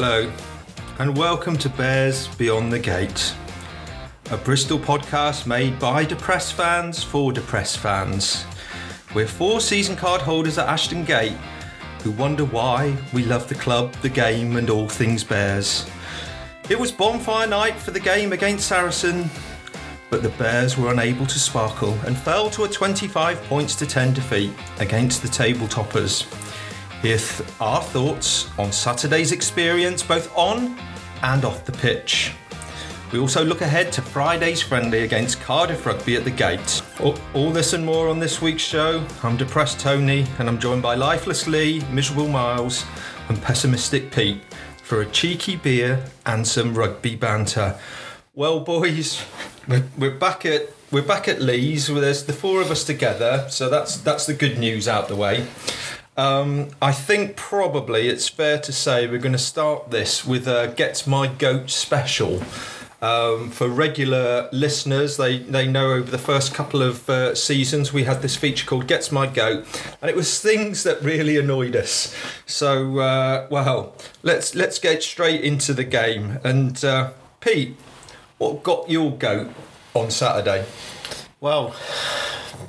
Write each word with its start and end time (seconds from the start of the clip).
Hello, 0.00 0.32
and 1.00 1.18
welcome 1.18 1.58
to 1.58 1.68
Bears 1.68 2.28
Beyond 2.36 2.72
the 2.72 2.78
Gate, 2.78 3.34
a 4.30 4.36
Bristol 4.36 4.78
podcast 4.78 5.44
made 5.44 5.76
by 5.80 6.04
depressed 6.04 6.52
fans 6.52 7.02
for 7.02 7.32
depressed 7.32 7.78
fans. 7.78 8.44
We're 9.12 9.26
four 9.26 9.60
season 9.60 9.96
card 9.96 10.20
holders 10.20 10.56
at 10.56 10.68
Ashton 10.68 11.04
Gate 11.04 11.36
who 12.04 12.12
wonder 12.12 12.44
why 12.44 12.96
we 13.12 13.24
love 13.24 13.48
the 13.48 13.56
club, 13.56 13.92
the 13.94 14.08
game, 14.08 14.54
and 14.54 14.70
all 14.70 14.88
things 14.88 15.24
Bears. 15.24 15.84
It 16.70 16.78
was 16.78 16.92
bonfire 16.92 17.48
night 17.48 17.74
for 17.74 17.90
the 17.90 17.98
game 17.98 18.32
against 18.32 18.68
Saracen, 18.68 19.28
but 20.10 20.22
the 20.22 20.28
Bears 20.28 20.78
were 20.78 20.92
unable 20.92 21.26
to 21.26 21.40
sparkle 21.40 21.98
and 22.06 22.16
fell 22.16 22.50
to 22.50 22.62
a 22.62 22.68
25 22.68 23.42
points 23.46 23.74
to 23.74 23.84
10 23.84 24.14
defeat 24.14 24.52
against 24.78 25.22
the 25.22 25.28
table 25.28 25.66
toppers. 25.66 26.24
Th- 27.02 27.20
our 27.60 27.82
thoughts 27.82 28.48
on 28.58 28.72
Saturday's 28.72 29.32
experience 29.32 30.02
both 30.02 30.36
on 30.36 30.76
and 31.22 31.44
off 31.44 31.64
the 31.64 31.72
pitch. 31.72 32.32
We 33.12 33.18
also 33.18 33.42
look 33.42 33.62
ahead 33.62 33.90
to 33.92 34.02
Friday's 34.02 34.60
friendly 34.60 35.04
against 35.04 35.40
Cardiff 35.40 35.86
Rugby 35.86 36.16
at 36.16 36.24
the 36.24 36.30
gate. 36.30 36.82
All, 37.00 37.16
all 37.32 37.50
this 37.50 37.72
and 37.72 37.84
more 37.84 38.08
on 38.08 38.18
this 38.18 38.42
week's 38.42 38.62
show. 38.62 39.06
I'm 39.22 39.38
depressed 39.38 39.80
Tony, 39.80 40.26
and 40.38 40.48
I'm 40.48 40.58
joined 40.58 40.82
by 40.82 40.94
Lifeless 40.94 41.46
Lee, 41.46 41.82
Miserable 41.90 42.28
Miles, 42.28 42.84
and 43.28 43.40
Pessimistic 43.40 44.10
Pete 44.10 44.42
for 44.82 45.00
a 45.00 45.06
cheeky 45.06 45.56
beer 45.56 46.04
and 46.26 46.46
some 46.46 46.74
rugby 46.74 47.16
banter. 47.16 47.78
Well, 48.34 48.60
boys, 48.60 49.24
we're, 49.66 49.84
we're 49.96 50.18
back 50.18 50.44
at 50.44 50.70
we're 50.90 51.02
back 51.02 51.28
at 51.28 51.42
Lee's. 51.42 51.88
There's 51.88 52.24
the 52.24 52.32
four 52.32 52.62
of 52.62 52.70
us 52.70 52.82
together, 52.82 53.46
so 53.50 53.68
that's 53.68 53.98
that's 53.98 54.26
the 54.26 54.32
good 54.32 54.58
news 54.58 54.88
out 54.88 55.08
the 55.08 55.16
way. 55.16 55.46
Um, 56.18 56.70
I 56.82 56.90
think 56.90 57.36
probably 57.36 58.08
it's 58.08 58.28
fair 58.28 58.58
to 58.58 58.72
say 58.72 59.06
we're 59.06 59.18
going 59.18 59.30
to 59.30 59.38
start 59.38 59.92
this 59.92 60.24
with 60.26 60.48
a 60.48 60.74
Gets 60.76 61.06
My 61.06 61.28
Goat 61.28 61.70
special. 61.70 62.42
Um, 63.00 63.50
for 63.50 63.68
regular 63.68 64.48
listeners, 64.50 65.16
they, 65.16 65.38
they 65.38 65.68
know 65.68 65.92
over 65.92 66.10
the 66.10 66.18
first 66.18 66.52
couple 66.52 66.82
of 66.82 67.08
uh, 67.08 67.36
seasons 67.36 67.92
we 67.92 68.02
had 68.02 68.20
this 68.20 68.34
feature 68.34 68.66
called 68.66 68.88
Gets 68.88 69.12
My 69.12 69.28
Goat, 69.28 69.64
and 70.02 70.10
it 70.10 70.16
was 70.16 70.40
things 70.40 70.82
that 70.82 71.00
really 71.02 71.36
annoyed 71.36 71.76
us. 71.76 72.12
So, 72.46 72.98
uh, 72.98 73.46
well, 73.48 73.94
let's 74.24 74.56
let's 74.56 74.80
get 74.80 75.04
straight 75.04 75.42
into 75.42 75.72
the 75.72 75.84
game. 75.84 76.40
And 76.42 76.84
uh, 76.84 77.12
Pete, 77.38 77.76
what 78.38 78.64
got 78.64 78.90
your 78.90 79.12
goat 79.16 79.52
on 79.94 80.10
Saturday? 80.10 80.66
Well, 81.40 81.76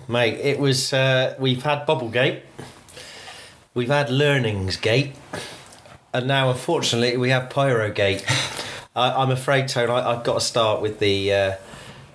mate, 0.08 0.36
it 0.36 0.60
was. 0.60 0.94
Uh, 0.94 1.36
we've 1.40 1.64
had 1.64 1.88
Bubblegate, 1.88 2.42
we've 3.74 3.90
had 3.90 4.08
Learningsgate, 4.08 5.14
and 6.14 6.28
now, 6.28 6.50
unfortunately, 6.50 7.18
we 7.18 7.30
have 7.30 7.50
Pyrogate. 7.50 8.26
I, 8.96 9.12
I'm 9.12 9.32
afraid, 9.32 9.68
Tone, 9.68 9.90
I, 9.90 10.12
I've 10.12 10.24
got 10.24 10.36
to 10.36 10.42
start 10.42 10.82
with 10.82 11.00
the 11.00 11.34
uh, 11.34 11.56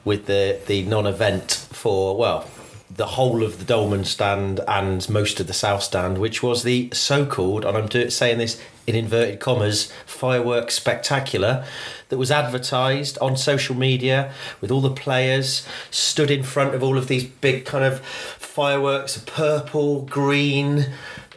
with 0.05 0.27
the 0.27 0.61
the 0.67 0.83
non-event 0.85 1.67
for 1.73 2.17
well, 2.17 2.49
the 2.91 3.07
whole 3.07 3.43
of 3.43 3.59
the 3.59 3.65
Dolman 3.65 4.05
stand 4.05 4.61
and 4.69 5.09
most 5.09 5.41
of 5.41 5.47
the 5.47 5.55
South 5.55 5.83
stand, 5.83 6.19
which 6.19 6.43
was 6.43 6.63
the 6.63 6.91
so-called, 6.93 7.65
and 7.65 7.77
I'm 7.77 7.89
do- 7.89 8.11
saying 8.11 8.39
this 8.39 8.61
in 8.87 8.95
inverted 8.95 9.41
commas, 9.41 9.91
fireworks 10.05 10.75
spectacular 10.75 11.65
that 12.11 12.19
was 12.19 12.31
advertised 12.31 13.17
on 13.19 13.37
social 13.37 13.75
media 13.75 14.33
with 14.61 14.71
all 14.71 14.83
the 14.83 14.91
players 14.91 15.67
stood 15.91 16.31
in 16.31 16.43
front 16.43 16.75
of 16.75 16.83
all 16.83 16.99
of 16.99 17.09
these 17.09 17.25
big 17.25 17.65
kind 17.65 17.85
of 17.85 18.01
fireworks, 18.01 19.23
purple, 19.27 20.03
green, 20.03 20.87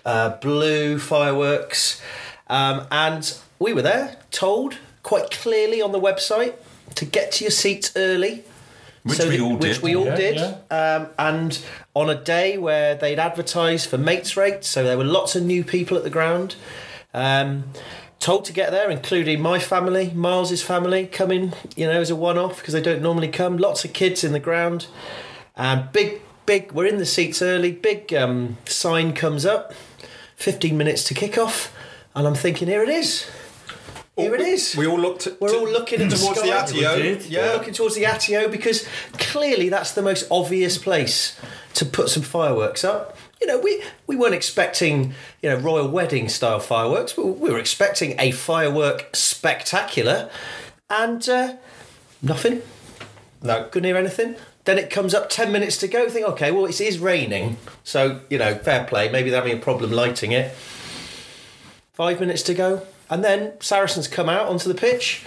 uh, 0.07 0.29
blue 0.37 0.97
fireworks, 0.97 2.01
um, 2.47 2.87
and 2.91 3.37
we 3.59 3.73
were 3.73 3.81
there, 3.83 4.17
told 4.31 4.77
quite 5.03 5.29
clearly 5.29 5.81
on 5.81 5.91
the 5.91 5.99
website 5.99 6.55
to 6.95 7.05
get 7.05 7.31
to 7.33 7.43
your 7.43 7.51
seats 7.51 7.91
early. 7.95 8.43
Which 9.03 9.19
we 9.19 9.25
that- 9.37 9.39
all 9.41 9.55
which 9.57 9.73
did. 9.75 9.83
we 9.83 9.95
all 9.95 10.05
Yeah, 10.05 10.15
did. 10.15 10.35
yeah. 10.37 10.55
Um, 10.69 11.07
and 11.17 11.59
on 11.93 12.09
a 12.09 12.15
day 12.15 12.57
where 12.57 12.93
they'd 12.95 13.19
advertised 13.19 13.89
for 13.89 13.97
mates 13.97 14.35
rates, 14.35 14.67
so 14.67 14.83
there 14.83 14.97
were 14.97 15.05
lots 15.05 15.35
of 15.35 15.43
new 15.43 15.63
people 15.63 15.95
at 15.97 16.03
the 16.03 16.09
ground. 16.09 16.55
Um, 17.13 17.65
told 18.19 18.45
to 18.45 18.53
get 18.53 18.71
there, 18.71 18.89
including 18.89 19.39
my 19.41 19.59
family, 19.59 20.11
Miles's 20.13 20.61
family, 20.63 21.05
coming, 21.07 21.53
you 21.75 21.85
know, 21.85 22.01
as 22.01 22.09
a 22.09 22.15
one-off 22.15 22.57
because 22.57 22.73
they 22.73 22.81
don't 22.81 23.01
normally 23.01 23.27
come. 23.29 23.57
Lots 23.57 23.85
of 23.85 23.93
kids 23.93 24.23
in 24.23 24.33
the 24.33 24.39
ground, 24.39 24.87
and 25.55 25.89
big, 25.93 26.21
big. 26.45 26.71
We're 26.73 26.87
in 26.87 26.97
the 26.97 27.05
seats 27.05 27.41
early. 27.41 27.71
Big 27.71 28.13
um, 28.13 28.57
sign 28.65 29.13
comes 29.13 29.45
up. 29.45 29.73
Fifteen 30.37 30.77
minutes 30.77 31.03
to 31.05 31.13
kick 31.13 31.37
off, 31.37 31.75
and 32.15 32.25
I'm 32.27 32.35
thinking, 32.35 32.67
here 32.67 32.83
it 32.83 32.89
is. 32.89 33.29
Here 34.15 34.33
it 34.33 34.41
is. 34.41 34.75
We 34.75 34.87
all 34.87 34.99
looked. 34.99 35.27
At, 35.27 35.41
We're 35.41 35.55
all 35.55 35.67
looking 35.67 35.99
at 36.01 36.09
towards 36.11 36.41
the 36.41 36.47
sky. 36.47 36.63
Atyeo. 36.63 36.95
We 36.95 37.01
did. 37.01 37.25
Yeah. 37.25 37.41
We're 37.41 37.53
looking 37.57 37.73
towards 37.73 37.95
the 37.95 38.03
Atyeo 38.03 38.49
because 38.49 38.87
clearly 39.13 39.69
that's 39.69 39.93
the 39.93 40.01
most 40.01 40.27
obvious 40.31 40.77
place 40.77 41.39
to 41.73 41.85
put 41.85 42.09
some 42.09 42.23
fireworks 42.23 42.83
up. 42.83 43.17
You 43.41 43.47
know, 43.47 43.59
we, 43.59 43.83
we 44.07 44.15
weren't 44.15 44.33
expecting, 44.33 45.13
you 45.43 45.49
know, 45.49 45.57
royal 45.57 45.87
wedding 45.87 46.29
style 46.29 46.59
fireworks. 46.59 47.15
We, 47.17 47.23
we 47.25 47.51
were 47.51 47.59
expecting 47.59 48.15
a 48.19 48.31
firework 48.31 49.15
spectacular 49.15 50.29
and 50.89 51.27
uh, 51.29 51.55
nothing. 52.21 52.61
no. 53.43 53.65
Couldn't 53.65 53.85
hear 53.87 53.97
anything. 53.97 54.35
Then 54.67 54.77
it 54.77 54.89
comes 54.89 55.13
up 55.13 55.29
10 55.29 55.53
minutes 55.53 55.77
to 55.77 55.87
go. 55.87 56.09
Think, 56.09 56.27
okay, 56.27 56.51
well, 56.51 56.65
it 56.65 56.81
is 56.81 56.99
raining. 56.99 57.55
So, 57.85 58.19
you 58.29 58.37
know, 58.37 58.55
fair 58.55 58.83
play. 58.83 59.09
Maybe 59.09 59.29
they're 59.29 59.39
having 59.39 59.57
a 59.57 59.61
problem 59.61 59.93
lighting 59.93 60.33
it. 60.33 60.53
Five 61.93 62.19
minutes 62.19 62.43
to 62.43 62.53
go. 62.53 62.85
And 63.09 63.23
then 63.23 63.53
Saracens 63.61 64.09
come 64.09 64.27
out 64.27 64.47
onto 64.47 64.67
the 64.67 64.75
pitch 64.75 65.23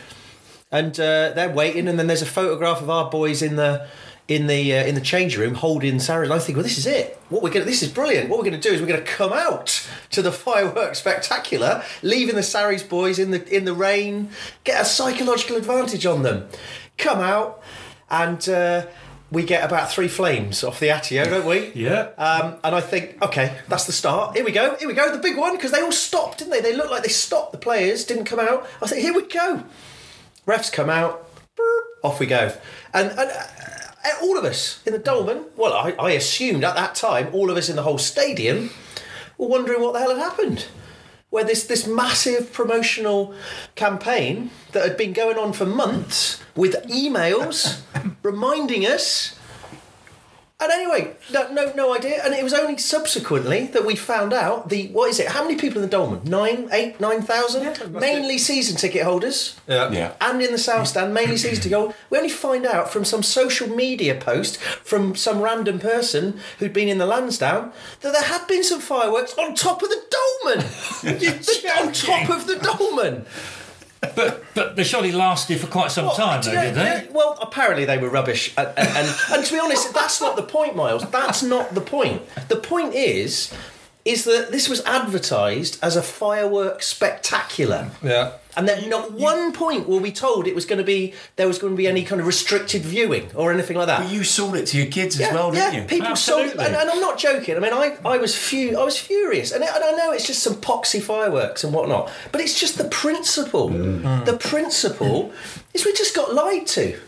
and 0.71 0.93
uh, 1.01 1.31
they're 1.31 1.49
waiting. 1.49 1.89
And 1.89 1.99
then 1.99 2.07
there's 2.07 2.21
a 2.21 2.27
photograph 2.27 2.83
of 2.83 2.91
our 2.91 3.11
boys 3.11 3.41
in 3.41 3.57
the. 3.57 3.89
In 4.29 4.47
the 4.47 4.75
uh, 4.75 4.85
in 4.85 4.95
the 4.95 5.01
change 5.01 5.37
room, 5.37 5.55
holding 5.55 5.99
Saracens, 5.99 6.31
I 6.31 6.39
think, 6.39 6.55
well, 6.55 6.63
this 6.63 6.79
is 6.79 6.87
it. 6.87 7.21
What 7.31 7.43
we're 7.43 7.51
gonna, 7.51 7.65
this 7.65 7.83
is 7.83 7.91
brilliant. 7.91 8.29
What 8.29 8.39
we're 8.39 8.45
going 8.45 8.61
to 8.61 8.69
do 8.69 8.73
is 8.73 8.81
we're 8.81 8.87
going 8.87 9.01
to 9.01 9.05
come 9.05 9.33
out 9.33 9.85
to 10.13 10.23
the 10.23 10.31
fireworks 10.47 11.01
spectacular, 11.01 11.83
leaving 12.01 12.37
the 12.37 12.45
Saris 12.45 12.85
boys 12.85 13.19
in 13.19 13.33
the 13.33 13.45
in 13.53 13.65
the 13.65 13.75
rain, 13.75 14.31
get 14.63 14.81
a 14.81 14.85
psychological 14.85 15.57
advantage 15.57 16.07
on 16.07 16.23
them. 16.23 16.49
Come 16.97 17.19
out, 17.19 17.61
and 18.09 18.49
uh, 18.49 18.87
we 19.31 19.45
get 19.45 19.65
about 19.65 19.91
three 19.91 20.09
flames 20.09 20.65
off 20.65 20.81
the 20.81 20.89
Atyeo, 20.89 21.25
don't 21.25 21.47
we? 21.47 21.73
Yeah. 21.75 22.11
Um, 22.19 22.57
and 22.65 22.75
I 22.75 22.81
think, 22.81 23.23
okay, 23.23 23.57
that's 23.69 23.87
the 23.87 23.93
start. 23.93 24.37
Here 24.37 24.45
we 24.45 24.53
go. 24.53 24.77
Here 24.77 24.89
we 24.89 24.95
go. 24.95 25.13
The 25.15 25.23
big 25.23 25.37
one 25.37 25.57
because 25.57 25.71
they 25.71 25.81
all 25.81 25.93
stopped, 25.93 26.39
didn't 26.39 26.51
they? 26.51 26.61
They 26.61 26.75
looked 26.75 26.91
like 26.91 27.03
they 27.03 27.09
stopped. 27.09 27.53
The 27.53 27.59
players 27.59 28.05
didn't 28.05 28.25
come 28.25 28.41
out. 28.41 28.67
I 28.83 28.87
think, 28.89 29.03
here 29.03 29.15
we 29.15 29.27
go. 29.27 29.65
Refs 30.47 30.73
come 30.73 30.91
out. 30.91 31.29
Off 32.03 32.19
we 32.19 32.27
go. 32.27 32.53
And, 32.93 33.11
and 33.11 33.31
uh, 33.31 34.11
all 34.23 34.39
of 34.39 34.45
us 34.45 34.83
in 34.87 34.93
the 34.93 34.99
Dolman. 34.99 35.45
Well, 35.57 35.75
I, 35.75 35.93
I 35.93 36.13
assumed 36.13 36.65
at 36.65 36.75
that 36.75 36.95
time 36.95 37.29
all 37.33 37.51
of 37.51 37.57
us 37.57 37.69
in 37.69 37.77
the 37.77 37.83
whole 37.83 37.99
stadium 37.99 38.71
were 39.39 39.49
wondering 39.49 39.81
what 39.81 39.93
the 39.93 40.01
hell 40.01 40.17
had 40.17 40.19
happened. 40.19 40.67
Where 41.31 41.45
this 41.45 41.65
this 41.65 41.87
massive 41.87 42.53
promotional 42.53 43.35
campaign 43.77 44.51
that 44.73 44.83
had 44.83 44.97
been 44.97 45.13
going 45.13 45.39
on 45.39 45.53
for 45.53 45.65
months 45.65 46.43
with 46.57 46.75
emails 46.89 47.81
reminding 48.23 48.85
us 48.85 49.40
and 50.61 50.71
anyway, 50.71 51.15
no, 51.33 51.51
no, 51.53 51.73
no 51.75 51.95
idea. 51.95 52.23
And 52.25 52.35
it 52.35 52.45
was 52.45 52.53
only 52.53 52.77
subsequently 52.77 53.67
that 53.69 53.87
we 53.87 53.97
found 53.97 54.33
out 54.33 54.69
the 54.69 54.89
what 54.89 55.11
is 55.11 55.19
it? 55.19 55.29
How 55.29 55.43
many 55.43 55.57
people 55.57 55.83
in 55.83 55.83
the 55.83 55.97
Dolman? 55.97 56.23
Nine, 56.25 56.69
eight, 56.73 57.01
nine 57.01 57.23
thousand. 57.23 57.63
Yeah, 57.63 57.87
mainly 57.89 58.39
season 58.39 58.77
ticket 58.77 59.05
holders. 59.05 59.59
Yeah. 59.67 59.91
Yeah. 59.91 60.13
And 60.21 60.43
in 60.43 60.53
the 60.53 60.59
South 60.59 60.89
Stand, 60.89 61.15
mainly 61.15 61.37
season 61.37 61.63
ticket 61.63 61.79
holders. 61.79 61.97
We 62.11 62.19
only 62.19 62.31
find 62.31 62.67
out 62.67 62.93
from 62.93 63.05
some 63.05 63.23
social 63.23 63.69
media 63.69 64.15
post 64.15 64.59
from 64.59 65.17
some 65.17 65.41
random 65.41 65.79
person 65.79 66.41
who'd 66.59 66.73
been 66.73 66.89
in 66.89 66.99
the 66.99 67.07
Lansdowne 67.07 67.73
that 68.01 68.13
there 68.13 68.23
had 68.23 68.47
been 68.47 68.65
some 68.65 68.81
fireworks 68.81 69.37
on 69.39 69.55
top 69.55 69.83
of 69.83 69.89
the 69.89 70.03
Dolman. 70.11 70.67
On 71.81 71.93
top 71.93 72.29
of 72.31 72.47
the 72.47 72.57
Dolman. 72.57 73.25
But 74.01 74.43
but 74.55 74.77
they 74.77 74.85
surely 74.85 75.13
lasted 75.13 75.61
for 75.61 75.67
quite 75.67 75.91
some 75.91 76.07
Well, 76.07 76.15
time, 76.17 76.43
though, 76.43 76.53
know- 76.53 76.63
did 76.63 76.75
they? 76.75 77.09
well, 77.13 77.39
apparently 77.41 77.85
they 77.85 77.99
were 77.99 78.09
rubbish, 78.09 78.53
and, 78.57 78.69
and, 78.77 78.89
and, 78.89 79.17
and 79.33 79.45
to 79.45 79.53
be 79.53 79.61
honest, 79.61 79.93
that's 79.93 80.21
not 80.21 80.37
the 80.37 80.43
point, 80.43 80.75
Miles. 80.75 81.09
That's 81.11 81.43
not 81.43 81.75
the 81.75 81.81
point. 81.83 82.23
The 82.49 82.57
point 82.57 82.95
is, 82.95 83.53
is 84.05 84.25
that 84.25 84.51
this 84.51 84.69
was 84.69 84.81
advertised 84.85 85.79
as 85.83 85.97
a 85.97 86.03
fireworks 86.03 86.87
spectacular. 86.87 87.91
Yeah. 88.03 88.33
And 88.57 88.69
then 88.69 88.89
not 88.89 89.13
one 89.13 89.53
point 89.53 89.89
were 89.89 89.99
we 89.99 90.11
told 90.11 90.47
it 90.47 90.55
was 90.55 90.65
going 90.65 90.79
to 90.79 90.85
be 90.85 91.15
there 91.37 91.47
was 91.47 91.59
going 91.59 91.73
to 91.73 91.77
be 91.77 91.87
any 91.87 92.03
kind 92.03 92.21
of 92.21 92.27
restricted 92.27 92.83
viewing 92.83 93.31
or 93.35 93.53
anything 93.53 93.77
like 93.77 93.87
that. 93.87 94.01
But 94.01 94.11
you 94.11 94.25
sold 94.25 94.57
it 94.57 94.67
to 94.67 94.77
your 94.77 94.87
kids 94.87 95.19
yeah, 95.19 95.29
as 95.29 95.35
well, 95.35 95.53
didn't 95.53 95.75
you? 95.75 95.83
people 95.85 96.17
sold 96.17 96.47
it, 96.47 96.57
and, 96.57 96.75
and 96.75 96.91
I'm 96.91 97.01
not 97.01 97.19
joking. 97.19 97.57
I 97.57 97.61
mean, 97.61 97.73
I, 97.73 97.97
I 98.05 98.17
was 98.19 98.37
fu- 98.37 98.77
I 98.77 98.83
was 98.83 98.99
furious, 98.99 99.53
and 99.53 99.63
I, 99.63 99.69
and 99.69 99.85
I 99.85 99.93
know 99.93 100.13
it's 100.13 100.27
just 100.27 100.43
some 100.43 100.55
poxy 100.55 101.01
fireworks 101.01 101.63
and 101.63 101.73
whatnot, 101.73 102.11
but 102.33 102.41
it's 102.41 102.59
just 102.59 102.77
the 102.77 102.89
principle. 102.89 103.71
Mm. 103.71 104.25
The 104.25 104.37
principle 104.37 105.33
is 105.73 105.85
we 105.85 105.93
just 105.93 106.17
got 106.17 106.35
lied 106.35 106.67
to. 106.69 106.99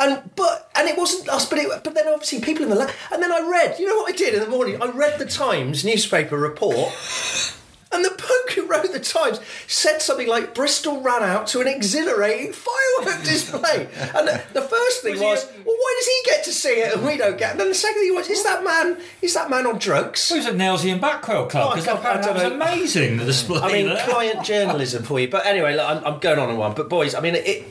And 0.00 0.22
but 0.34 0.70
and 0.76 0.88
it 0.88 0.96
wasn't 0.96 1.28
us, 1.28 1.46
but 1.48 1.58
it, 1.58 1.68
but 1.84 1.94
then 1.94 2.08
obviously 2.08 2.40
people 2.40 2.64
in 2.64 2.70
the 2.70 2.76
la- 2.76 2.90
and 3.12 3.22
then 3.22 3.30
I 3.30 3.40
read. 3.48 3.78
You 3.78 3.86
know 3.86 3.96
what 3.96 4.12
I 4.12 4.16
did 4.16 4.32
in 4.34 4.40
the 4.40 4.48
morning? 4.48 4.80
I 4.82 4.86
read 4.90 5.18
the 5.18 5.26
Times 5.26 5.84
newspaper 5.84 6.38
report, 6.38 6.88
and 7.92 8.02
the 8.04 8.10
bloke 8.10 8.52
who 8.54 8.66
wrote 8.66 8.90
the 8.92 8.98
Times 9.00 9.40
said 9.66 10.00
something 10.00 10.26
like 10.26 10.54
Bristol 10.54 11.02
ran 11.02 11.22
out 11.22 11.46
to 11.48 11.60
an 11.60 11.68
exhilarating 11.68 12.52
firework 12.54 13.22
display, 13.24 13.88
and 14.16 14.26
the, 14.54 14.62
first 14.62 15.02
thing 15.02 15.12
Was 15.14 15.20
was, 15.22 15.50
he- 15.50 15.58
well, 15.66 15.74
why 15.76 15.94
does 15.98 16.06
he 16.06 16.30
get 16.30 16.44
to 16.44 16.52
see 16.52 16.68
it 16.80 16.94
and 16.96 17.06
we 17.06 17.16
don't 17.18 17.36
get? 17.36 17.50
And 17.52 17.60
then 17.60 17.68
the 17.68 17.74
second 17.74 18.00
thing 18.00 18.14
was, 18.14 18.30
is 18.30 18.42
that 18.44 18.64
man 18.64 18.96
is 19.20 19.34
that 19.34 19.50
man 19.50 19.66
on 19.66 19.78
drugs? 19.78 20.30
Was 20.34 20.46
at 20.46 20.54
Nailsea 20.54 20.92
and 20.92 21.00
Backwell 21.02 21.50
Club 21.50 21.66
Oh, 21.66 21.70
because 21.76 21.84
can't- 21.84 22.02
that 22.22 22.34
was 22.34 22.42
amazing. 22.44 23.18
The 23.18 23.26
display. 23.26 23.60
I 23.60 23.70
mean, 23.70 23.96
client 24.08 24.44
journalism 24.46 25.02
for 25.02 25.20
you. 25.20 25.28
But 25.28 25.44
anyway, 25.44 25.74
look, 25.76 25.86
I'm, 25.88 26.02
I'm 26.06 26.18
going 26.20 26.38
on 26.38 26.48
and 26.48 26.58
on. 26.58 26.74
But 26.74 26.88
boys, 26.88 27.14
I 27.14 27.20
mean, 27.20 27.34
it 27.34 27.66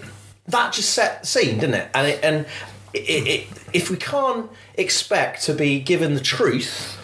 that 0.49 0.73
just 0.73 0.91
set 0.91 1.21
the 1.21 1.27
scene, 1.27 1.59
didn't 1.59 1.75
it? 1.75 1.89
And 1.93 2.07
it, 2.07 2.23
and 2.23 2.45
it, 2.93 3.27
it, 3.27 3.47
if 3.73 3.89
we 3.89 3.97
can't 3.97 4.49
expect 4.75 5.43
to 5.43 5.53
be 5.53 5.79
given 5.79 6.15
the 6.15 6.21
truth 6.21 6.97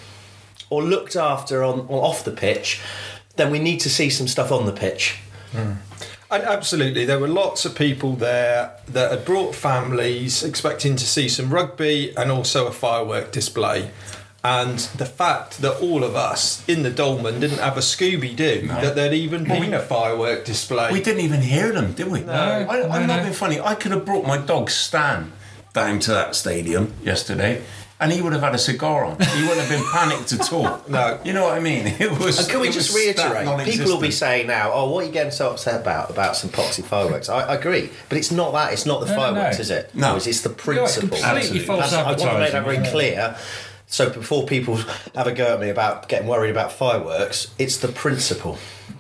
or 0.70 0.84
looked 0.84 1.16
after 1.16 1.64
on, 1.64 1.82
off 1.90 2.24
the 2.24 2.32
pitch, 2.32 2.82
then 3.36 3.52
we 3.52 3.60
need 3.60 3.80
to 3.82 3.90
see 3.90 4.10
some 4.10 4.28
stuff 4.28 4.52
on 4.52 4.66
the 4.66 4.72
pitch. 4.72 5.20
Hmm. 5.52 5.74
And 6.32 6.44
absolutely, 6.44 7.06
there 7.06 7.20
were 7.20 7.28
lots 7.28 7.66
of 7.66 7.76
people 7.76 8.14
there 8.14 8.76
that 8.88 9.12
had 9.12 9.26
brought 9.26 9.54
families 9.54 10.44
expecting 10.44 10.96
to 10.96 11.06
see 11.06 11.30
some 11.30 11.54
rugby 11.54 12.16
and 12.18 12.32
also 12.32 12.68
a 12.68 12.72
firework 12.72 13.32
display. 13.32 13.92
And 14.46 14.78
the 14.78 15.08
fact 15.08 15.62
that 15.64 15.82
all 15.82 16.04
of 16.04 16.16
us 16.16 16.64
in 16.70 16.84
the 16.84 16.92
Dolman 16.92 17.40
didn't 17.40 17.58
have 17.58 17.78
a 17.78 17.82
Scooby 17.82 18.36
Doo, 18.36 18.68
that 18.68 18.94
there'd 18.96 19.12
even 19.14 19.44
been 19.44 19.74
a 19.74 19.80
firework 19.80 20.46
display. 20.46 20.92
We 20.92 21.02
didn't 21.02 21.22
even 21.22 21.42
hear 21.42 21.72
them, 21.72 21.94
did 21.94 22.12
we? 22.12 22.22
No. 22.22 22.32
I, 22.34 22.64
no, 22.82 22.90
I'm 22.90 23.08
not 23.08 23.18
no. 23.18 23.22
being 23.24 23.34
funny. 23.34 23.60
I 23.60 23.74
could 23.74 23.92
have 23.92 24.06
brought 24.06 24.28
my 24.28 24.38
dog 24.38 24.70
Stan 24.70 25.32
down 25.74 26.00
to 26.02 26.12
that 26.12 26.36
stadium 26.36 26.94
yesterday. 27.04 27.64
And 27.98 28.12
he 28.12 28.22
would 28.22 28.34
have 28.34 28.42
had 28.42 28.54
a 28.54 28.58
cigar 28.58 29.06
on. 29.06 29.18
He 29.20 29.42
wouldn't 29.48 29.62
have 29.62 29.70
been 29.70 29.86
panicked 29.94 30.34
at 30.34 30.52
all. 30.52 30.82
No. 30.90 31.18
You 31.24 31.32
know 31.32 31.44
what 31.46 31.54
I 31.58 31.62
mean? 31.62 31.88
It 32.00 32.12
was. 32.20 32.40
And 32.40 32.50
can 32.50 32.60
we 32.60 32.70
just 32.70 32.94
reiterate? 32.94 33.48
People 33.66 33.94
will 33.94 34.02
be 34.02 34.12
saying 34.12 34.48
now, 34.48 34.74
"Oh, 34.74 34.92
what 34.92 35.06
are 35.06 35.08
you 35.08 35.14
getting 35.14 35.32
so 35.32 35.50
upset 35.52 35.80
about 35.80 36.10
about 36.10 36.36
some 36.36 36.50
poxy 36.50 36.84
fireworks?" 36.84 37.30
I, 37.30 37.44
I 37.44 37.56
agree, 37.56 37.90
but 38.10 38.18
it's 38.18 38.32
not 38.32 38.52
that. 38.52 38.74
It's 38.74 38.86
not 38.86 39.00
the 39.00 39.06
No, 39.08 39.14
no, 39.14 39.18
fireworks, 39.22 39.58
no. 39.58 39.62
is 39.62 39.70
it? 39.72 39.96
No. 39.96 40.18
It's 40.18 40.26
the 40.26 40.50
Yeah, 40.50 40.54
it's 40.54 40.62
principle. 40.66 41.08
completely 41.18 41.30
Absolutely. 41.40 41.60
false 41.66 41.92
That's- 41.92 41.94
I 42.06 42.08
want 42.10 42.20
to 42.20 42.40
make 42.40 42.52
that 42.52 42.64
very 42.66 42.78
advertising. 42.78 42.92
clear. 43.16 43.38
So 43.88 44.10
before 44.10 44.46
people 44.46 44.78
have 45.16 45.28
a 45.28 45.32
go 45.32 45.54
at 45.54 45.60
me 45.60 45.70
about 45.70 46.10
getting 46.10 46.28
worried 46.28 46.52
about 46.52 46.72
fireworks, 46.72 47.54
it's 47.58 47.78
the 47.78 47.88
principle. 47.88 48.58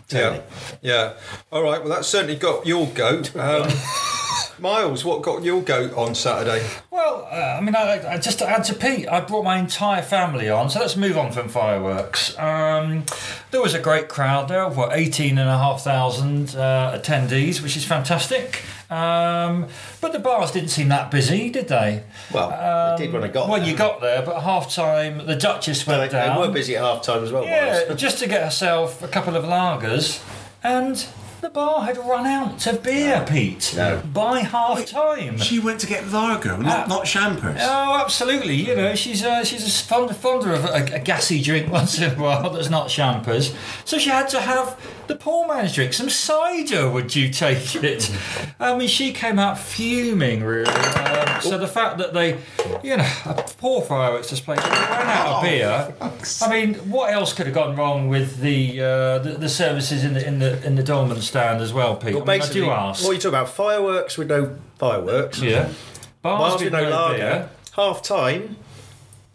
Tony. 0.07 0.37
Yeah, 0.37 0.43
yeah. 0.81 1.13
All 1.51 1.63
right. 1.63 1.79
Well, 1.79 1.89
that's 1.89 2.07
certainly 2.07 2.35
got 2.35 2.65
your 2.65 2.87
goat. 2.87 3.31
Um, 3.45 3.69
Miles, 4.59 5.03
what 5.03 5.21
got 5.21 5.43
your 5.43 5.61
goat 5.61 5.93
on 5.93 6.15
Saturday? 6.15 6.65
Well, 6.89 7.27
uh, 7.29 7.57
I 7.57 7.61
mean, 7.61 7.75
I, 7.75 8.13
I, 8.13 8.17
just 8.17 8.39
to 8.39 8.47
add 8.47 8.63
to 8.65 8.73
Pete, 8.73 9.07
I 9.07 9.19
brought 9.19 9.43
my 9.43 9.57
entire 9.57 10.01
family 10.01 10.49
on, 10.49 10.69
so 10.69 10.79
let's 10.79 10.95
move 10.95 11.17
on 11.17 11.31
from 11.33 11.49
fireworks. 11.49 12.37
Um, 12.39 13.03
there 13.51 13.61
was 13.61 13.73
a 13.73 13.79
great 13.79 14.07
crowd 14.07 14.47
there, 14.47 14.67
what, 14.69 14.93
18,500 14.93 16.55
uh, 16.55 16.97
attendees, 16.97 17.61
which 17.61 17.75
is 17.75 17.83
fantastic. 17.83 18.61
Um, 18.89 19.67
but 20.01 20.11
the 20.13 20.19
bars 20.19 20.51
didn't 20.51 20.69
seem 20.69 20.89
that 20.89 21.09
busy, 21.11 21.49
did 21.49 21.67
they? 21.67 22.03
Well, 22.31 22.95
they 22.97 23.05
did 23.05 23.13
when 23.13 23.23
I 23.23 23.27
got 23.29 23.49
Well, 23.49 23.59
there. 23.59 23.67
you 23.69 23.75
got 23.75 23.99
there, 24.01 24.21
but 24.21 24.41
half 24.41 24.73
time, 24.73 25.25
the 25.25 25.35
Duchess 25.35 25.83
They, 25.85 25.97
went 25.97 26.11
they 26.11 26.17
down. 26.19 26.39
were 26.39 26.49
busy 26.51 26.75
at 26.75 26.83
half 26.83 27.01
time 27.03 27.23
as 27.23 27.31
well. 27.31 27.43
Yeah, 27.43 27.93
just 27.95 28.19
to 28.19 28.27
get 28.27 28.43
herself 28.43 29.01
a 29.03 29.07
couple 29.07 29.35
of 29.35 29.43
lagers, 29.43 30.21
and 30.63 31.05
the 31.45 31.51
bar 31.51 31.83
had 31.83 31.95
run 31.97 32.25
out 32.25 32.65
of 32.65 32.81
beer, 32.81 33.24
Pete. 33.30 33.74
No. 33.77 34.01
By 34.12 34.39
half 34.39 34.83
time. 34.88 35.38
She 35.38 35.59
went 35.59 35.80
to 35.81 35.86
get 35.88 36.07
lager, 36.12 36.57
not, 36.57 36.86
Ah. 36.86 36.88
not 36.88 37.06
champers. 37.06 37.59
Oh, 37.62 38.01
absolutely. 38.03 38.56
You 38.56 38.75
know, 38.75 38.95
she's 38.95 39.24
uh, 39.24 39.44
she's 39.44 39.63
a 39.68 39.83
fond, 39.86 40.15
fonder 40.15 40.53
of 40.53 40.65
a, 40.65 40.95
a 40.95 41.00
gassy 41.00 41.39
drink 41.44 41.71
once 41.80 42.00
in 42.00 42.12
a 42.12 42.15
while 42.15 42.50
that's 42.50 42.71
not 42.71 42.89
champers. 42.89 43.53
So 43.86 44.00
she 44.00 44.09
had 44.09 44.27
to 44.30 44.42
have 44.42 44.80
the 45.06 45.15
poor 45.15 45.47
man's 45.47 45.74
drink, 45.75 45.94
some 45.94 46.09
cider. 46.09 46.89
Would 46.89 47.15
you 47.15 47.30
take 47.30 47.75
it? 47.75 48.12
I 48.59 48.75
mean, 48.75 48.88
she 48.88 49.13
came 49.13 49.38
out 49.38 49.59
fuming, 49.59 50.44
really. 50.44 50.65
Um, 50.74 51.42
so 51.42 51.59
the 51.59 51.68
fact 51.68 52.00
that 52.00 52.13
they, 52.15 52.39
you 52.83 52.97
know, 52.97 53.07
a 53.25 53.33
poor 53.59 53.83
fireworks 53.83 54.30
display, 54.30 54.56
ran 54.56 54.65
out 54.71 55.27
of 55.27 55.44
beer. 55.44 55.94
I 56.42 56.50
mean, 56.50 56.74
what 56.89 57.13
else 57.13 57.33
could 57.33 57.45
have 57.45 57.53
gone 57.53 57.75
wrong 57.75 58.07
with 58.07 58.39
the 58.39 58.81
uh, 58.81 59.19
the, 59.19 59.36
the 59.38 59.50
services 59.50 60.03
in 60.03 60.15
the 60.15 60.25
in 60.25 60.39
the 60.39 60.65
in 60.65 60.74
the 60.75 60.81
Dolman 60.83 61.21
stand 61.35 61.61
as 61.61 61.73
well, 61.73 61.95
Pete? 61.97 62.13
Well, 62.15 62.23
I, 62.23 62.37
mean, 62.37 62.41
I 62.41 62.49
do 62.51 62.65
what 62.67 62.77
ask. 62.79 63.05
are 63.05 63.13
you 63.13 63.19
talking 63.19 63.29
about? 63.29 63.49
Fireworks 63.49 64.17
with 64.17 64.29
no 64.29 64.55
fireworks. 64.77 65.41
yeah. 65.41 65.69
Bars, 66.21 66.51
Bars 66.53 66.63
with 66.63 66.73
no 66.73 66.89
lager. 66.89 67.17
beer. 67.17 67.49
Half 67.75 68.01
time, 68.01 68.55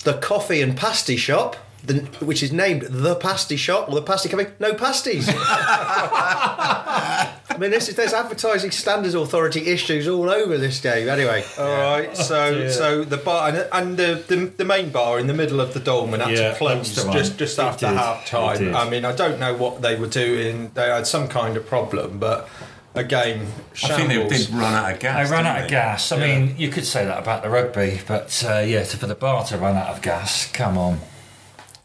the 0.04 0.14
coffee 0.14 0.62
and 0.62 0.76
pasty 0.76 1.16
shop, 1.16 1.56
the, 1.84 2.00
which 2.20 2.42
is 2.42 2.52
named 2.52 2.82
the 2.82 3.14
pasty 3.16 3.56
shop 3.56 3.88
or 3.88 3.94
the 3.94 4.02
pasty 4.02 4.28
cafe, 4.28 4.48
no 4.58 4.74
pasties. 4.74 5.28
I 7.60 7.64
mean, 7.64 7.72
this 7.72 7.90
is, 7.90 7.94
there's 7.94 8.14
advertising 8.14 8.70
standards 8.70 9.14
authority 9.14 9.66
issues 9.66 10.08
all 10.08 10.30
over 10.30 10.56
this 10.56 10.80
game. 10.80 11.10
Anyway, 11.10 11.44
All 11.58 11.68
right, 11.68 12.16
so 12.16 12.54
dear. 12.54 12.70
so 12.70 13.04
the 13.04 13.18
bar 13.18 13.50
and, 13.50 13.68
and 13.70 13.96
the, 13.98 14.24
the 14.28 14.46
the 14.56 14.64
main 14.64 14.88
bar 14.88 15.18
in 15.18 15.26
the 15.26 15.34
middle 15.34 15.60
of 15.60 15.74
the 15.74 15.80
Dolman 15.80 16.20
had 16.20 16.30
Yeah, 16.30 16.52
to 16.52 16.56
close 16.56 16.94
that's 16.94 17.12
just 17.12 17.36
just 17.36 17.58
It 17.58 17.62
after 17.62 17.88
half 17.88 18.24
time. 18.24 18.74
I 18.74 18.88
mean, 18.88 19.04
I 19.04 19.14
don't 19.14 19.38
know 19.38 19.54
what 19.54 19.82
they 19.82 19.94
were 19.94 20.06
doing. 20.06 20.70
They 20.72 20.88
had 20.88 21.06
some 21.06 21.28
kind 21.28 21.54
of 21.58 21.66
problem, 21.66 22.18
but 22.18 22.48
again, 22.94 23.48
I 23.84 23.88
think 23.94 24.08
they 24.08 24.26
did 24.26 24.48
run 24.48 24.72
out 24.72 24.94
of 24.94 24.98
gas. 24.98 25.28
They 25.28 25.34
ran 25.34 25.44
didn't 25.44 25.56
out 25.58 25.64
of 25.64 25.70
gas. 25.70 26.12
I 26.12 26.16
mean, 26.18 26.54
you 26.56 26.70
could 26.70 26.86
say 26.86 27.04
that 27.04 27.18
about 27.18 27.42
the 27.42 27.50
rugby, 27.50 28.00
but 28.08 28.42
uh, 28.48 28.60
yeah, 28.60 28.84
to, 28.84 28.96
for 28.96 29.06
the 29.06 29.14
bar 29.14 29.44
to 29.44 29.58
run 29.58 29.76
out 29.76 29.88
of 29.88 30.00
gas, 30.00 30.50
come 30.50 30.78
on. 30.78 31.00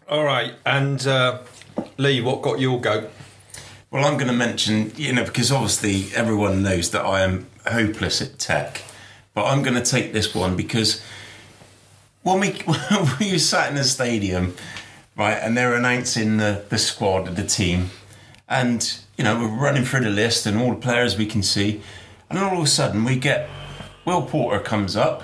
All 0.08 0.24
right, 0.24 0.54
and 0.66 1.06
uh, 1.06 1.40
Lee, 1.98 2.22
what 2.22 2.42
got 2.42 2.62
your 2.62 2.80
goat? 2.80 3.10
Well, 3.92 4.04
I'm 4.06 4.18
going 4.18 4.28
to 4.28 4.34
mention, 4.34 4.92
you 4.96 5.14
know, 5.14 5.24
because 5.24 5.52
obviously 5.52 6.14
everyone 6.16 6.64
knows 6.64 6.92
that 6.92 7.06
I 7.06 7.22
am 7.22 7.48
hopeless 7.66 8.22
at 8.22 8.40
tech, 8.40 8.82
but 9.34 9.46
I'm 9.46 9.64
going 9.64 9.76
to 9.76 9.86
take 9.90 10.12
this 10.12 10.34
one 10.34 10.56
because 10.56 11.02
when 12.24 12.40
we 12.40 12.52
when 12.66 13.08
we 13.20 13.38
sat 13.38 13.70
in 13.70 13.76
the 13.76 13.84
stadium, 13.84 14.56
right, 15.16 15.36
and 15.36 15.56
they're 15.56 15.76
announcing 15.76 16.38
the 16.38 16.66
the 16.70 16.78
squad 16.78 17.28
of 17.28 17.36
the 17.36 17.46
team, 17.46 17.92
and 18.50 19.00
you 19.18 19.24
know 19.24 19.40
we're 19.40 19.48
running 19.48 19.86
through 19.86 20.02
the 20.02 20.10
list 20.10 20.46
and 20.46 20.60
all 20.60 20.72
the 20.72 20.82
players 20.82 21.18
we 21.18 21.26
can 21.26 21.44
see, 21.44 21.82
and 22.30 22.40
all 22.40 22.58
of 22.58 22.64
a 22.64 22.68
sudden 22.68 23.06
we 23.06 23.18
get 23.18 23.48
Will 24.04 24.24
Porter 24.24 24.60
comes 24.60 24.96
up. 24.96 25.24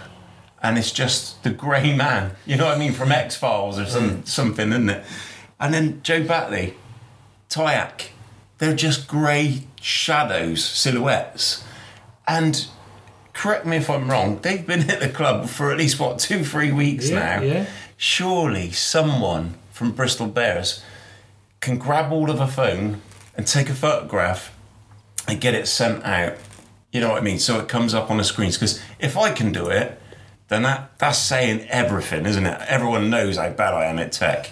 And 0.63 0.77
it's 0.77 0.91
just 0.91 1.41
the 1.41 1.49
grey 1.49 1.95
man, 1.97 2.35
you 2.45 2.55
know 2.55 2.67
what 2.67 2.75
I 2.75 2.79
mean, 2.79 2.93
from 2.93 3.11
X 3.11 3.35
Files 3.35 3.79
or 3.79 3.85
some, 3.87 4.09
mm. 4.09 4.27
something, 4.27 4.69
isn't 4.69 4.89
it? 4.91 5.03
And 5.59 5.73
then 5.73 6.03
Joe 6.03 6.23
Batley, 6.23 6.75
Tyak, 7.49 8.10
they're 8.61 8.75
just 8.75 9.07
grey 9.07 9.63
shadows, 9.81 10.63
silhouettes. 10.63 11.63
And 12.27 12.67
correct 13.33 13.65
me 13.65 13.77
if 13.77 13.89
I'm 13.89 14.07
wrong, 14.09 14.37
they've 14.43 14.65
been 14.65 14.81
at 14.91 14.99
the 14.99 15.09
club 15.09 15.49
for 15.49 15.71
at 15.71 15.79
least, 15.79 15.99
what, 15.99 16.19
two, 16.19 16.45
three 16.45 16.71
weeks 16.71 17.09
Yeah, 17.09 17.19
now. 17.37 17.41
yeah. 17.41 17.65
Surely 17.97 18.69
someone 18.71 19.55
from 19.71 19.93
Bristol 19.93 20.27
Bears 20.27 20.83
can 21.59 21.79
grab 21.79 22.09
hold 22.09 22.29
of 22.29 22.39
a 22.39 22.45
phone 22.47 23.01
and 23.35 23.47
take 23.47 23.67
a 23.67 23.73
photograph 23.73 24.55
and 25.27 25.41
get 25.41 25.55
it 25.55 25.67
sent 25.67 26.03
out. 26.05 26.35
You 26.91 27.01
know 27.01 27.09
what 27.09 27.17
I 27.17 27.21
mean? 27.21 27.39
So 27.39 27.59
it 27.59 27.67
comes 27.67 27.95
up 27.95 28.11
on 28.11 28.17
the 28.17 28.23
screens. 28.23 28.57
Because 28.57 28.79
if 28.99 29.17
I 29.17 29.31
can 29.31 29.51
do 29.51 29.69
it, 29.69 29.99
then 30.49 30.61
that, 30.61 30.99
that's 30.99 31.17
saying 31.17 31.61
everything, 31.69 32.27
isn't 32.27 32.45
it? 32.45 32.61
Everyone 32.67 33.09
knows 33.09 33.37
how 33.37 33.49
bad 33.49 33.73
I 33.73 33.85
am 33.85 33.97
at 33.97 34.11
tech. 34.11 34.51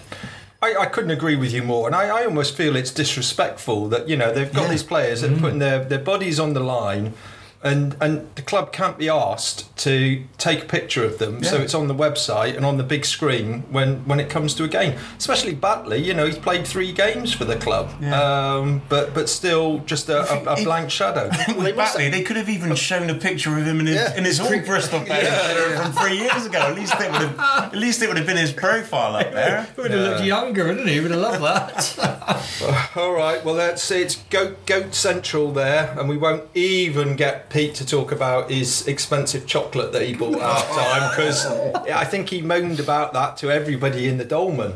I, 0.62 0.74
I 0.80 0.86
couldn't 0.86 1.10
agree 1.10 1.36
with 1.36 1.52
you 1.52 1.62
more, 1.62 1.86
and 1.86 1.96
I, 1.96 2.20
I 2.20 2.24
almost 2.26 2.54
feel 2.54 2.76
it's 2.76 2.90
disrespectful 2.90 3.88
that 3.88 4.08
you 4.08 4.16
know 4.16 4.32
they've 4.32 4.52
got 4.52 4.64
Yeah. 4.64 4.70
these 4.70 4.82
players 4.82 5.22
that 5.22 5.30
are 5.30 5.34
mm. 5.34 5.40
putting 5.40 5.58
their, 5.58 5.82
their 5.84 5.98
bodies 5.98 6.38
on 6.38 6.52
the 6.52 6.60
line, 6.60 7.14
and 7.62 7.94
and 8.00 8.26
the 8.36 8.42
club 8.42 8.72
can't 8.72 8.96
be 8.96 9.08
asked 9.08 9.74
to 9.76 10.24
take 10.38 10.62
a 10.62 10.66
picture 10.66 11.04
of 11.04 11.18
them 11.18 11.44
so 11.44 11.56
it's 11.56 11.74
on 11.74 11.88
the 11.88 11.94
website 11.94 12.56
and 12.56 12.64
on 12.64 12.78
the 12.78 12.82
big 12.82 13.04
screen 13.04 13.62
when 13.70 13.96
when 14.06 14.18
it 14.18 14.30
comes 14.30 14.54
to 14.54 14.64
a 14.64 14.68
game. 14.68 14.98
Especially 15.18 15.54
Batley, 15.54 15.98
you 15.98 16.14
know 16.14 16.24
he's 16.26 16.38
played 16.38 16.66
three 16.66 16.90
games 16.92 17.32
for 17.34 17.44
the 17.44 17.56
club, 17.56 17.90
um, 18.04 18.80
but 18.88 19.12
but 19.12 19.28
still 19.28 19.80
just 19.80 20.08
a, 20.08 20.20
a, 20.32 20.54
a 20.54 20.64
blank 20.64 20.90
shadow. 20.90 21.28
With 21.48 21.76
must 21.76 21.96
Batley, 21.96 22.08
they 22.10 22.22
could 22.22 22.36
have 22.36 22.48
even 22.48 22.74
shown 22.74 23.10
a 23.10 23.14
picture 23.14 23.56
of 23.58 23.66
him 23.66 23.80
in 23.80 23.86
his, 23.86 23.96
Yeah. 23.96 24.16
in 24.16 24.24
his 24.24 24.40
old 24.40 24.64
Bristol 24.64 25.00
picture 25.00 25.76
from 25.76 25.92
three 25.92 26.16
years 26.18 26.46
ago. 26.46 26.60
At 26.60 26.74
least 26.76 26.94
it 26.98 27.10
would 27.12 27.20
have, 27.20 27.38
at 27.38 27.76
least 27.76 28.02
it 28.02 28.08
would 28.08 28.16
have 28.16 28.26
been 28.26 28.36
his 28.38 28.52
profile 28.52 29.16
up 29.16 29.32
there. 29.32 29.66
He 29.76 29.82
would 29.82 29.90
have 29.90 30.00
looked 30.00 30.24
younger, 30.24 30.66
wouldn't 30.66 30.88
he? 30.88 30.94
He 30.94 31.00
would 31.00 31.10
have 31.10 31.20
loved 31.20 31.42
that. 31.42 32.90
All 32.96 33.12
right, 33.12 33.44
well 33.44 33.54
that's 33.54 33.90
it's 33.90 34.16
goat 34.30 34.64
goat 34.66 34.94
central 34.94 35.52
there, 35.52 35.94
and 35.98 36.08
we 36.08 36.16
won't 36.16 36.44
even 36.54 37.16
get 37.16 37.49
Pete 37.50 37.74
to 37.74 37.86
talk 37.86 38.12
about 38.12 38.50
his 38.50 38.86
expensive 38.86 39.46
chocolate 39.46 39.92
that 39.92 40.02
he 40.02 40.14
bought 40.14 40.36
at 40.36 40.40
half 40.40 40.68
time 40.70 41.10
because 41.10 41.46
I 41.90 42.04
think 42.04 42.28
he 42.30 42.40
moaned 42.40 42.80
about 42.80 43.12
that 43.12 43.36
to 43.38 43.50
everybody 43.50 44.06
in 44.08 44.18
the 44.18 44.24
dolman. 44.24 44.74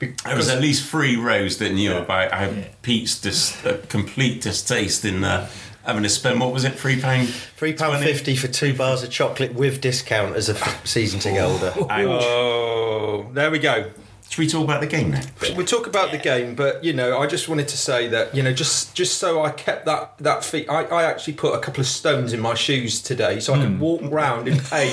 There 0.00 0.36
was 0.36 0.48
at 0.50 0.60
least 0.60 0.90
three 0.90 1.16
rows 1.16 1.58
that 1.58 1.72
knew 1.72 1.96
about 1.96 2.32
how 2.32 2.52
Pete's 2.82 3.18
dis, 3.20 3.64
uh, 3.64 3.80
complete 3.88 4.42
distaste 4.42 5.04
in 5.04 5.24
uh, 5.24 5.48
having 5.86 6.02
to 6.02 6.08
spend 6.08 6.40
what 6.40 6.52
was 6.52 6.64
it, 6.64 6.74
three 6.74 7.00
pound, 7.00 7.28
three 7.28 7.72
pound 7.72 8.02
fifty 8.02 8.36
for 8.36 8.48
two 8.48 8.74
bars 8.74 9.02
of 9.02 9.10
chocolate 9.10 9.54
with 9.54 9.80
discount 9.80 10.36
as 10.36 10.48
a 10.48 10.52
f- 10.52 10.86
season 10.86 11.20
ticket 11.20 11.40
holder. 11.40 11.72
Ouch. 11.90 12.22
Oh, 12.24 13.30
there 13.32 13.50
we 13.50 13.58
go. 13.60 13.90
Should 14.34 14.40
we 14.40 14.48
talk 14.48 14.64
about 14.64 14.80
the 14.80 14.88
game 14.88 15.12
now? 15.12 15.20
We 15.56 15.64
talk 15.64 15.86
about 15.86 16.10
the 16.10 16.18
game, 16.18 16.56
but 16.56 16.82
you 16.82 16.92
know, 16.92 17.20
I 17.20 17.28
just 17.28 17.48
wanted 17.48 17.68
to 17.68 17.76
say 17.76 18.08
that 18.08 18.34
you 18.34 18.42
know, 18.42 18.52
just 18.52 18.92
just 18.92 19.18
so 19.18 19.44
I 19.44 19.52
kept 19.52 19.86
that 19.86 20.18
that 20.18 20.44
feet. 20.44 20.68
I, 20.68 20.82
I 20.86 21.04
actually 21.04 21.34
put 21.34 21.54
a 21.54 21.60
couple 21.60 21.80
of 21.82 21.86
stones 21.86 22.32
in 22.32 22.40
my 22.40 22.54
shoes 22.54 23.00
today, 23.00 23.38
so 23.38 23.54
I 23.54 23.60
could 23.60 23.78
walk 23.78 24.00
round 24.02 24.48
in 24.48 24.58
pain, 24.58 24.92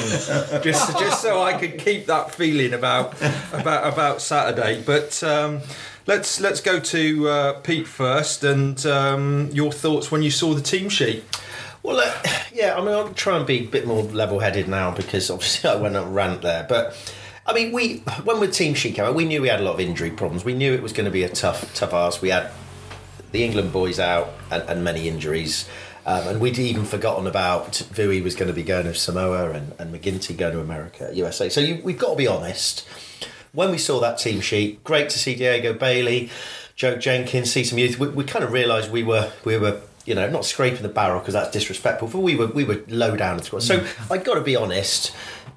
just 0.62 0.96
just 0.96 1.24
so 1.24 1.42
I 1.42 1.58
could 1.58 1.80
keep 1.80 2.06
that 2.06 2.36
feeling 2.36 2.72
about 2.72 3.20
about 3.52 3.92
about 3.92 4.22
Saturday. 4.22 4.84
But 4.86 5.24
um, 5.24 5.62
let's 6.06 6.40
let's 6.40 6.62
go 6.62 6.80
to 6.80 7.28
uh, 7.28 7.54
Pete 7.62 7.88
first, 7.88 8.44
and 8.44 8.86
um, 8.86 9.50
your 9.52 9.72
thoughts 9.72 10.12
when 10.12 10.22
you 10.22 10.30
saw 10.30 10.54
the 10.54 10.62
team 10.62 10.88
sheet. 10.88 11.24
Well, 11.82 12.00
uh, 12.00 12.14
yeah, 12.54 12.76
I 12.78 12.80
mean, 12.82 12.90
I'll 12.90 13.12
try 13.16 13.38
and 13.38 13.48
be 13.48 13.62
a 13.62 13.64
bit 13.68 13.88
more 13.88 14.04
level-headed 14.04 14.68
now 14.68 14.92
because 14.92 15.32
obviously 15.32 15.68
I 15.72 15.78
went 15.78 15.96
on 15.96 16.10
a 16.10 16.12
rant 16.12 16.44
there. 16.44 16.64
But 16.70 16.96
I 17.52 17.54
mean, 17.54 17.74
we 17.74 17.98
when 18.24 18.40
the 18.40 18.48
team 18.48 18.74
sheet 18.74 18.96
came 18.96 19.04
out, 19.04 19.14
we 19.14 19.26
knew 19.26 19.42
we 19.42 19.50
had 19.50 19.60
a 19.60 19.64
lot 19.64 19.74
of 19.74 19.82
injury 19.82 20.10
problems. 20.10 20.46
We 20.46 20.54
knew 20.54 20.74
it 20.74 20.82
was 20.82 20.94
going 20.94 21.06
to 21.06 21.12
be 21.12 21.24
a 21.24 21.30
tough, 21.30 21.74
tough 21.74 21.94
ask. 21.94 22.22
We 22.22 22.30
had 22.30 22.50
the 23.34 23.44
England 23.44 23.74
boys 23.74 24.00
out 24.00 24.30
and, 24.50 24.64
and 24.70 24.84
many 24.86 25.10
injuries. 25.10 25.68
Um, 26.06 26.28
and 26.30 26.42
we'd 26.42 26.58
even 26.58 26.86
forgotten 26.86 27.28
about 27.28 27.74
Vui 27.74 28.24
was 28.24 28.36
going 28.36 28.48
to 28.48 28.54
be 28.54 28.64
going 28.64 28.86
to 28.86 28.96
Samoa 28.96 29.52
and, 29.52 29.74
and 29.78 29.94
MacGinty 29.94 30.36
going 30.36 30.54
to 30.54 30.62
America, 30.62 31.12
USA. 31.14 31.50
So 31.50 31.60
you, 31.60 31.82
we've 31.84 32.00
got 32.00 32.12
to 32.12 32.16
be 32.16 32.26
honest. 32.26 32.88
When 33.52 33.70
we 33.70 33.78
saw 33.78 34.00
that 34.00 34.18
team 34.18 34.40
sheet, 34.40 34.82
great 34.86 35.10
to 35.10 35.20
see 35.20 35.36
Diego 35.36 35.74
Bailey, 35.74 36.30
Joe 36.78 36.96
Jenkins, 36.96 37.52
see 37.52 37.66
some 37.66 37.78
youth. 37.78 38.00
We, 38.00 38.08
we 38.08 38.24
kind 38.24 38.46
of 38.46 38.54
realised 38.54 38.92
we 38.92 39.04
were 39.04 39.30
we 39.44 39.58
were 39.58 39.82
you 40.06 40.16
know, 40.16 40.30
not 40.30 40.46
scraping 40.46 40.82
the 40.82 40.90
barrel 40.90 41.20
because 41.20 41.34
that's 41.34 41.52
disrespectful, 41.52 42.08
but 42.08 42.20
we 42.20 42.36
were 42.36 42.48
we 42.48 42.64
were 42.64 42.82
low 42.88 43.16
down 43.16 43.34
in 43.34 43.38
the 43.38 43.44
squad. 43.44 43.64
So 43.64 43.86
I've 44.10 44.24
got 44.24 44.36
to 44.36 44.42
be 44.42 44.56
honest, 44.56 45.14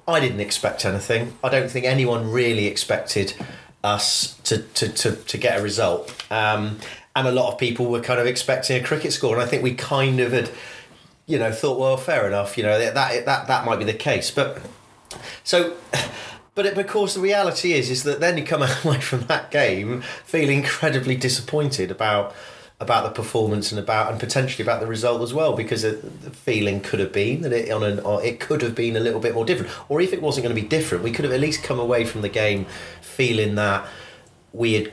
I 0.07 0.19
didn't 0.19 0.39
expect 0.39 0.85
anything. 0.85 1.37
I 1.43 1.49
don't 1.49 1.69
think 1.69 1.85
anyone 1.85 2.31
really 2.31 2.67
expected 2.67 3.33
us 3.83 4.35
to 4.43 4.59
to, 4.59 4.89
to, 4.89 5.15
to 5.15 5.37
get 5.37 5.59
a 5.59 5.63
result. 5.63 6.13
Um, 6.31 6.79
and 7.15 7.27
a 7.27 7.31
lot 7.31 7.53
of 7.53 7.59
people 7.59 7.85
were 7.85 8.01
kind 8.01 8.19
of 8.19 8.27
expecting 8.27 8.81
a 8.81 8.85
cricket 8.85 9.13
score, 9.13 9.33
and 9.33 9.41
I 9.41 9.45
think 9.45 9.63
we 9.63 9.73
kind 9.73 10.19
of 10.19 10.33
had, 10.33 10.51
you 11.25 11.39
know, 11.39 11.51
thought, 11.51 11.79
well, 11.79 11.97
fair 11.97 12.27
enough, 12.27 12.57
you 12.57 12.63
know, 12.63 12.77
that 12.77 12.93
that 12.93 13.25
that 13.25 13.47
that 13.47 13.65
might 13.65 13.77
be 13.79 13.85
the 13.85 13.93
case, 13.93 14.31
but 14.31 14.61
so. 15.43 15.75
But 16.55 16.65
it, 16.65 16.77
of 16.77 16.87
course, 16.87 17.15
the 17.15 17.19
reality 17.19 17.73
is, 17.73 17.89
is 17.89 18.03
that 18.03 18.21
then 18.21 18.37
you 18.37 18.45
come 18.45 18.61
away 18.85 19.01
from 19.01 19.21
that 19.27 19.51
game 19.51 20.01
feeling 20.23 20.59
incredibly 20.59 21.17
disappointed 21.17 21.91
about 21.91 22.33
about 22.79 23.05
the 23.05 23.09
performance 23.09 23.71
and 23.71 23.79
about 23.79 24.11
and 24.11 24.19
potentially 24.19 24.61
about 24.61 24.81
the 24.81 24.87
result 24.87 25.21
as 25.21 25.33
well 25.33 25.55
because 25.55 25.83
the 25.83 25.93
feeling 26.31 26.81
could 26.81 26.99
have 26.99 27.13
been 27.13 27.41
that 27.41 27.53
it 27.53 27.71
on 27.71 27.83
an 27.83 27.99
it 28.21 28.39
could 28.39 28.61
have 28.61 28.75
been 28.75 28.97
a 28.97 28.99
little 28.99 29.19
bit 29.19 29.33
more 29.33 29.45
different. 29.45 29.71
Or 29.87 30.01
if 30.01 30.11
it 30.11 30.21
wasn't 30.21 30.43
going 30.43 30.55
to 30.55 30.61
be 30.61 30.67
different 30.67 31.03
we 31.03 31.11
could 31.11 31.23
have 31.23 31.33
at 31.33 31.39
least 31.39 31.63
come 31.63 31.79
away 31.79 32.03
from 32.03 32.21
the 32.21 32.29
game 32.29 32.65
feeling 33.01 33.55
that 33.55 33.87
we 34.51 34.73
had 34.73 34.91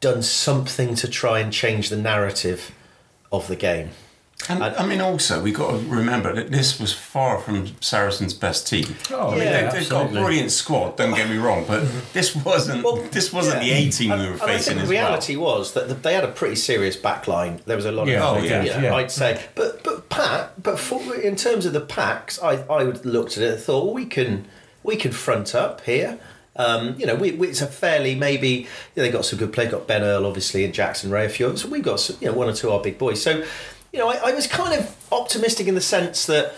done 0.00 0.22
something 0.22 0.96
to 0.96 1.06
try 1.06 1.38
and 1.38 1.52
change 1.52 1.88
the 1.88 1.96
narrative 1.96 2.72
of 3.30 3.46
the 3.46 3.56
game 3.56 3.90
And 4.48 4.62
I, 4.62 4.84
mean, 4.86 5.00
also 5.00 5.42
we 5.42 5.52
got 5.52 5.70
to 5.70 5.78
remember 5.86 6.32
that 6.34 6.50
this 6.50 6.80
was 6.80 6.92
far 6.92 7.38
from 7.38 7.80
Saracens' 7.80 8.34
best 8.34 8.66
team. 8.66 8.96
Oh, 9.10 9.28
I 9.28 9.30
mean, 9.30 9.38
yeah, 9.44 9.70
they, 9.70 9.78
they've 9.78 9.88
got 9.88 10.06
a 10.06 10.08
brilliant 10.12 10.50
squad. 10.50 10.96
Don't 10.96 11.14
get 11.14 11.28
me 11.28 11.36
wrong, 11.36 11.64
but 11.66 11.84
this 12.12 12.34
wasn't 12.34 12.82
this 13.12 13.32
wasn't 13.32 13.60
the 13.60 13.70
A 13.70 13.90
team 13.90 14.10
we 14.10 14.26
were 14.26 14.32
And 14.32 14.42
I 14.42 14.46
facing 14.46 14.74
think 14.74 14.82
as 14.82 14.88
the 14.88 14.92
reality 14.92 15.36
was 15.36 15.74
that 15.74 16.02
they 16.02 16.14
had 16.14 16.24
a 16.24 16.28
pretty 16.28 16.56
serious 16.56 16.96
backline. 16.96 17.62
There 17.64 17.76
was 17.76 17.86
a 17.86 17.92
lot 17.92 18.08
Yeah, 18.08 18.24
of, 18.24 18.38
oh, 18.38 18.42
yeah, 18.42 18.62
you 18.62 18.70
yeah. 18.82 18.94
I'd 18.94 19.10
say, 19.10 19.42
but 19.54 19.82
but 19.84 20.08
Pat, 20.08 20.62
but 20.62 20.78
for, 20.78 21.14
in 21.14 21.36
terms 21.36 21.64
of 21.66 21.72
the 21.72 21.80
packs, 21.80 22.42
I 22.42 22.62
I 22.68 22.82
looked 22.82 23.36
at 23.36 23.42
it 23.44 23.52
and 23.54 23.62
thought 23.62 23.84
well, 23.84 23.94
we 23.94 24.06
can 24.06 24.46
we 24.82 24.96
can 24.96 25.12
front 25.12 25.54
up 25.54 25.82
here. 25.82 26.18
Um, 26.54 26.96
you 26.98 27.06
know, 27.06 27.14
we, 27.14 27.32
we, 27.32 27.48
it's 27.48 27.62
a 27.62 27.66
fairly 27.66 28.14
maybe 28.14 28.48
you 28.48 28.66
know, 28.96 29.02
they 29.04 29.10
got 29.10 29.24
some 29.24 29.38
good 29.38 29.52
play. 29.54 29.66
Got 29.66 29.86
Ben 29.86 30.02
Earl 30.02 30.26
obviously 30.26 30.64
and 30.64 30.74
Jackson 30.74 31.10
Wray. 31.10 31.24
A 31.24 31.28
few, 31.30 31.56
so 31.56 31.68
we've 31.68 31.82
got 31.82 31.98
some, 31.98 32.16
you 32.20 32.26
know 32.26 32.34
one 32.34 32.48
or 32.48 32.52
two 32.52 32.68
of 32.68 32.74
our 32.74 32.80
big 32.82 32.98
boys. 32.98 33.22
So 33.22 33.42
you 33.92 33.98
know, 33.98 34.08
I, 34.08 34.30
I 34.30 34.32
was 34.32 34.46
kind 34.46 34.78
of 34.78 34.96
optimistic 35.12 35.66
in 35.66 35.74
the 35.74 35.80
sense 35.80 36.26
that 36.26 36.54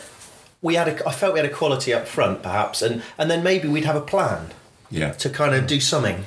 we 0.63 0.77
had 0.77 0.89
a, 0.89 1.09
I 1.09 1.13
felt 1.13 1.35
we 1.35 1.41
had 1.41 1.49
a 1.49 1.53
quality 1.53 1.93
up 1.93 2.07
front 2.07 2.43
perhaps, 2.43 2.81
and 2.81 3.03
and 3.19 3.31
then 3.31 3.43
maybe 3.43 3.69
we'd 3.69 3.85
have 3.85 3.97
a 3.97 4.01
plan 4.01 4.51
yeah. 4.91 5.13
to 5.13 5.29
kind 5.29 5.55
of 5.55 5.67
do 5.67 5.81
something 5.81 6.25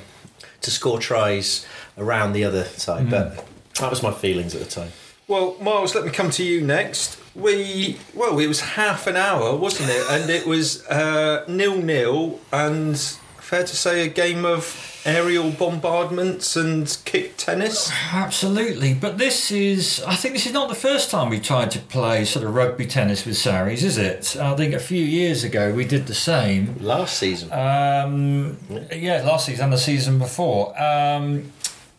to 0.60 0.70
score 0.70 0.98
tries 0.98 1.66
around 1.96 2.32
the 2.32 2.44
other 2.44 2.64
side. 2.64 3.10
But 3.10 3.46
that 3.80 3.90
was 3.90 4.02
my 4.02 4.12
feelings 4.12 4.54
at 4.54 4.60
the 4.60 4.68
time. 4.68 4.92
Well, 5.26 5.56
Miles, 5.60 5.94
let 5.94 6.04
me 6.04 6.10
come 6.10 6.30
to 6.30 6.44
you 6.44 6.60
next. 6.60 7.18
We 7.34 7.98
well, 8.14 8.38
it 8.38 8.46
was 8.46 8.60
half 8.60 9.06
an 9.06 9.16
hour, 9.16 9.54
wasn't 9.56 9.90
it? 9.90 10.06
And 10.10 10.30
it 10.30 10.46
was 10.46 10.86
uh, 10.86 11.44
nil 11.48 11.80
nil, 11.80 12.40
and 12.52 12.98
fair 13.38 13.64
to 13.64 13.76
say 13.76 14.06
a 14.06 14.08
game 14.08 14.44
of 14.44 14.64
aerial 15.08 15.50
bombardments 15.50 16.54
and 16.56 16.96
kick 17.04 17.36
tennis. 17.36 17.90
Absolutely, 18.12 18.94
but 18.94 19.18
this 19.18 19.50
is, 19.50 20.02
I 20.06 20.14
think 20.14 20.34
this 20.34 20.46
is 20.46 20.52
not 20.52 20.68
the 20.68 20.74
first 20.74 21.10
time 21.10 21.30
we 21.30 21.40
tried 21.40 21.70
to 21.72 21.78
play 21.78 22.24
sort 22.24 22.44
of 22.44 22.54
rugby 22.54 22.86
tennis 22.86 23.24
with 23.24 23.36
Saris, 23.36 23.82
is 23.82 23.98
it? 23.98 24.36
I 24.36 24.54
think 24.54 24.74
a 24.74 24.78
few 24.78 25.02
years 25.02 25.44
ago 25.44 25.72
we 25.72 25.84
did 25.84 26.06
the 26.06 26.14
same. 26.14 26.76
Last 26.80 27.18
season, 27.18 27.50
Um, 27.52 28.58
yeah, 28.92 29.22
last 29.24 29.46
season 29.46 29.64
and 29.64 29.72
the 29.72 29.78
season 29.78 30.18
before. 30.18 30.70
Um, 30.80 31.52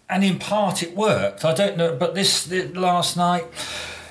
and 0.10 0.24
in 0.24 0.40
part 0.40 0.82
it 0.84 0.96
worked. 0.96 1.44
I 1.44 1.54
don't 1.54 1.78
know, 1.78 1.96
but 1.96 2.16
this, 2.16 2.46
this 2.46 2.76
last 2.76 3.18
night 3.18 3.46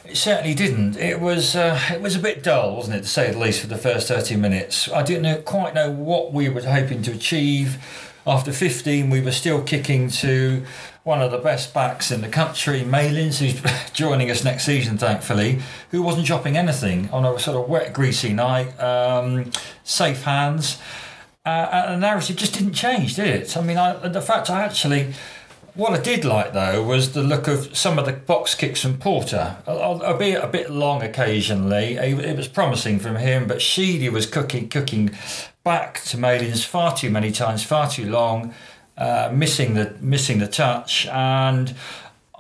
it 0.05 0.17
certainly 0.17 0.55
didn't. 0.55 0.97
It 0.97 1.21
was 1.21 1.55
uh, 1.55 1.79
it 1.93 2.01
was 2.01 2.17
a 2.17 2.19
bit 2.19 2.43
dull, 2.43 2.77
wasn't 2.77 2.97
it, 2.97 3.03
to 3.03 3.09
say 3.09 3.31
the 3.31 3.39
least, 3.39 3.61
for 3.61 3.67
the 3.67 3.77
first 3.77 4.09
thirty 4.09 4.37
minutes. 4.37 4.91
I 4.91 5.03
didn't 5.03 5.23
know, 5.23 5.37
quite 5.43 5.75
know 5.75 5.91
what 5.91 6.33
we 6.33 6.49
were 6.49 6.63
hoping 6.63 7.03
to 7.03 7.13
achieve. 7.13 7.77
After 8.29 8.53
15, 8.53 9.09
we 9.09 9.23
were 9.23 9.33
still 9.33 9.63
kicking 9.63 10.11
to 10.11 10.63
one 11.03 11.23
of 11.23 11.31
the 11.31 11.39
best 11.39 11.73
backs 11.73 12.11
in 12.11 12.21
the 12.21 12.29
country, 12.29 12.85
Malins, 12.85 13.39
who's 13.39 13.59
joining 13.95 14.31
us 14.31 14.45
next 14.45 14.67
season, 14.67 14.99
thankfully, 14.99 15.61
who 15.93 16.03
wasn't 16.03 16.27
dropping 16.27 16.55
anything 16.55 17.09
on 17.09 17.25
a 17.25 17.39
sort 17.39 17.57
of 17.57 17.71
wet, 17.71 17.95
greasy 17.95 18.35
night. 18.35 18.79
Um, 18.79 19.51
safe 19.83 20.25
hands. 20.25 20.77
Uh, 21.47 21.71
and 21.73 21.95
the 21.95 22.07
narrative 22.07 22.37
just 22.37 22.53
didn't 22.53 22.75
change, 22.75 23.15
did 23.15 23.29
it? 23.29 23.57
I 23.57 23.63
mean, 23.63 23.79
I, 23.79 23.95
the 24.09 24.21
fact 24.21 24.51
I 24.51 24.63
actually. 24.63 25.15
What 25.73 25.93
I 25.93 26.03
did 26.03 26.25
like 26.25 26.55
though 26.55 26.83
was 26.83 27.13
the 27.13 27.23
look 27.23 27.47
of 27.47 27.77
some 27.77 28.01
of 28.01 28.05
the 28.05 28.13
box 28.13 28.55
kicks 28.57 28.83
from 28.83 28.99
Porter, 28.99 29.59
Al- 29.67 30.03
albeit 30.03 30.43
a 30.43 30.49
bit 30.49 30.71
long 30.71 31.03
occasionally. 31.03 31.97
It 31.97 32.37
was 32.37 32.49
promising 32.49 32.99
from 32.99 33.15
him, 33.15 33.47
but 33.47 33.63
Sheedy 33.63 34.09
was 34.09 34.27
cooking 34.27 34.69
cooking 34.69 35.17
back 35.69 36.03
to 36.03 36.17
Malins 36.17 36.65
far 36.65 36.97
too 36.97 37.11
many 37.11 37.31
times, 37.31 37.63
far 37.63 37.91
too 37.91 38.09
long, 38.09 38.55
uh, 38.97 39.31
missing 39.35 39.75
the 39.75 39.95
missing 40.01 40.39
the 40.39 40.47
touch, 40.47 41.07
and 41.09 41.75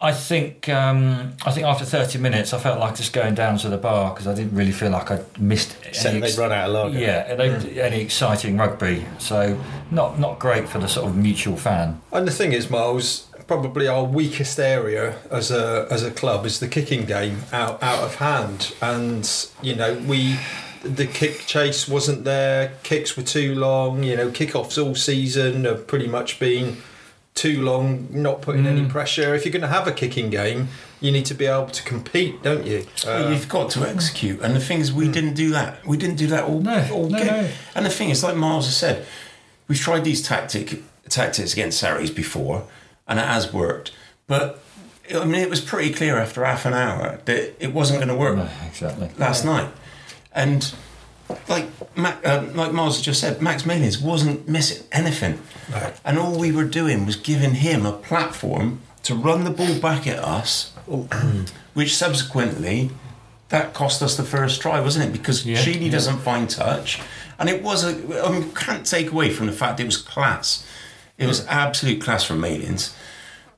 I 0.01 0.13
think 0.13 0.69
um, 0.71 1.35
I 1.45 1.51
think 1.51 1.67
after 1.67 1.85
thirty 1.85 2.19
minutes, 2.19 2.55
I 2.55 2.59
felt 2.59 2.81
like 2.81 2.97
just 2.97 3.13
going 3.13 3.35
down 3.35 3.59
to 3.59 3.69
the 3.69 3.77
bar 3.77 4.15
because 4.15 4.27
I 4.27 4.35
didn't 4.35 4.55
really 4.57 4.73
feel 4.73 4.93
like 4.93 5.11
I'd 5.11 5.27
missed. 5.39 5.77
Except 5.85 6.15
any 6.15 6.21
they'd 6.21 6.39
run 6.39 6.53
out 6.53 6.71
of 6.71 6.75
lager. 6.75 6.99
Yeah, 6.99 7.35
they, 7.35 7.81
any 7.81 8.01
exciting 8.01 8.57
rugby, 8.57 9.05
so 9.19 9.61
not 9.91 10.19
not 10.19 10.39
great 10.39 10.67
for 10.67 10.79
the 10.79 10.89
sort 10.89 11.07
of 11.09 11.15
mutual 11.15 11.59
fan. 11.59 12.01
And 12.11 12.27
the 12.27 12.33
thing 12.33 12.53
is, 12.53 12.71
Miles, 12.71 13.27
probably 13.47 13.89
our 13.89 14.05
weakest 14.05 14.59
area 14.59 15.19
as 15.31 15.51
a 15.51 15.87
as 15.91 16.03
a 16.03 16.11
club 16.11 16.47
is 16.47 16.61
the 16.61 16.69
kicking 16.69 17.05
game 17.05 17.43
out 17.53 17.83
out 17.83 18.03
of 18.05 18.15
hand, 18.15 18.75
and 18.81 19.29
you 19.61 19.75
know 19.75 19.93
we. 20.07 20.39
The 20.83 21.07
kick 21.07 21.41
chase 21.47 21.89
wasn't 21.89 22.25
there. 22.25 22.73
Kicks 22.83 23.17
were 23.17 23.23
too 23.23 23.55
long. 23.55 24.03
You 24.05 24.17
know, 24.17 24.31
kickoffs 24.31 24.83
all 24.83 24.95
season 24.95 25.65
have 25.65 25.87
pretty 25.87 26.07
much 26.07 26.39
been 26.39 26.77
too 27.35 27.63
long, 27.63 28.09
not 28.11 28.43
putting 28.43 28.67
any 28.67 28.85
pressure. 28.87 29.35
If 29.35 29.45
you're 29.45 29.53
going 29.53 29.63
to 29.63 29.69
have 29.69 29.87
a 29.87 29.93
kicking 29.93 30.29
game, 30.29 30.69
you 31.01 31.13
need 31.13 31.25
to 31.27 31.35
be 31.35 31.47
able 31.47 31.67
to 31.69 31.83
compete, 31.85 32.43
don't 32.43 32.67
you? 32.67 32.85
Well, 33.07 33.29
Uh, 33.29 33.31
You've 33.31 33.49
got 33.49 33.71
to 33.71 33.89
execute, 33.89 34.41
and 34.41 34.57
the 34.57 34.61
thing 34.61 34.81
is, 34.81 34.93
we 34.93 35.07
didn't 35.09 35.35
do 35.35 35.51
that. 35.51 35.87
We 35.87 35.97
didn't 35.97 36.17
do 36.17 36.27
that 36.29 36.43
all, 36.45 36.61
No, 36.61 36.89
all 36.93 37.09
no, 37.09 37.19
game. 37.19 37.27
no. 37.29 37.49
And 37.77 37.87
the 37.87 37.91
thing 37.91 38.11
is, 38.11 38.25
like 38.25 38.35
Miles 38.35 38.67
has 38.67 38.77
said, 38.77 39.07
we've 39.69 39.79
tried 39.79 40.03
these 40.05 40.21
tactic 40.21 40.83
tactics 41.09 41.53
against 41.53 41.79
Saris 41.79 42.11
before, 42.11 42.65
and 43.07 43.21
it 43.21 43.25
has 43.27 43.53
worked. 43.53 43.93
But 44.27 44.61
I 45.15 45.25
mean, 45.25 45.41
it 45.41 45.49
was 45.49 45.61
pretty 45.61 45.95
clear 45.95 46.19
after 46.19 46.45
half 46.45 46.67
an 46.67 46.75
hour 46.75 47.21
that 47.25 47.55
it 47.65 47.73
wasn't 47.73 48.01
going 48.01 48.09
to 48.09 48.17
work 48.17 48.37
No, 48.37 48.49
exactly. 48.67 49.11
last 49.17 49.45
night. 49.45 49.71
And 50.39 50.73
like 51.49 51.67
Mac, 51.97 52.25
uh, 52.25 52.45
like 52.55 52.73
Miles 52.73 53.03
just 53.03 53.21
said, 53.21 53.43
Max 53.43 53.67
Malins 53.67 53.99
wasn't 54.01 54.49
missing 54.49 54.87
anything, 54.93 55.41
No. 55.71 55.93
and 56.05 56.17
all 56.19 56.39
we 56.39 56.53
were 56.53 56.65
doing 56.65 57.05
was 57.07 57.17
giving 57.17 57.55
him 57.55 57.85
a 57.85 57.93
platform 57.93 58.81
to 59.03 59.15
run 59.17 59.43
the 59.45 59.51
ball 59.51 59.79
back 59.81 60.07
at 60.07 60.19
us, 60.21 60.73
which 61.75 61.97
subsequently 61.97 62.91
that 63.49 63.75
cost 63.75 64.01
us 64.01 64.17
the 64.17 64.23
first 64.23 64.63
try, 64.63 64.81
wasn't 64.81 65.05
it? 65.07 65.13
Because 65.13 65.45
Yeah, 65.45 65.57
Sheedy 65.59 65.87
yeah. 65.87 65.91
doesn't 65.93 66.19
find 66.19 66.49
touch, 66.49 67.01
and 67.39 67.49
it 67.49 67.63
was 67.63 67.83
a. 67.85 68.25
I 68.25 68.31
mean, 68.31 68.53
can't 68.55 68.87
take 68.87 69.11
away 69.11 69.31
from 69.31 69.47
the 69.47 69.53
fact 69.53 69.81
it 69.81 69.87
was 69.87 69.97
class. 69.97 70.65
It 71.19 71.27
was 71.27 71.45
absolute 71.49 72.01
class 72.01 72.23
from 72.23 72.41
Malins. 72.41 72.95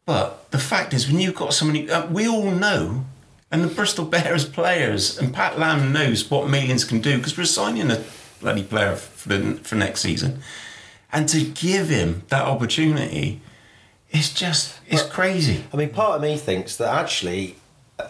But 0.06 0.50
the 0.50 0.58
fact 0.58 0.94
is, 0.94 1.06
when 1.06 1.20
you've 1.20 1.34
got 1.34 1.52
somebody, 1.52 1.90
uh, 1.90 2.06
we 2.06 2.26
all 2.26 2.50
know, 2.50 3.04
and 3.50 3.62
the 3.64 3.68
Bristol 3.68 4.04
Bears 4.04 4.44
players, 4.48 5.18
and 5.18 5.34
Pat 5.34 5.58
Lam 5.58 5.92
knows 5.92 6.30
what 6.30 6.48
Malins 6.48 6.84
can 6.84 7.00
do 7.00 7.16
because 7.18 7.36
we're 7.36 7.44
signing 7.44 7.90
a 7.90 8.02
bloody 8.40 8.62
player 8.62 8.96
for, 8.96 9.28
the, 9.28 9.54
for 9.56 9.74
next 9.74 10.00
season. 10.00 10.40
and 11.12 11.28
to 11.28 11.44
give 11.44 11.88
him 11.88 12.22
that 12.28 12.44
opportunity, 12.44 13.40
it's 14.10 14.32
just 14.32 14.78
it's 14.88 15.02
crazy. 15.02 15.64
I 15.72 15.76
mean, 15.76 15.90
part 15.90 16.16
of 16.16 16.22
me 16.22 16.36
thinks 16.36 16.76
that 16.76 16.92
actually 16.92 17.56
uh, 17.98 18.08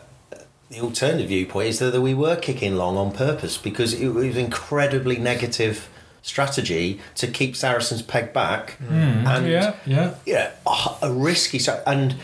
the 0.71 0.81
alternative 0.81 1.29
viewpoint 1.29 1.69
is 1.69 1.79
that 1.81 2.01
we 2.01 2.15
were 2.15 2.37
kicking 2.37 2.77
long 2.77 2.97
on 2.97 3.11
purpose 3.13 3.57
because 3.59 3.93
it 3.95 4.09
was 4.09 4.37
incredibly 4.37 5.17
negative 5.19 5.89
strategy 6.23 7.01
to 7.15 7.27
keep 7.27 7.57
Saracens 7.57 8.03
pegged 8.03 8.33
back 8.35 8.77
and 8.91 9.47
yeah, 9.49 9.75
yeah. 9.87 10.15
yeah, 10.27 10.51
a, 10.67 10.97
a 11.03 11.13
risky 11.13 11.59
strat- 11.59 11.83
and 11.87 12.15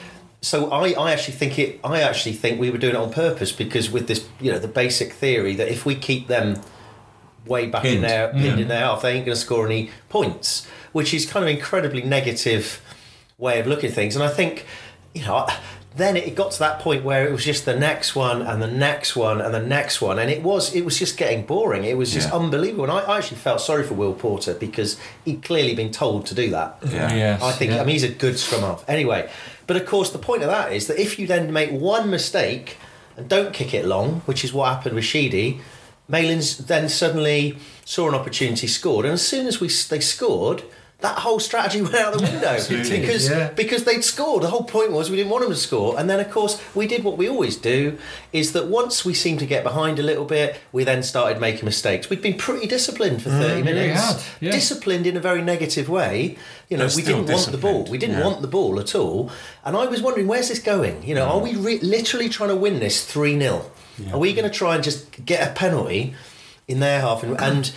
so 0.47 0.71
I, 0.71 0.93
I 0.93 1.13
actually 1.13 1.35
think 1.35 1.59
it 1.59 1.81
I 1.83 2.03
actually 2.03 2.35
think 2.35 2.61
we 2.61 2.71
were 2.71 2.79
doing 2.79 2.95
it 2.95 2.99
on 2.99 3.13
purpose 3.13 3.51
because 3.51 3.91
with 3.91 4.07
this 4.07 4.29
you 4.41 4.53
know 4.53 4.61
the 4.61 4.69
basic 4.69 5.13
theory 5.13 5.57
that 5.57 5.67
if 5.67 5.85
we 5.85 5.97
keep 5.97 6.29
them 6.29 6.61
way 7.47 7.67
back 7.67 7.85
in 7.85 7.95
Pinned. 7.95 8.05
their 8.05 8.29
mm. 8.29 8.41
pinned 8.41 8.61
in 8.61 8.69
their 8.69 8.85
half 8.87 9.03
they 9.03 9.15
ain't 9.15 9.27
going 9.27 9.35
to 9.35 9.41
score 9.41 9.67
any 9.67 9.91
points 10.09 10.65
which 10.93 11.13
is 11.13 11.27
kind 11.27 11.45
of 11.45 11.51
incredibly 11.51 12.03
negative 12.03 12.81
way 13.39 13.59
of 13.59 13.67
looking 13.67 13.89
at 13.91 13.97
things 13.97 14.15
and 14.15 14.25
I 14.25 14.29
think 14.29 14.67
you 15.15 15.25
know 15.25 15.49
then 15.97 16.17
it 16.17 16.35
got 16.37 16.53
to 16.53 16.59
that 16.61 16.79
point 16.79 17.03
where 17.03 17.27
it 17.27 17.33
was 17.33 17.45
just 17.45 17.65
the 17.65 17.75
next 17.75 18.15
one 18.15 18.43
and 18.43 18.63
the 18.63 18.71
next 18.71 19.17
one 19.17 19.41
and 19.41 19.53
the 19.53 19.63
next 19.63 20.01
one 20.01 20.19
and 20.21 20.31
it 20.31 20.45
was 20.45 20.73
it 20.77 20.85
was 20.85 20.97
just 20.97 21.17
getting 21.17 21.45
boring 21.45 21.83
it 21.83 21.97
was 21.97 22.13
just 22.13 22.29
Yeah. 22.29 22.37
unbelievable 22.37 22.85
and 22.85 22.93
I, 22.93 23.01
I 23.01 23.19
actually 23.19 23.39
felt 23.39 23.61
sorry 23.61 23.83
for 23.83 23.95
Will 23.95 24.15
Porter 24.15 24.55
because 24.55 24.97
he'd 25.25 25.43
clearly 25.43 25.75
been 25.75 25.91
told 25.91 26.27
to 26.27 26.37
do 26.37 26.51
that 26.51 26.79
Yeah. 26.89 27.13
Yes, 27.13 27.43
I 27.43 27.51
think 27.51 27.73
yeah. 27.73 27.81
I 27.81 27.85
mean 27.85 27.95
he's 27.95 28.05
a 28.05 28.11
good 28.11 28.39
scrum 28.39 28.61
half. 28.61 28.85
Anyway, 28.87 29.29
but 29.67 29.77
of 29.77 29.87
course 29.87 30.11
the 30.11 30.19
point 30.19 30.43
of 30.43 30.49
that 30.49 30.73
is 30.73 30.87
that 30.87 30.99
if 30.99 31.19
you 31.19 31.27
then 31.27 31.53
make 31.53 31.71
one 31.71 32.11
mistake 32.11 32.79
and 33.17 33.29
don't 33.29 33.53
kick 33.53 33.73
it 33.73 33.85
long, 33.85 34.21
which 34.27 34.45
is 34.45 34.53
what 34.53 34.73
happened 34.73 34.95
with 34.95 35.05
Sheedy, 35.05 35.61
Malins 36.09 36.59
then 36.59 36.89
suddenly 36.89 37.59
saw 37.85 38.09
an 38.09 38.15
opportunity, 38.15 38.67
scored, 38.67 39.05
and 39.05 39.15
as 39.15 39.27
soon 39.27 39.47
as 39.47 39.61
we 39.61 39.69
they 39.69 40.01
scored. 40.01 40.63
That 41.01 41.19
whole 41.19 41.41
strategy 41.41 41.83
went 41.83 41.95
out 41.95 42.15
the 42.15 42.23
window 42.23 42.49
Absolutely. 42.49 43.01
because 43.01 43.29
Yeah. 43.29 43.51
because 43.51 43.85
they'd 43.85 44.03
scored. 44.03 44.43
The 44.43 44.49
whole 44.49 44.65
point 44.65 44.93
was 44.93 45.11
we 45.11 45.17
didn't 45.19 45.31
want 45.31 45.43
them 45.45 45.53
to 45.53 45.59
score, 45.59 45.99
and 45.99 46.09
then 46.09 46.21
of 46.21 46.31
course 46.31 46.59
we 46.75 46.87
did 46.87 47.05
what 47.05 47.19
we 47.19 47.29
always 47.29 47.57
do: 47.57 47.99
is 48.33 48.53
that 48.53 48.69
once 48.69 49.05
we 49.05 49.13
seemed 49.13 49.41
to 49.41 49.47
get 49.47 49.63
behind 49.63 49.99
a 49.99 50.03
little 50.03 50.25
bit, 50.25 50.59
we 50.73 50.85
then 50.85 51.03
started 51.03 51.39
making 51.39 51.67
mistakes. 51.67 52.09
We'd 52.09 52.23
been 52.23 52.39
pretty 52.39 52.67
disciplined 52.67 53.23
for 53.23 53.29
thirty 53.29 53.61
Mm, 53.61 53.65
minutes, 53.67 54.27
yeah. 54.41 54.51
disciplined 54.53 55.07
in 55.07 55.19
a 55.19 55.21
very 55.21 55.43
negative 55.43 55.89
way. 55.91 56.39
You 56.71 56.79
know, 56.79 56.89
we 56.97 57.03
didn't 57.03 57.27
want 57.27 57.53
the 57.53 57.59
ball. 57.59 57.85
We 57.85 57.99
didn't 57.99 58.19
Yeah. 58.19 58.25
want 58.25 58.41
the 58.41 58.49
ball 58.49 58.81
at 58.81 58.95
all. 58.95 59.31
And 59.67 59.77
I 59.77 59.85
was 59.87 60.01
wondering, 60.01 60.27
where's 60.27 60.49
this 60.49 60.61
going? 60.61 61.03
You 61.05 61.15
know, 61.15 61.27
are 61.27 61.39
we 61.41 61.55
re- 61.57 61.79
literally 61.81 62.29
trying 62.31 62.49
to 62.49 62.57
win 62.57 62.81
this 62.81 63.05
3 63.05 63.39
0? 63.39 63.71
Are 64.13 64.19
we 64.19 64.33
going 64.33 64.51
to 64.51 64.59
try 64.59 64.75
and 64.75 64.83
just 64.83 65.25
get 65.25 65.47
a 65.47 65.53
penalty 65.53 66.15
in 66.67 66.81
their 66.81 67.01
half? 67.03 67.23
And, 67.23 67.41
and 67.41 67.71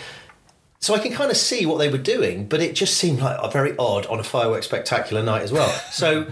so 0.79 0.93
I 0.95 0.99
can 0.99 1.11
kind 1.11 1.29
of 1.29 1.37
see 1.37 1.65
what 1.65 1.77
they 1.77 1.89
were 1.89 1.97
doing, 1.97 2.45
but 2.47 2.61
it 2.61 2.73
just 2.73 2.95
seemed 2.97 3.19
like 3.19 3.37
a 3.41 3.49
very 3.51 3.75
odd 3.77 4.05
on 4.07 4.19
a 4.19 4.23
fireworks 4.23 4.65
spectacular 4.65 5.21
night 5.21 5.41
as 5.41 5.51
well. 5.51 5.69
So, 5.91 6.27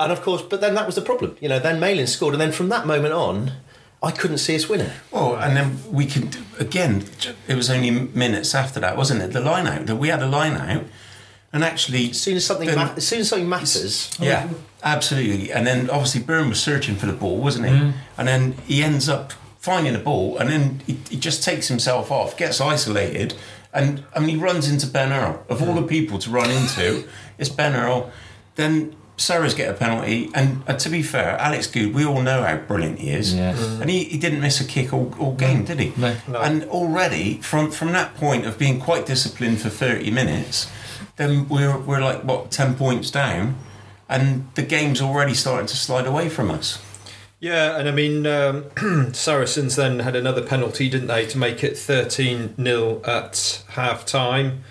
and 0.00 0.12
of 0.12 0.20
course, 0.22 0.42
but 0.42 0.60
then 0.60 0.74
that 0.74 0.86
was 0.86 0.94
the 0.96 1.02
problem. 1.02 1.36
You 1.40 1.48
know, 1.48 1.58
then 1.58 1.78
Malin 1.80 2.06
scored, 2.06 2.34
and 2.34 2.40
then 2.40 2.52
from 2.52 2.68
that 2.70 2.86
moment 2.86 3.14
on, 3.14 3.52
I 4.02 4.10
couldn't 4.10 4.38
see 4.38 4.54
us 4.56 4.68
winning. 4.68 4.90
Well, 5.10 5.36
and 5.36 5.56
then 5.56 5.78
we 5.92 6.06
could 6.06 6.36
again. 6.58 7.04
It 7.46 7.54
was 7.54 7.70
only 7.70 7.90
minutes 7.90 8.54
after 8.54 8.80
that, 8.80 8.96
wasn't 8.96 9.22
it? 9.22 9.32
The 9.32 9.40
line 9.40 9.66
out 9.66 9.86
that 9.86 9.96
we 9.96 10.08
had 10.08 10.22
a 10.22 10.26
line 10.28 10.54
out, 10.54 10.84
and 11.52 11.64
actually, 11.64 12.10
As 12.10 12.20
soon 12.20 12.36
as 12.36 12.44
something, 12.46 12.66
then- 12.68 12.76
ma- 12.76 12.94
as 12.96 13.06
soon 13.06 13.20
as 13.20 13.28
something 13.28 13.48
matters, 13.48 14.10
Yeah, 14.20 14.48
absolutely. 14.82 15.52
And 15.52 15.66
then 15.66 15.88
obviously 15.90 16.20
Byrne 16.22 16.48
was 16.48 16.60
searching 16.60 16.96
for 16.96 17.06
the 17.06 17.12
ball, 17.12 17.38
wasn't 17.38 17.66
he? 17.66 17.72
Mm-hmm. 17.72 17.90
And 18.18 18.28
then 18.28 18.52
he 18.66 18.82
ends 18.82 19.08
up 19.08 19.32
finding 19.58 19.92
the 19.92 19.98
ball, 19.98 20.38
and 20.38 20.48
then 20.50 20.80
he, 20.86 20.98
he 21.10 21.16
just 21.16 21.42
takes 21.42 21.66
himself 21.68 22.10
off, 22.12 22.36
gets 22.36 22.60
isolated, 22.60 23.34
and 23.78 24.04
I 24.14 24.18
mean 24.20 24.28
he 24.30 24.36
runs 24.36 24.68
into 24.70 24.86
Ben 24.86 25.12
Earl. 25.12 25.44
Of 25.48 25.62
all 25.62 25.74
the 25.74 25.86
people 25.86 26.18
to 26.18 26.30
run 26.30 26.50
into, 26.50 27.04
it's 27.38 27.48
Ben 27.50 27.74
Earl. 27.74 28.10
Then 28.56 28.94
Saris 29.16 29.54
get 29.54 29.68
a 29.70 29.74
penalty, 29.74 30.30
and 30.34 30.62
uh, 30.68 30.74
to 30.74 30.88
be 30.88 31.02
fair, 31.02 31.36
Alex 31.38 31.66
Goode, 31.66 31.92
we 31.94 32.04
all 32.04 32.22
know 32.22 32.42
how 32.42 32.56
brilliant 32.56 32.98
he 33.00 33.10
is, 33.10 33.34
Yes. 33.34 33.58
and 33.80 33.90
he, 33.90 34.04
he 34.04 34.16
didn't 34.16 34.40
miss 34.40 34.60
a 34.60 34.64
kick 34.64 34.92
all, 34.92 35.12
all 35.18 35.34
game, 35.34 35.64
did 35.64 35.80
he? 35.80 35.92
No. 35.96 36.14
No. 36.28 36.40
And 36.40 36.62
already 36.64 37.38
from 37.50 37.70
from 37.72 37.90
that 37.92 38.14
point 38.14 38.46
of 38.46 38.58
being 38.58 38.78
quite 38.80 39.06
disciplined 39.06 39.60
for 39.60 39.70
thirty 39.70 40.10
minutes, 40.10 40.70
then 41.16 41.48
we're 41.48 41.76
we're 41.78 42.00
like 42.00 42.22
what 42.24 42.50
ten 42.52 42.74
points 42.76 43.10
down, 43.10 43.56
and 44.08 44.48
the 44.54 44.62
game's 44.62 45.00
already 45.00 45.34
starting 45.34 45.66
to 45.66 45.76
slide 45.76 46.06
away 46.06 46.28
from 46.28 46.50
us. 46.50 46.78
Yeah, 47.40 47.78
and 47.78 47.88
I 47.88 47.92
mean, 47.92 48.26
um, 48.26 49.12
Saracens 49.12 49.76
then 49.76 50.00
had 50.00 50.16
another 50.16 50.42
penalty, 50.42 50.88
didn't 50.88 51.06
they, 51.06 51.24
to 51.26 51.38
make 51.38 51.62
it 51.62 51.78
13 51.78 52.56
0 52.56 53.02
at 53.04 53.62
half 53.70 54.04
time. 54.04 54.64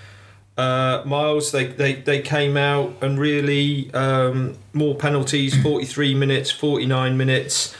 Uh, 0.58 1.03
Miles, 1.06 1.51
they, 1.51 1.67
they, 1.67 1.93
they 1.93 2.19
came 2.21 2.58
out 2.58 2.95
and 3.01 3.19
really 3.19 3.93
um, 3.93 4.58
more 4.73 4.95
penalties 4.95 5.60
43 5.63 6.15
minutes, 6.15 6.51
49 6.51 7.15
minutes, 7.15 7.75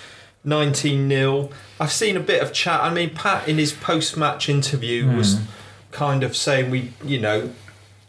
19 0.46 1.10
0. 1.10 1.50
I've 1.82 1.92
seen 1.92 2.16
a 2.16 2.22
bit 2.22 2.42
of 2.42 2.54
chat. 2.54 2.80
I 2.80 2.94
mean, 2.94 3.10
Pat 3.10 3.48
in 3.48 3.58
his 3.58 3.74
post 3.74 4.16
match 4.16 4.48
interview 4.48 5.12
was 5.12 5.42
kind 5.92 6.24
of 6.24 6.36
saying 6.38 6.72
we, 6.72 6.94
you 7.04 7.20
know, 7.20 7.54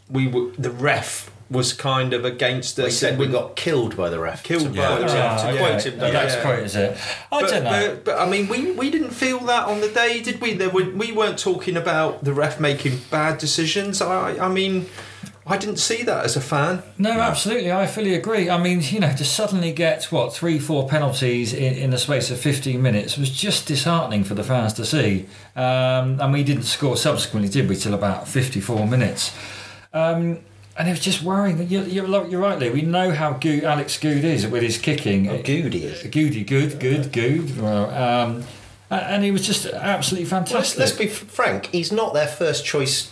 we 0.09 0.27
were, 0.27 0.51
the 0.57 0.71
ref 0.71 1.29
was 1.49 1.73
kind 1.73 2.13
of 2.13 2.25
against 2.25 2.75
they 2.75 2.85
us. 2.87 2.97
said 2.97 3.11
and 3.13 3.19
we 3.19 3.27
got 3.27 3.55
killed 3.55 3.97
by 3.97 4.09
the 4.09 4.19
ref. 4.19 4.43
Killed 4.43 4.75
by 4.75 4.99
the 4.99 5.07
him, 5.07 5.07
ref. 5.07 5.41
to 5.41 5.57
quote 5.57 5.85
him, 5.85 5.99
Yeah, 5.99 6.11
That's 6.11 6.35
yeah. 6.35 6.41
quite 6.41 6.59
is 6.59 6.75
it. 6.75 6.97
I 7.31 7.41
but, 7.41 7.49
don't 7.49 7.63
know. 7.63 7.87
But, 7.95 8.05
but 8.05 8.19
I 8.19 8.29
mean, 8.29 8.47
we, 8.47 8.71
we 8.73 8.89
didn't 8.91 9.11
feel 9.11 9.39
that 9.39 9.67
on 9.67 9.81
the 9.81 9.89
day, 9.89 10.21
did 10.21 10.39
we? 10.41 10.53
There 10.53 10.69
were, 10.69 10.89
we 10.91 11.11
weren't 11.11 11.39
talking 11.39 11.75
about 11.75 12.23
the 12.23 12.33
ref 12.33 12.59
making 12.59 12.99
bad 13.09 13.39
decisions. 13.39 14.01
I 14.01 14.37
I 14.37 14.47
mean, 14.47 14.85
I 15.47 15.57
didn't 15.57 15.77
see 15.77 16.03
that 16.03 16.23
as 16.25 16.35
a 16.35 16.41
fan. 16.41 16.83
No, 16.99 17.09
absolutely. 17.09 17.71
I 17.71 17.87
fully 17.87 18.13
agree. 18.13 18.51
I 18.51 18.61
mean, 18.61 18.81
you 18.83 18.99
know, 18.99 19.11
to 19.15 19.25
suddenly 19.25 19.71
get 19.71 20.03
what 20.11 20.31
three, 20.31 20.59
four 20.59 20.87
penalties 20.87 21.51
in, 21.53 21.73
in 21.73 21.89
the 21.89 21.97
space 21.97 22.29
of 22.29 22.39
fifteen 22.39 22.83
minutes 22.83 23.17
was 23.17 23.31
just 23.31 23.65
disheartening 23.65 24.23
for 24.23 24.35
the 24.35 24.43
fans 24.43 24.73
to 24.73 24.85
see. 24.85 25.25
Um, 25.55 26.21
and 26.21 26.31
we 26.31 26.43
didn't 26.43 26.63
score 26.63 26.95
subsequently, 26.95 27.49
did 27.49 27.67
we? 27.67 27.75
Till 27.75 27.95
about 27.95 28.27
fifty-four 28.27 28.85
minutes. 28.85 29.35
Um, 29.91 30.41
and 30.79 30.87
it 30.87 30.91
was 30.91 31.01
just 31.01 31.21
worrying. 31.21 31.67
You're, 31.67 31.83
you're, 31.83 32.27
you're 32.27 32.39
right, 32.41 32.57
Lee. 32.57 32.69
We 32.69 32.83
know 32.83 33.11
how 33.11 33.33
good 33.33 33.65
Alex 33.65 33.99
Goode 33.99 34.23
is 34.23 34.47
with 34.47 34.63
his 34.63 34.77
kicking. 34.77 35.29
Oh, 35.29 35.41
good 35.43 35.73
he 35.73 35.83
is. 35.83 36.03
Goody, 36.03 36.45
good, 36.45 36.79
good, 36.79 37.11
good. 37.11 37.59
Well, 37.59 37.89
um, 37.91 38.43
and 38.89 39.21
he 39.21 39.31
was 39.31 39.45
just 39.45 39.65
absolutely 39.65 40.29
Let's, 40.29 40.51
fantastic. 40.51 40.79
let's 40.79 40.91
be 40.93 41.07
frank. 41.07 41.65
He's 41.67 41.91
not 41.91 42.13
their 42.13 42.27
first 42.27 42.65
choice 42.65 43.11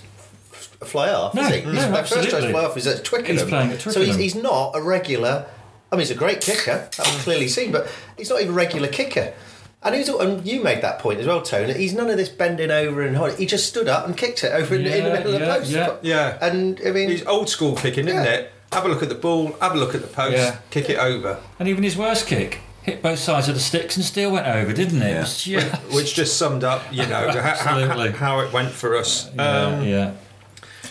fly 0.86 1.10
half, 1.10 1.34
No, 1.34 1.42
is 1.42 1.56
he? 1.56 1.62
no, 1.66 1.72
His- 1.72 1.84
their 1.92 2.06
first 2.06 2.30
choice 2.30 2.46
fly 2.50 2.62
half 2.62 2.78
is 2.78 2.88
at 2.88 3.04
Twickenham. 3.04 3.36
He's 3.38 3.46
playing 3.46 3.72
at 3.72 3.82
So 3.82 4.02
he's, 4.02 4.16
he's 4.16 4.36
not 4.36 4.72
a 4.74 4.82
regular. 4.82 5.46
I 5.92 5.96
mean, 5.96 6.02
he's 6.02 6.12
a 6.12 6.16
great 6.16 6.40
kicker. 6.40 6.90
That 6.96 7.00
was 7.00 7.24
clearly 7.24 7.50
seen, 7.50 7.74
but 7.74 7.90
he's 8.18 8.30
not 8.30 8.40
even 8.40 8.54
a 8.54 8.56
regular 8.56 8.88
kicker. 8.88 9.34
And, 9.88 9.96
he's, 9.96 10.10
and 10.10 10.46
you 10.46 10.62
made 10.62 10.82
that 10.82 11.00
point 11.00 11.20
as 11.20 11.26
well, 11.28 11.42
Tony. 11.42 11.74
He's 11.74 11.94
none 11.94 12.10
of 12.10 12.18
this 12.18 12.30
bending 12.30 12.72
over 12.72 13.02
and 13.02 13.16
holding. 13.16 13.38
He 13.38 13.46
just 13.46 13.68
stood 13.68 13.88
up 13.88 14.06
and 14.06 14.16
kicked 14.16 14.44
it 14.44 14.52
over 14.54 14.76
in, 14.76 14.86
in 14.86 14.92
the 14.92 14.98
Yeah, 15.10 15.14
middle 15.14 15.34
of 15.34 15.40
the 15.40 15.46
post. 15.46 15.72
yeah. 15.72 15.96
Yeah. 16.02 16.38
And 16.42 16.80
I 16.86 16.92
mean, 16.92 17.10
He's 17.10 17.26
old 17.26 17.50
school 17.50 17.76
kicking, 17.76 18.08
isn't 18.08 18.26
it? 18.26 18.52
Have 18.74 18.86
a 18.86 18.90
look 18.90 19.02
at 19.02 19.10
the 19.10 19.16
ball, 19.16 19.54
have 19.62 19.74
a 19.74 19.78
look 19.78 19.96
at 19.96 20.02
the 20.02 20.08
post, 20.08 20.36
Yeah. 20.38 20.58
kick 20.70 20.90
it 20.90 20.98
over. 21.00 21.40
and 21.60 21.68
even 21.70 21.84
his 21.84 21.96
worst 21.98 22.28
kick 22.28 22.60
hit 22.84 23.02
both 23.02 23.20
sides 23.20 23.48
of 23.50 23.56
the 23.56 23.60
sticks 23.62 23.96
and 23.98 24.06
still 24.06 24.32
went 24.32 24.48
over, 24.48 24.72
didn't 24.74 25.02
it? 25.02 25.16
It 25.18 25.22
just- 25.38 25.82
Which 25.94 26.14
just 26.16 26.38
summed 26.38 26.64
up, 26.64 26.82
you 26.92 27.06
know, 27.06 27.30
how, 27.32 27.56
how, 28.12 28.40
it 28.40 28.54
went 28.54 28.72
for 28.72 28.96
us. 28.98 29.30
yeah, 29.36 29.62
Um, 29.66 29.84
yeah. 29.86 30.12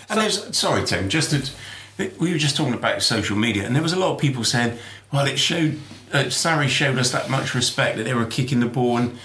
And 0.08 0.20
there's 0.20 0.56
sorry, 0.56 0.84
Tim, 0.84 1.08
just 1.08 1.30
to, 1.30 2.08
we 2.18 2.32
were 2.32 2.38
just 2.38 2.56
talking 2.56 2.74
about 2.74 3.02
social 3.02 3.36
media, 3.36 3.64
and 3.64 3.74
there 3.74 3.82
was 3.82 3.92
a 3.94 3.98
lot 3.98 4.12
of 4.14 4.20
people 4.20 4.44
saying, 4.44 4.78
"Well, 5.12 5.26
it 5.26 5.38
showed 5.38 5.80
uh, 6.12 6.24
Sarri 6.24 6.68
showed 6.68 6.98
us 6.98 7.10
that 7.12 7.28
much 7.30 7.54
respect 7.54 7.96
that 7.96 8.04
they 8.04 8.14
were 8.14 8.26
kicking 8.26 8.60
the 8.60 8.66
ball 8.66 8.96
and 8.98 9.18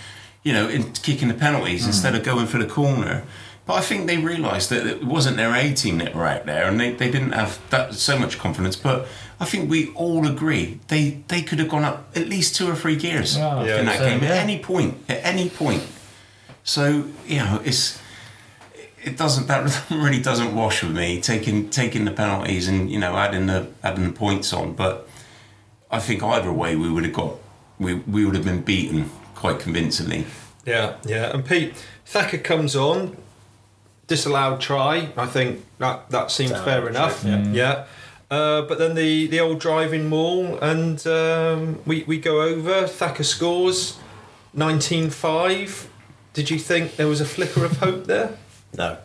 you 0.43 0.53
know 0.53 0.67
in, 0.67 0.91
kicking 0.93 1.27
the 1.27 1.33
penalties 1.33 1.85
instead 1.85 2.15
of 2.15 2.23
going 2.23 2.47
for 2.47 2.57
the 2.57 2.65
corner." 2.67 3.23
But 3.67 3.75
I 3.75 3.81
think 3.81 4.07
they 4.07 4.17
realised 4.17 4.71
that 4.71 4.87
it 4.87 5.03
wasn't 5.03 5.37
their 5.37 5.53
A 5.55 5.71
team 5.73 5.99
that 5.99 6.15
were 6.15 6.25
out 6.25 6.47
there, 6.47 6.65
and 6.67 6.79
they, 6.79 6.91
they 6.93 7.11
didn't 7.11 7.33
have 7.33 7.59
that 7.69 7.93
so 7.93 8.17
much 8.17 8.39
confidence. 8.39 8.75
But 8.75 9.07
I 9.39 9.45
think 9.45 9.69
we 9.69 9.91
all 9.93 10.27
agree 10.27 10.79
they 10.87 11.23
they 11.27 11.41
could 11.43 11.59
have 11.59 11.69
gone 11.69 11.83
up 11.83 12.09
at 12.15 12.27
least 12.27 12.55
two 12.55 12.67
or 12.69 12.75
three 12.75 12.95
gears 12.95 13.37
Yeah, 13.37 13.79
in 13.79 13.85
that 13.85 13.99
so, 13.99 14.05
game 14.05 14.23
yeah. 14.23 14.29
at 14.29 14.37
any 14.37 14.59
point. 14.59 14.97
At 15.07 15.23
any 15.23 15.49
point. 15.49 15.83
So 16.63 17.05
you 17.27 17.37
know 17.37 17.61
it's 17.63 17.99
it 19.03 19.17
doesn't 19.17 19.47
that 19.47 19.83
really 19.91 20.21
doesn't 20.21 20.55
wash 20.55 20.83
with 20.83 20.95
me 20.95 21.21
taking 21.21 21.69
taking 21.69 22.05
the 22.05 22.11
penalties 22.11 22.67
and 22.67 22.91
you 22.91 22.99
know 22.99 23.15
adding 23.15 23.47
the 23.47 23.67
adding 23.83 24.05
the 24.05 24.11
points 24.11 24.53
on 24.53 24.73
but 24.73 25.07
I 25.91 25.99
think 25.99 26.23
either 26.23 26.51
way 26.51 26.75
we 26.75 26.89
would 26.89 27.03
have 27.03 27.13
got 27.13 27.35
we, 27.79 27.95
we 27.95 28.25
would 28.25 28.35
have 28.35 28.45
been 28.45 28.61
beaten 28.61 29.09
quite 29.35 29.59
convincingly 29.59 30.25
Yeah, 30.65 30.95
yeah. 31.05 31.31
And 31.33 31.43
Pete 31.45 31.73
Thacker 32.05 32.37
comes 32.37 32.75
on, 32.75 33.17
disallowed 34.07 34.61
try. 34.61 35.09
I 35.17 35.25
think 35.25 35.65
that 35.79 36.09
that 36.09 36.31
seemed 36.31 36.49
Disallowed 36.51 36.65
fair 36.65 36.81
try, 36.81 36.89
enough. 36.89 37.23
yeah. 37.23 37.43
Yeah. 37.51 37.85
Uh, 38.29 38.61
but 38.61 38.77
then 38.77 38.95
the, 38.95 39.27
the 39.27 39.41
old 39.41 39.59
driving 39.59 40.07
maul, 40.07 40.57
and 40.59 41.05
um, 41.05 41.81
we, 41.85 42.03
we 42.03 42.17
go 42.17 42.41
over. 42.41 42.87
Thacker 42.87 43.23
scores 43.23 43.99
19 44.53 45.09
5. 45.09 45.89
Did 46.33 46.49
you 46.49 46.57
think 46.57 46.95
there 46.95 47.07
was 47.09 47.19
a 47.19 47.25
flicker 47.25 47.65
of 47.65 47.77
hope 47.79 48.05
there? 48.05 48.37
no, 48.73 48.97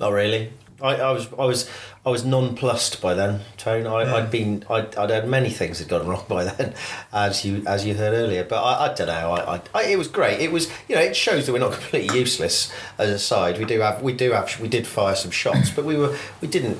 not 0.00 0.12
really. 0.12 0.52
I, 0.80 0.94
I 0.94 1.10
was 1.10 1.26
I 1.38 1.44
was 1.44 1.68
I 2.06 2.10
was 2.10 2.24
nonplussed 2.24 3.02
by 3.02 3.14
then, 3.14 3.40
Tone. 3.56 3.86
I, 3.86 4.16
I'd 4.16 4.30
been 4.30 4.64
I'd, 4.70 4.96
I'd 4.96 5.10
had 5.10 5.28
many 5.28 5.50
things 5.50 5.78
had 5.78 5.88
gone 5.88 6.06
wrong 6.06 6.24
by 6.28 6.44
then, 6.44 6.74
as 7.12 7.44
you 7.44 7.62
as 7.66 7.84
you 7.84 7.94
heard 7.94 8.14
earlier. 8.14 8.44
But 8.44 8.62
I, 8.62 8.86
I 8.86 8.94
don't 8.94 9.08
know. 9.08 9.32
I, 9.32 9.56
I, 9.56 9.60
I 9.74 9.82
it 9.84 9.98
was 9.98 10.08
great. 10.08 10.40
It 10.40 10.52
was 10.52 10.70
you 10.88 10.94
know 10.94 11.02
it 11.02 11.16
shows 11.16 11.46
that 11.46 11.52
we're 11.52 11.58
not 11.58 11.72
completely 11.72 12.18
useless 12.18 12.72
as 12.98 13.10
a 13.10 13.18
side. 13.18 13.58
We 13.58 13.64
do 13.64 13.80
have 13.80 14.02
we 14.02 14.12
do 14.12 14.32
have 14.32 14.58
we 14.60 14.68
did 14.68 14.86
fire 14.86 15.14
some 15.14 15.30
shots, 15.30 15.70
but 15.70 15.84
we 15.84 15.96
were 15.96 16.16
we 16.40 16.48
didn't. 16.48 16.78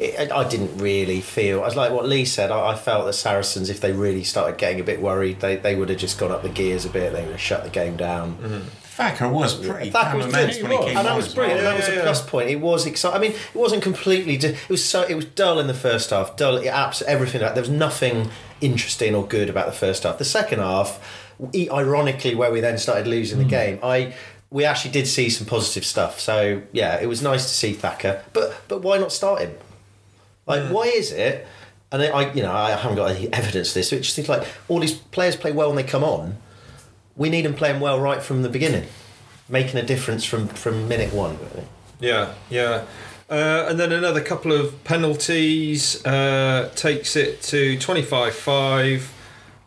It, 0.00 0.32
I 0.32 0.48
didn't 0.48 0.78
really 0.78 1.20
feel. 1.20 1.60
I 1.60 1.66
was 1.66 1.76
like 1.76 1.92
what 1.92 2.06
Lee 2.08 2.24
said. 2.24 2.50
I, 2.50 2.70
I 2.70 2.74
felt 2.74 3.04
that 3.04 3.12
Saracens, 3.12 3.68
if 3.68 3.80
they 3.80 3.92
really 3.92 4.24
started 4.24 4.56
getting 4.56 4.80
a 4.80 4.84
bit 4.84 5.02
worried, 5.02 5.40
they, 5.40 5.56
they 5.56 5.74
would 5.76 5.90
have 5.90 5.98
just 5.98 6.18
gone 6.18 6.32
up 6.32 6.42
the 6.42 6.48
gears 6.48 6.86
a 6.86 6.88
bit. 6.88 7.12
They 7.12 7.20
would 7.22 7.32
have 7.32 7.40
shut 7.40 7.64
the 7.64 7.70
game 7.70 7.96
down. 7.98 8.36
Mm-hmm. 8.36 8.58
Thacker 8.82 9.28
was 9.28 9.54
pretty 9.54 9.90
That 9.90 10.16
was 10.16 10.26
immense 10.26 10.58
brilliant, 10.58 10.62
when 10.62 10.88
he 10.88 10.88
came 10.88 10.96
and 10.98 11.06
that 11.06 11.16
was 11.16 11.26
as 11.28 11.36
well. 11.36 11.46
brilliant. 11.46 11.64
that 11.64 11.76
was 11.76 11.88
Yeah, 11.88 11.94
a 11.94 11.96
yeah, 11.98 12.02
plus 12.02 12.28
point. 12.28 12.50
It 12.50 12.60
was 12.60 12.86
exciting. 12.86 13.16
I 13.16 13.20
mean, 13.20 13.32
it 13.32 13.54
wasn't 13.58 13.82
completely. 13.82 14.36
d- 14.36 14.48
It 14.48 14.68
was 14.68 14.84
so. 14.84 15.02
It 15.02 15.14
was 15.14 15.24
dull 15.26 15.58
in 15.58 15.66
the 15.66 15.74
first 15.74 16.10
half. 16.10 16.36
Dull. 16.36 16.56
It, 16.56 16.66
abs- 16.68 17.02
everything. 17.02 17.40
There 17.40 17.54
was 17.54 17.68
nothing 17.70 18.30
interesting 18.60 19.14
or 19.14 19.26
good 19.26 19.48
about 19.50 19.66
the 19.66 19.72
first 19.72 20.02
half. 20.02 20.18
The 20.18 20.24
second 20.24 20.58
half, 20.60 20.98
e- 21.54 21.68
ironically, 21.70 22.34
where 22.34 22.50
we 22.50 22.60
then 22.60 22.76
started 22.78 23.06
losing 23.06 23.38
the 23.38 23.44
hmm. 23.44 23.50
game, 23.50 23.78
I 23.82 24.14
we 24.50 24.64
actually 24.64 24.90
did 24.90 25.06
see 25.06 25.30
some 25.30 25.46
positive 25.46 25.84
stuff. 25.84 26.18
So 26.20 26.62
yeah, 26.72 27.00
it 27.00 27.06
was 27.06 27.22
nice 27.22 27.44
to 27.44 27.54
see 27.54 27.72
Thacker. 27.74 28.22
But 28.32 28.62
but 28.68 28.82
why 28.82 28.98
not 28.98 29.12
start 29.12 29.40
him? 29.40 29.52
Like, 30.46 30.70
why 30.70 30.84
is 30.84 31.12
it? 31.12 31.46
And 31.92 32.02
I, 32.02 32.32
you 32.32 32.42
know, 32.42 32.52
I 32.52 32.70
haven't 32.70 32.96
got 32.96 33.10
any 33.10 33.32
evidence 33.32 33.68
of 33.68 33.74
this. 33.74 33.90
But 33.90 33.96
it 33.96 34.02
just 34.02 34.14
seems 34.14 34.28
like 34.28 34.46
all 34.68 34.80
these 34.80 34.94
players 34.94 35.36
play 35.36 35.52
well 35.52 35.68
when 35.68 35.76
they 35.76 35.82
come 35.82 36.04
on. 36.04 36.36
We 37.16 37.28
need 37.28 37.44
them 37.44 37.54
playing 37.54 37.80
well 37.80 38.00
right 38.00 38.22
from 38.22 38.42
the 38.42 38.48
beginning, 38.48 38.86
making 39.48 39.78
a 39.78 39.82
difference 39.82 40.24
from 40.24 40.48
from 40.48 40.88
minute 40.88 41.12
one. 41.12 41.38
really. 41.38 41.66
Yeah, 42.00 42.34
yeah. 42.48 42.84
Uh, 43.28 43.66
and 43.68 43.78
then 43.78 43.92
another 43.92 44.20
couple 44.20 44.52
of 44.52 44.82
penalties 44.82 46.04
uh, 46.04 46.70
takes 46.74 47.14
it 47.14 47.42
to 47.42 47.78
25 47.78 48.34
5. 48.34 49.14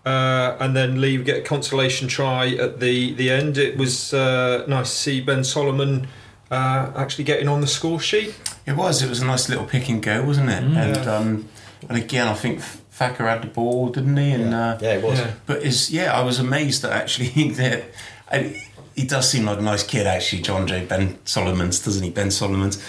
Uh, 0.06 0.58
and 0.60 0.76
then 0.76 1.00
Lee 1.00 1.18
get 1.24 1.38
a 1.38 1.42
consolation 1.42 2.10
try 2.10 2.50
at 2.50 2.82
the, 2.82 3.14
the 3.14 3.32
end. 3.32 3.58
It 3.58 3.78
was 3.78 4.14
uh, 4.14 4.66
nice 4.68 4.90
to 4.90 4.96
see 4.96 5.22
Ben 5.22 5.46
Solomon 5.46 6.08
uh, 6.52 6.92
actually 6.96 7.24
getting 7.24 7.48
on 7.48 7.62
the 7.62 7.68
score 7.68 8.02
sheet. 8.02 8.36
It 8.66 8.76
was. 8.76 9.02
It 9.02 9.10
was 9.10 9.22
a 9.22 9.26
nice 9.26 9.50
little 9.50 9.66
pick 9.66 9.90
and 9.90 10.02
go, 10.02 10.24
wasn't 10.24 10.50
it? 10.50 10.64
And 10.64 11.08
um, 11.08 11.50
and 11.90 11.98
again, 11.98 12.28
I 12.28 12.34
think 12.34 12.62
Thacker 12.62 13.28
had 13.28 13.42
the 13.42 13.48
ball, 13.48 13.90
didn't 13.90 14.16
he? 14.18 14.32
And 14.32 14.54
uh, 14.54 14.78
Yeah, 14.82 14.96
it 14.96 15.04
was. 15.04 15.20
Yeah. 15.20 15.32
But 15.46 15.64
is 15.64 15.92
yeah, 15.92 16.18
I 16.18 16.24
was 16.24 16.40
amazed 16.40 16.82
that 16.84 16.92
actually 16.92 17.50
that 17.52 17.84
I, 18.32 18.64
he 18.96 19.06
does 19.06 19.30
seem 19.30 19.46
like 19.46 19.60
a 19.60 19.62
nice 19.62 19.84
kid. 19.84 20.08
Actually, 20.08 20.42
John 20.44 20.68
J. 20.68 20.86
Ben 20.86 21.18
Solomons, 21.26 21.84
doesn't 21.84 22.04
he? 22.04 22.10
Ben 22.10 22.32
Solomons. 22.32 22.82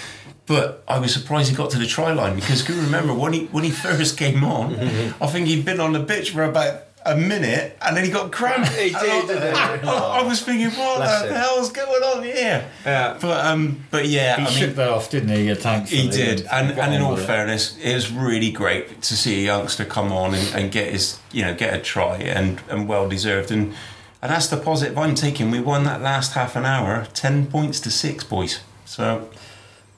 But 0.46 0.84
I 0.86 0.98
was 0.98 1.12
surprised 1.14 1.48
he 1.48 1.56
got 1.56 1.70
to 1.70 1.78
the 1.78 1.86
try 1.86 2.12
line 2.12 2.34
because 2.36 2.68
you 2.68 2.74
remember 2.74 3.14
when 3.14 3.32
he 3.32 3.46
when 3.46 3.64
he 3.64 3.70
first 3.88 4.18
came 4.18 4.44
on, 4.44 4.74
I 5.20 5.26
think 5.26 5.46
he'd 5.46 5.64
been 5.64 5.80
on 5.80 5.92
the 5.94 6.04
pitch 6.04 6.30
for 6.30 6.44
about 6.44 6.82
a 7.06 7.16
minute 7.16 7.76
and 7.82 7.96
then 7.96 8.04
he 8.04 8.10
got 8.10 8.32
cramped. 8.32 8.68
He 8.72 8.90
did, 8.90 8.96
I, 8.96 9.26
didn't? 9.26 9.88
I, 9.88 10.20
I 10.20 10.22
was 10.22 10.40
thinking, 10.42 10.70
what 10.78 10.96
Bless 10.96 11.22
the 11.22 11.28
him. 11.28 11.34
hell's 11.34 11.70
going 11.72 12.02
on 12.02 12.22
here? 12.22 12.68
Yeah. 12.86 13.18
But 13.20 13.44
um, 13.46 13.84
but 13.90 14.06
yeah, 14.06 14.36
He 14.36 14.42
I 14.42 14.44
mean, 14.46 14.54
shook 14.54 14.74
that 14.76 14.88
off, 14.88 15.10
didn't 15.10 15.28
he? 15.30 15.54
Thankfully. 15.54 16.00
he 16.02 16.08
did, 16.08 16.46
and, 16.50 16.70
and 16.78 16.94
in 16.94 17.02
all 17.02 17.12
with 17.14 17.22
it. 17.24 17.26
fairness, 17.26 17.76
it 17.78 17.94
was 17.94 18.10
really 18.10 18.50
great 18.50 19.02
to 19.02 19.16
see 19.16 19.40
a 19.42 19.44
youngster 19.44 19.84
come 19.84 20.12
on 20.12 20.34
and, 20.34 20.54
and 20.54 20.72
get 20.72 20.92
his, 20.92 21.18
you 21.32 21.42
know, 21.42 21.54
get 21.54 21.74
a 21.74 21.78
try 21.78 22.16
and, 22.16 22.60
and 22.70 22.88
well 22.88 23.08
deserved. 23.08 23.50
And 23.50 23.74
and 24.22 24.32
that's 24.32 24.46
the 24.46 24.56
positive 24.56 24.96
I'm 24.96 25.14
taking. 25.14 25.50
We 25.50 25.60
won 25.60 25.84
that 25.84 26.00
last 26.00 26.32
half 26.32 26.56
an 26.56 26.64
hour, 26.64 27.06
ten 27.12 27.46
points 27.46 27.80
to 27.80 27.90
six, 27.90 28.24
boys. 28.24 28.60
So 28.86 29.28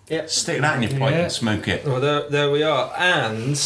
Yeah. 0.08 0.26
stick 0.26 0.60
that 0.60 0.76
in 0.76 0.82
your 0.90 0.98
pipe 0.98 1.12
Yeah. 1.12 1.22
and 1.22 1.32
smoke 1.32 1.68
it. 1.68 1.84
Well, 1.86 2.00
there, 2.00 2.28
there 2.28 2.50
we 2.50 2.64
are. 2.64 2.92
And 2.98 3.56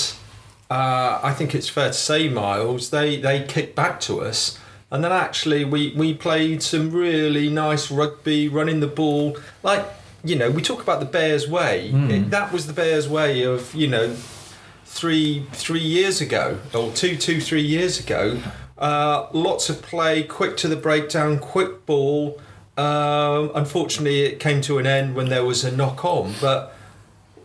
uh, 0.71 1.19
I 1.23 1.33
think 1.33 1.55
it's 1.55 1.69
fair 1.69 1.89
to 1.89 1.93
say, 1.93 2.29
Miles, 2.29 2.91
they, 2.91 3.17
they 3.21 3.43
kicked 3.45 3.75
back 3.75 4.01
to 4.03 4.21
us. 4.21 4.59
And 4.93 5.05
then 5.05 5.13
actually, 5.13 5.65
we, 5.65 5.93
we 5.97 6.15
played 6.15 6.63
some 6.63 6.91
really 6.91 7.49
nice 7.49 7.91
rugby, 7.91 8.49
running 8.49 8.81
the 8.81 8.87
ball. 8.89 9.37
Like, 9.63 9.85
you 10.25 10.37
know, 10.37 10.51
we 10.51 10.63
talk 10.63 10.83
about 10.83 11.01
the 11.01 11.07
Bears 11.07 11.49
way. 11.49 11.91
It- 11.91 12.31
that 12.31 12.53
was 12.53 12.67
the 12.67 12.73
Bears 12.73 13.09
way 13.09 13.43
of, 13.43 13.75
you 13.75 13.87
know, 13.89 14.15
three 14.85 15.47
three 15.53 15.81
years 15.81 16.21
ago, 16.21 16.59
or 16.75 16.91
two, 16.93 17.17
two, 17.17 17.41
three 17.41 17.63
years 17.63 18.01
ago. 18.01 18.41
Uh, 18.77 19.29
lots 19.33 19.69
of 19.71 19.81
play, 19.83 20.23
quick 20.25 20.57
to 20.57 20.69
the 20.69 20.77
breakdown, 20.77 21.39
quick 21.39 21.87
ball. 21.87 22.41
Um, 22.77 23.51
unfortunately, 23.55 24.23
it 24.23 24.41
came 24.41 24.61
to 24.63 24.79
an 24.79 24.87
end 24.87 25.15
when 25.15 25.29
there 25.29 25.45
was 25.45 25.65
a 25.65 25.71
knock 25.71 26.05
on. 26.05 26.35
But 26.41 26.75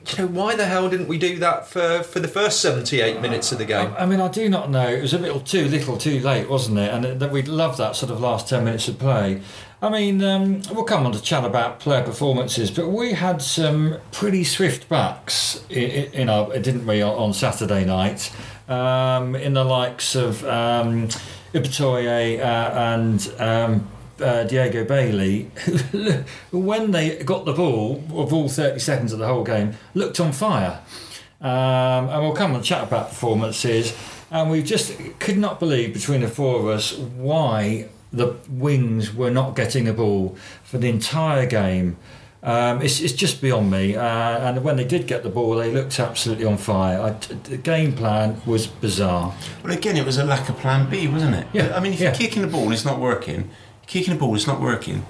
you 0.10 0.18
know, 0.20 0.28
why 0.28 0.56
the 0.56 0.66
hell 0.66 0.90
didn't 0.90 1.08
we 1.08 1.18
do 1.18 1.38
that 1.40 1.68
for, 1.68 2.04
for 2.04 2.20
the 2.20 2.28
first 2.28 2.62
78 2.62 3.22
minutes 3.22 3.52
of 3.52 3.58
the 3.58 3.66
game? 3.66 3.94
I 3.98 4.06
mean, 4.06 4.22
I 4.22 4.28
do 4.28 4.50
not 4.50 4.70
know. 4.70 4.88
It 4.88 5.02
was 5.02 5.14
a 5.14 5.20
little 5.20 5.40
too 5.40 5.68
little, 5.68 5.98
too 5.98 6.20
late, 6.20 6.50
wasn't 6.50 6.80
it? 6.80 6.94
And 6.94 7.20
that 7.20 7.32
we'd 7.32 7.48
love 7.48 7.78
that 7.78 7.96
sort 7.96 8.12
of 8.12 8.20
last 8.20 8.48
ten 8.48 8.66
minutes 8.66 8.88
of 8.88 9.00
play. 9.00 9.42
I 9.82 9.90
mean, 9.90 10.24
um, 10.24 10.62
we'll 10.72 10.86
come 10.86 11.06
on 11.06 11.12
to 11.12 11.22
chat 11.22 11.44
about 11.44 11.80
player 11.80 12.04
performances, 12.04 12.72
but 12.72 12.88
we 12.88 13.14
had 13.14 13.42
some 13.42 13.98
pretty 14.12 14.44
swift 14.44 14.88
backs 14.90 15.64
in, 15.70 16.12
in 16.14 16.30
our, 16.30 16.58
didn't 16.58 16.88
we, 16.88 17.02
on 17.02 17.34
Saturday 17.34 17.86
night? 17.86 18.32
Um, 18.68 19.36
in 19.36 19.54
the 19.54 19.64
likes 19.64 20.16
of 20.16 20.44
um, 20.46 21.10
uh, 21.54 21.60
and 21.60 23.34
um, 23.38 23.88
uh, 24.22 24.44
Diego 24.44 24.84
Bailey, 24.86 25.44
when 26.52 26.92
they 26.92 27.24
got 27.24 27.46
the 27.46 27.54
ball, 27.54 28.04
of 28.14 28.34
all 28.34 28.50
30 28.50 28.80
seconds 28.80 29.14
of 29.14 29.20
the 29.20 29.28
whole 29.28 29.44
game, 29.44 29.74
looked 29.94 30.20
on 30.20 30.32
fire. 30.32 30.82
Um, 31.42 32.10
and 32.10 32.22
we'll 32.24 32.34
come 32.34 32.56
and 32.56 32.64
chat 32.64 32.84
about 32.84 33.10
performances. 33.10 33.96
And 34.32 34.50
we 34.50 34.64
just 34.64 34.98
could 35.20 35.38
not 35.38 35.60
believe 35.60 35.94
between 35.94 36.22
the 36.22 36.28
four 36.28 36.60
of 36.60 36.68
us 36.68 36.98
why 36.98 37.90
the 38.12 38.36
wings 38.50 39.14
were 39.14 39.30
not 39.30 39.56
getting 39.56 39.86
the 39.86 39.94
ball 39.94 40.36
for 40.64 40.78
the 40.78 40.90
entire 40.90 41.46
game. 41.46 41.98
Um, 42.42 42.82
it's, 42.82 43.02
it's 43.02 43.14
just 43.14 43.42
beyond 43.42 43.72
me. 43.72 43.96
Uh, 43.96 44.04
and 44.04 44.64
when 44.64 44.78
they 44.78 44.84
did 44.84 45.08
get 45.08 45.24
the 45.24 45.30
ball, 45.30 45.56
they 45.56 45.72
looked 45.72 46.00
absolutely 46.00 46.46
on 46.46 46.58
fire. 46.58 47.02
I, 47.02 47.10
the 47.50 47.58
game 47.58 47.94
plan 47.94 48.40
was 48.46 48.68
bizarre. 48.68 49.34
Well, 49.64 49.74
again, 49.74 49.98
it 49.98 50.06
was 50.06 50.18
a 50.18 50.24
lack 50.24 50.48
of 50.48 50.58
plan 50.58 50.90
B, 50.90 51.08
wasn't 51.08 51.36
it? 51.36 51.48
Yeah, 51.54 51.76
I 51.76 51.80
mean, 51.80 51.94
if 51.94 52.00
yeah. 52.00 52.10
you're 52.10 52.18
kicking 52.18 52.44
the 52.44 52.48
ball, 52.48 52.64
and 52.64 52.74
it's 52.74 52.86
not 52.86 53.00
working. 53.00 53.50
Kicking 53.88 54.14
the 54.14 54.20
ball, 54.20 54.36
is 54.36 54.48
not 54.48 54.60
working. 54.60 55.06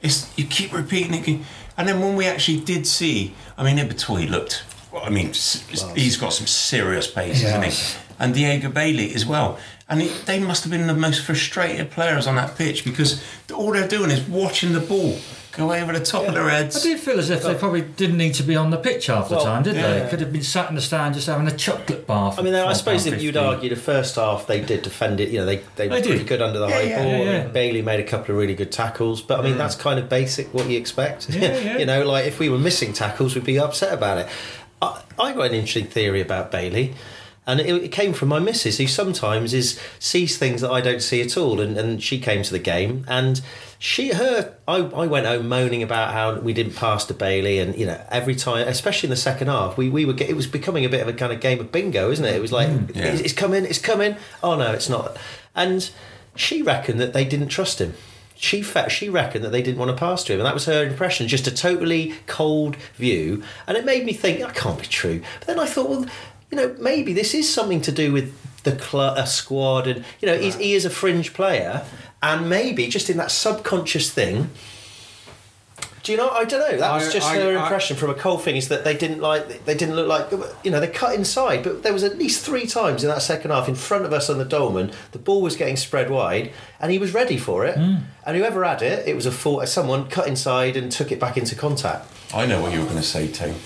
It's 0.00 0.36
you 0.38 0.44
keep 0.44 0.72
repeating 0.72 1.14
it, 1.14 1.40
and 1.76 1.88
then 1.88 2.00
when 2.00 2.14
we 2.16 2.26
actually 2.26 2.60
did 2.60 2.86
see, 2.86 3.34
I 3.56 3.64
mean, 3.64 3.76
Ibitoye 3.84 4.28
looked. 4.28 4.62
Well, 4.92 5.02
I 5.04 5.10
mean, 5.10 5.26
he's 5.26 6.16
got 6.16 6.32
some 6.32 6.46
serious 6.46 7.10
pace, 7.10 7.42
isn't 7.42 7.62
he? 7.62 7.98
And 8.18 8.34
Diego 8.34 8.68
Bailey 8.70 9.14
as 9.14 9.26
well. 9.26 9.58
And 9.90 10.02
it, 10.02 10.26
they 10.26 10.38
must 10.38 10.64
have 10.64 10.70
been 10.70 10.86
the 10.86 10.92
most 10.94 11.24
frustrated 11.24 11.90
players 11.90 12.26
on 12.26 12.36
that 12.36 12.56
pitch 12.56 12.84
because 12.84 13.22
all 13.54 13.72
they're 13.72 13.88
doing 13.88 14.10
is 14.10 14.20
watching 14.28 14.74
the 14.74 14.80
ball 14.80 15.16
go 15.52 15.72
over 15.72 15.92
the 15.98 16.04
top 16.04 16.28
of 16.28 16.34
their 16.34 16.48
heads. 16.50 16.76
I 16.76 16.78
heads. 16.78 16.82
did 16.82 17.00
feel 17.00 17.18
as 17.18 17.30
if 17.30 17.42
they 17.42 17.54
probably 17.54 17.80
didn't 17.80 18.18
need 18.18 18.34
to 18.34 18.42
be 18.42 18.54
on 18.54 18.70
the 18.70 18.76
pitch 18.76 19.06
half 19.06 19.28
the 19.30 19.36
Well, 19.36 19.44
time, 19.46 19.62
did 19.62 19.76
yeah. 19.76 20.00
they? 20.04 20.10
Could 20.10 20.20
have 20.20 20.30
been 20.32 20.42
sat 20.42 20.68
in 20.68 20.74
the 20.76 20.82
stand 20.82 21.14
just 21.14 21.26
having 21.26 21.48
a 21.48 21.56
chocolate 21.56 22.06
bar. 22.06 22.30
For 22.32 22.42
I 22.42 22.44
mean, 22.44 22.54
I 22.54 22.72
suppose 22.74 23.06
if 23.06 23.22
you'd 23.22 23.36
argue 23.38 23.70
the 23.70 23.76
first 23.76 24.16
half 24.16 24.46
they 24.46 24.60
did 24.60 24.82
defend 24.82 25.20
it. 25.20 25.30
You 25.30 25.40
know, 25.40 25.46
they 25.46 25.56
they 25.76 25.88
were 25.88 25.94
They 25.96 26.02
pretty 26.02 26.18
did. 26.18 26.26
good 26.28 26.42
under 26.42 26.58
the 26.58 26.68
Yeah, 26.68 26.74
high 26.74 26.82
yeah, 26.82 27.02
ball. 27.02 27.12
yeah, 27.12 27.30
yeah. 27.32 27.46
Bailey 27.48 27.80
made 27.82 27.98
a 27.98 28.04
couple 28.04 28.34
of 28.34 28.40
really 28.40 28.54
good 28.54 28.70
tackles, 28.70 29.22
but 29.22 29.40
I 29.40 29.42
mean 29.42 29.54
mm. 29.54 29.58
that's 29.58 29.74
kind 29.74 29.98
of 29.98 30.08
basic 30.10 30.52
what 30.52 30.68
you 30.68 30.78
expect. 30.78 31.30
Yeah, 31.30 31.56
yeah. 31.58 31.78
you 31.78 31.86
know, 31.86 32.04
like 32.06 32.26
if 32.26 32.38
we 32.38 32.50
were 32.50 32.58
missing 32.58 32.92
tackles, 32.92 33.34
we'd 33.34 33.44
be 33.44 33.58
upset 33.58 33.92
about 33.94 34.18
it. 34.18 34.28
I, 34.82 35.02
I 35.18 35.32
got 35.32 35.46
an 35.46 35.54
interesting 35.54 35.86
theory 35.86 36.20
about 36.20 36.52
Bailey. 36.52 36.94
And 37.48 37.60
it, 37.60 37.82
it 37.82 37.88
came 37.92 38.12
from 38.12 38.28
my 38.28 38.38
missus, 38.38 38.76
who 38.78 38.86
sometimes 38.86 39.54
is 39.54 39.80
sees 39.98 40.36
things 40.36 40.60
that 40.60 40.70
I 40.70 40.82
don't 40.82 41.00
see 41.00 41.22
at 41.22 41.36
all. 41.36 41.60
And, 41.60 41.76
and 41.76 42.00
she 42.00 42.20
came 42.20 42.42
to 42.44 42.52
the 42.52 42.58
game, 42.58 43.04
and 43.08 43.40
she 43.78 44.12
her 44.12 44.54
I, 44.66 44.76
I 44.76 45.06
went 45.06 45.26
home 45.26 45.48
moaning 45.48 45.82
about 45.82 46.12
how 46.12 46.38
we 46.40 46.52
didn't 46.52 46.74
pass 46.74 47.04
to 47.06 47.14
Bailey, 47.14 47.58
and 47.58 47.76
you 47.76 47.86
know 47.86 48.00
every 48.10 48.34
time, 48.34 48.68
especially 48.68 49.06
in 49.06 49.10
the 49.10 49.16
second 49.16 49.48
half, 49.48 49.78
we 49.78 49.88
we 49.88 50.04
were 50.04 50.12
get, 50.12 50.28
it 50.28 50.36
was 50.36 50.46
becoming 50.46 50.84
a 50.84 50.88
bit 50.88 51.00
of 51.00 51.08
a 51.08 51.12
kind 51.12 51.32
of 51.32 51.40
game 51.40 51.58
of 51.60 51.72
bingo, 51.72 52.10
isn't 52.10 52.24
it? 52.24 52.34
It 52.34 52.42
was 52.42 52.52
like 52.52 52.68
mm, 52.68 52.94
yeah. 52.94 53.04
it's, 53.04 53.20
it's 53.22 53.32
coming, 53.32 53.64
it's 53.64 53.80
coming. 53.80 54.16
Oh 54.42 54.56
no, 54.56 54.72
it's 54.72 54.88
not. 54.88 55.16
And 55.54 55.90
she 56.34 56.62
reckoned 56.62 57.00
that 57.00 57.12
they 57.12 57.24
didn't 57.24 57.48
trust 57.48 57.80
him. 57.80 57.94
She 58.34 58.62
fe- 58.62 58.88
she 58.88 59.08
reckoned 59.08 59.44
that 59.44 59.50
they 59.50 59.62
didn't 59.62 59.78
want 59.78 59.90
to 59.90 59.96
pass 59.96 60.22
to 60.24 60.32
him, 60.32 60.40
and 60.40 60.46
that 60.46 60.54
was 60.54 60.66
her 60.66 60.84
impression. 60.84 61.28
Just 61.28 61.46
a 61.46 61.54
totally 61.54 62.14
cold 62.26 62.76
view, 62.96 63.42
and 63.66 63.76
it 63.76 63.84
made 63.84 64.04
me 64.04 64.12
think 64.12 64.40
that 64.40 64.54
can't 64.54 64.78
be 64.78 64.86
true. 64.86 65.22
But 65.40 65.48
then 65.48 65.58
I 65.58 65.66
thought, 65.66 65.88
well, 65.88 66.06
you 66.50 66.56
know, 66.56 66.74
maybe 66.78 67.12
this 67.12 67.34
is 67.34 67.52
something 67.52 67.80
to 67.82 67.92
do 67.92 68.12
with 68.12 68.32
the 68.64 68.78
cl- 68.78 69.14
a 69.14 69.26
squad, 69.26 69.86
and 69.86 70.04
you 70.20 70.26
know, 70.26 70.36
he's, 70.38 70.56
he 70.56 70.74
is 70.74 70.84
a 70.84 70.90
fringe 70.90 71.32
player, 71.34 71.84
and 72.22 72.48
maybe 72.48 72.88
just 72.88 73.08
in 73.10 73.16
that 73.18 73.30
subconscious 73.30 74.10
thing. 74.10 74.50
Do 76.02 76.12
you 76.12 76.18
know? 76.18 76.30
I 76.30 76.44
don't 76.44 76.60
know. 76.60 76.78
That 76.78 76.94
was 76.94 77.12
just 77.12 77.26
I- 77.28 77.36
her 77.36 77.58
I- 77.58 77.62
impression 77.62 77.96
from 77.96 78.08
a 78.08 78.14
cold 78.14 78.42
thing. 78.42 78.56
Is 78.56 78.68
that 78.68 78.82
they 78.84 78.96
didn't 78.96 79.20
like 79.20 79.64
they 79.66 79.74
didn't 79.76 79.94
look 79.94 80.08
like 80.08 80.30
you 80.64 80.70
know 80.70 80.80
they 80.80 80.88
cut 80.88 81.14
inside, 81.14 81.62
but 81.62 81.82
there 81.82 81.92
was 81.92 82.02
at 82.02 82.16
least 82.16 82.44
three 82.44 82.66
times 82.66 83.02
in 83.04 83.10
that 83.10 83.20
second 83.20 83.50
half 83.50 83.68
in 83.68 83.74
front 83.74 84.06
of 84.06 84.12
us 84.14 84.30
on 84.30 84.38
the 84.38 84.44
dolman. 84.44 84.90
The 85.12 85.18
ball 85.18 85.42
was 85.42 85.54
getting 85.54 85.76
spread 85.76 86.08
wide, 86.10 86.50
and 86.80 86.90
he 86.90 86.98
was 86.98 87.12
ready 87.12 87.36
for 87.36 87.66
it. 87.66 87.76
Hmm. 87.76 87.96
And 88.24 88.36
whoever 88.38 88.64
had 88.64 88.80
it, 88.80 89.06
it 89.06 89.16
was 89.16 89.26
a 89.26 89.32
fault. 89.32 89.68
Someone 89.68 90.08
cut 90.08 90.26
inside 90.26 90.76
and 90.76 90.90
took 90.90 91.12
it 91.12 91.20
back 91.20 91.36
into 91.36 91.54
contact. 91.54 92.06
I 92.32 92.46
know 92.46 92.62
what 92.62 92.72
you 92.72 92.78
were 92.78 92.84
going 92.86 92.96
to 92.96 93.02
say, 93.02 93.28
Tone. 93.28 93.56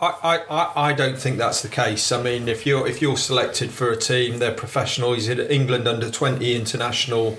I, 0.00 0.06
I, 0.22 0.36
I- 0.50 0.88
I 0.90 0.92
don't 0.92 1.18
think 1.18 1.38
that's 1.38 1.62
the 1.62 1.68
case. 1.68 2.10
I 2.12 2.22
mean, 2.22 2.48
if 2.48 2.64
you're 2.66 2.86
if 2.86 3.02
you're 3.02 3.16
selected 3.16 3.70
for 3.70 3.90
a 3.90 3.96
team, 3.96 4.38
they're 4.38 4.54
professional. 4.54 5.12
He's 5.12 5.28
at 5.28 5.38
England 5.50 5.86
under 5.86 6.10
twenty 6.10 6.54
international. 6.56 7.38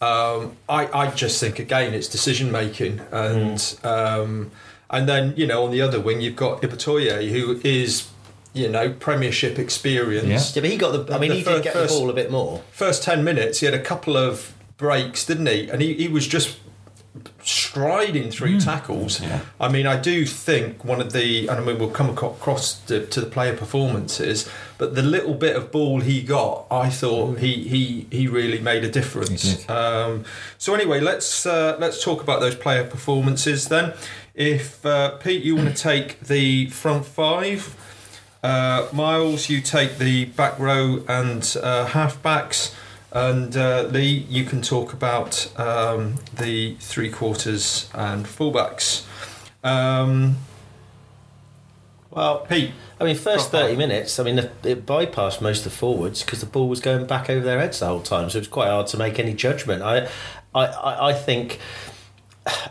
Um, 0.00 0.56
I, 0.68 0.86
I 0.92 1.10
just 1.10 1.40
think 1.40 1.58
again 1.58 1.94
it's 1.94 2.08
decision 2.08 2.52
making, 2.52 3.00
and 3.10 3.78
um, 3.84 4.50
and 4.90 5.08
then 5.08 5.32
you 5.36 5.46
know 5.46 5.64
on 5.64 5.70
the 5.70 5.80
other 5.80 6.00
wing 6.00 6.20
you've 6.20 6.36
got 6.36 6.60
Ibitoye 6.62 7.30
who 7.30 7.60
is 7.64 8.08
you 8.52 8.68
know 8.68 8.90
Premiership 8.92 9.58
experience. 9.58 10.54
Yeah, 10.54 10.60
but 10.62 10.70
he 10.70 10.76
got 10.76 11.06
the. 11.06 11.14
I 11.14 11.18
mean, 11.18 11.30
The 11.30 11.36
he 11.36 11.42
fir- 11.42 11.54
did 11.54 11.62
get 11.64 11.72
first- 11.72 11.94
the 11.94 12.00
ball 12.00 12.10
a 12.10 12.12
bit 12.12 12.30
more. 12.30 12.62
First 12.72 13.02
ten 13.02 13.24
minutes 13.24 13.60
he 13.60 13.66
had 13.66 13.74
a 13.74 13.80
couple 13.82 14.16
of 14.16 14.52
breaks, 14.76 15.24
didn't 15.24 15.46
he? 15.46 15.68
And 15.70 15.80
he, 15.80 15.94
he 15.94 16.08
was 16.08 16.26
just 16.26 16.58
striding 17.44 18.30
through 18.30 18.58
tackles. 18.58 19.20
Yeah. 19.20 19.40
I 19.60 19.68
mean, 19.68 19.86
I 19.86 20.00
do 20.00 20.24
think 20.24 20.84
one 20.84 21.00
of 21.00 21.12
the, 21.12 21.46
and 21.46 21.60
I 21.60 21.64
mean, 21.64 21.78
we'll 21.78 21.90
come 21.90 22.08
across 22.08 22.80
to, 22.86 23.04
to 23.06 23.20
the 23.20 23.26
player 23.26 23.54
performances, 23.54 24.48
but 24.78 24.94
the 24.94 25.02
little 25.02 25.34
bit 25.34 25.54
of 25.54 25.70
ball 25.70 26.00
he 26.00 26.22
got, 26.22 26.66
I 26.70 26.88
thought 26.88 27.38
he 27.38 27.68
he 27.68 28.06
he 28.10 28.26
really 28.26 28.58
made 28.58 28.82
a 28.82 28.90
difference. 28.90 29.68
Um, 29.68 30.24
so 30.58 30.74
anyway, 30.74 31.00
let's 31.00 31.46
uh, 31.46 31.76
let's 31.78 32.02
talk 32.02 32.22
about 32.22 32.40
those 32.40 32.54
player 32.54 32.84
performances 32.84 33.68
then. 33.68 33.92
If 34.34 34.84
uh, 34.84 35.16
Pete, 35.18 35.44
you 35.44 35.56
want 35.56 35.68
to 35.76 35.82
take 35.82 36.20
the 36.20 36.66
front 36.70 37.04
five. 37.04 37.76
Uh, 38.42 38.88
Miles, 38.92 39.48
you 39.48 39.62
take 39.62 39.96
the 39.96 40.26
back 40.26 40.58
row 40.58 41.02
and 41.08 41.56
uh, 41.62 41.86
halfbacks, 41.86 42.74
and 43.14 43.56
uh, 43.56 43.84
Lee, 43.90 44.26
you 44.28 44.44
can 44.44 44.60
talk 44.60 44.92
about 44.92 45.50
um, 45.58 46.16
the 46.36 46.74
three 46.80 47.10
quarters 47.10 47.88
and 47.94 48.26
fullbacks. 48.26 49.04
Um, 49.62 50.36
Well, 52.10 52.40
Pete, 52.40 52.70
I 53.00 53.04
mean, 53.04 53.16
first 53.16 53.50
Proper. 53.50 53.66
thirty 53.66 53.76
minutes. 53.76 54.20
I 54.20 54.22
mean, 54.22 54.38
it 54.38 54.86
bypassed 54.86 55.40
most 55.40 55.58
of 55.66 55.72
the 55.72 55.76
forwards 55.78 56.22
because 56.22 56.40
the 56.40 56.46
ball 56.46 56.68
was 56.68 56.80
going 56.80 57.06
back 57.06 57.28
over 57.28 57.44
their 57.44 57.58
heads 57.58 57.80
the 57.80 57.86
whole 57.86 58.02
time, 58.02 58.30
so 58.30 58.36
it 58.38 58.42
was 58.42 58.48
quite 58.48 58.68
hard 58.68 58.86
to 58.88 58.96
make 58.96 59.18
any 59.18 59.34
judgment. 59.34 59.82
I, 59.82 60.08
I, 60.54 60.66
I, 60.66 61.08
I 61.08 61.12
think, 61.12 61.58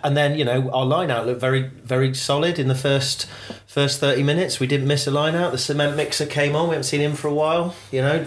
and 0.01 0.15
then 0.15 0.37
you 0.37 0.45
know 0.45 0.69
our 0.71 0.85
line 0.85 1.11
out 1.11 1.25
looked 1.25 1.41
very, 1.41 1.63
very 1.83 2.13
solid 2.13 2.57
in 2.57 2.69
the 2.69 2.75
first 2.75 3.25
first 3.67 3.99
thirty 3.99 4.23
minutes. 4.23 4.61
We 4.61 4.67
didn't 4.67 4.87
miss 4.87 5.07
a 5.07 5.11
line 5.11 5.35
out. 5.35 5.51
The 5.51 5.57
cement 5.57 5.97
mixer 5.97 6.25
came 6.25 6.55
on. 6.55 6.69
We 6.69 6.75
haven't 6.75 6.85
seen 6.85 7.01
him 7.01 7.15
for 7.15 7.27
a 7.27 7.33
while. 7.33 7.75
You 7.91 8.01
know, 8.01 8.25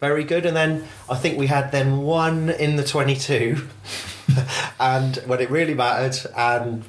very 0.00 0.24
good. 0.24 0.46
And 0.46 0.56
then 0.56 0.84
I 1.08 1.14
think 1.16 1.38
we 1.38 1.46
had 1.46 1.72
then 1.72 1.98
one 1.98 2.50
in 2.50 2.76
the 2.76 2.84
twenty-two, 2.84 3.66
and 4.80 5.16
when 5.26 5.40
it 5.40 5.50
really 5.50 5.74
mattered, 5.74 6.18
and 6.36 6.84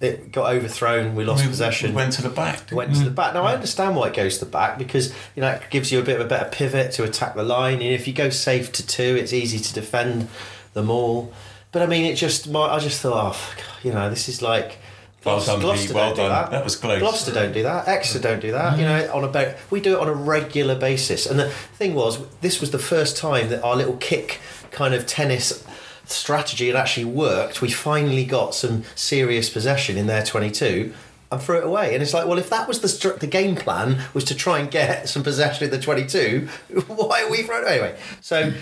it 0.00 0.32
got 0.32 0.52
overthrown. 0.54 1.14
We 1.14 1.24
lost 1.24 1.42
We- 1.44 1.48
possession 1.50 1.90
we 1.90 1.96
went 1.96 2.12
to 2.14 2.22
the 2.22 2.28
back. 2.28 2.70
went 2.72 2.94
to 2.96 3.04
the 3.04 3.10
back. 3.10 3.34
Now 3.34 3.44
I 3.44 3.54
understand 3.54 3.96
why 3.96 4.08
it 4.08 4.14
goes 4.14 4.38
to 4.38 4.44
the 4.44 4.50
back 4.50 4.78
because 4.78 5.14
you 5.34 5.40
know 5.40 5.48
it 5.50 5.62
gives 5.70 5.90
you 5.92 5.98
a 5.98 6.02
bit 6.02 6.20
of 6.20 6.26
a 6.26 6.28
better 6.28 6.48
pivot 6.50 6.92
to 6.92 7.04
attack 7.04 7.34
the 7.34 7.42
line. 7.44 7.74
And 7.74 7.82
if 7.94 8.06
you 8.06 8.12
go 8.12 8.28
safe 8.30 8.72
to 8.72 8.86
two, 8.86 9.16
it's 9.18 9.32
easy 9.32 9.58
to 9.58 9.72
defend 9.74 10.28
them 10.74 10.90
all. 10.90 11.32
But 11.72 11.82
I 11.82 11.86
mean, 11.86 12.04
it 12.04 12.14
just 12.16 12.48
my, 12.50 12.60
I 12.66 12.78
just 12.78 13.00
thought, 13.00 13.30
oh, 13.30 13.32
fuck, 13.32 13.84
you 13.84 13.92
know, 13.92 14.10
this 14.10 14.28
is 14.28 14.42
like. 14.42 14.78
Well 15.24 15.44
done, 15.44 15.60
Gloucester 15.60 15.88
Pete, 15.88 15.94
well 15.94 16.08
don't 16.08 16.16
do 16.16 16.22
done. 16.22 16.30
That. 16.30 16.50
That 16.50 16.64
was 16.64 16.76
close. 16.76 16.98
Gloucester 17.00 17.32
don't 17.32 17.52
do 17.52 17.62
that. 17.62 17.88
Exeter 17.88 18.20
don't 18.20 18.40
do 18.40 18.52
that. 18.52 18.78
You 18.78 18.84
mm. 18.84 19.06
know, 19.06 19.14
on 19.14 19.24
a 19.24 19.54
we 19.70 19.80
do 19.80 19.94
it 19.94 20.00
on 20.00 20.08
a 20.08 20.12
regular 20.14 20.78
basis. 20.78 21.26
And 21.26 21.38
the 21.38 21.48
thing 21.48 21.94
was, 21.94 22.26
this 22.40 22.60
was 22.60 22.70
the 22.70 22.78
first 22.78 23.16
time 23.16 23.48
that 23.48 23.62
our 23.62 23.76
little 23.76 23.96
kick 23.96 24.40
kind 24.70 24.94
of 24.94 25.06
tennis 25.06 25.64
strategy 26.06 26.66
had 26.66 26.76
actually 26.76 27.06
worked. 27.06 27.62
We 27.62 27.70
finally 27.70 28.24
got 28.24 28.54
some 28.54 28.84
serious 28.94 29.48
possession 29.48 29.96
in 29.96 30.06
their 30.06 30.24
twenty-two. 30.24 30.94
And 31.32 31.42
threw 31.42 31.58
it 31.58 31.64
away, 31.64 31.94
and 31.94 32.02
it's 32.02 32.14
like, 32.14 32.28
well, 32.28 32.38
if 32.38 32.48
that 32.50 32.68
was 32.68 32.80
the 32.80 32.86
stru- 32.86 33.18
the 33.18 33.26
game 33.26 33.56
plan 33.56 34.02
was 34.12 34.22
to 34.24 34.36
try 34.36 34.60
and 34.60 34.70
get 34.70 35.08
some 35.08 35.24
possession 35.24 35.64
in 35.64 35.70
the 35.70 35.80
twenty-two, 35.80 36.48
why 36.86 37.24
are 37.24 37.30
we 37.30 37.42
throwing 37.42 37.66
it 37.66 37.78
away? 37.80 37.96
So, 38.20 38.52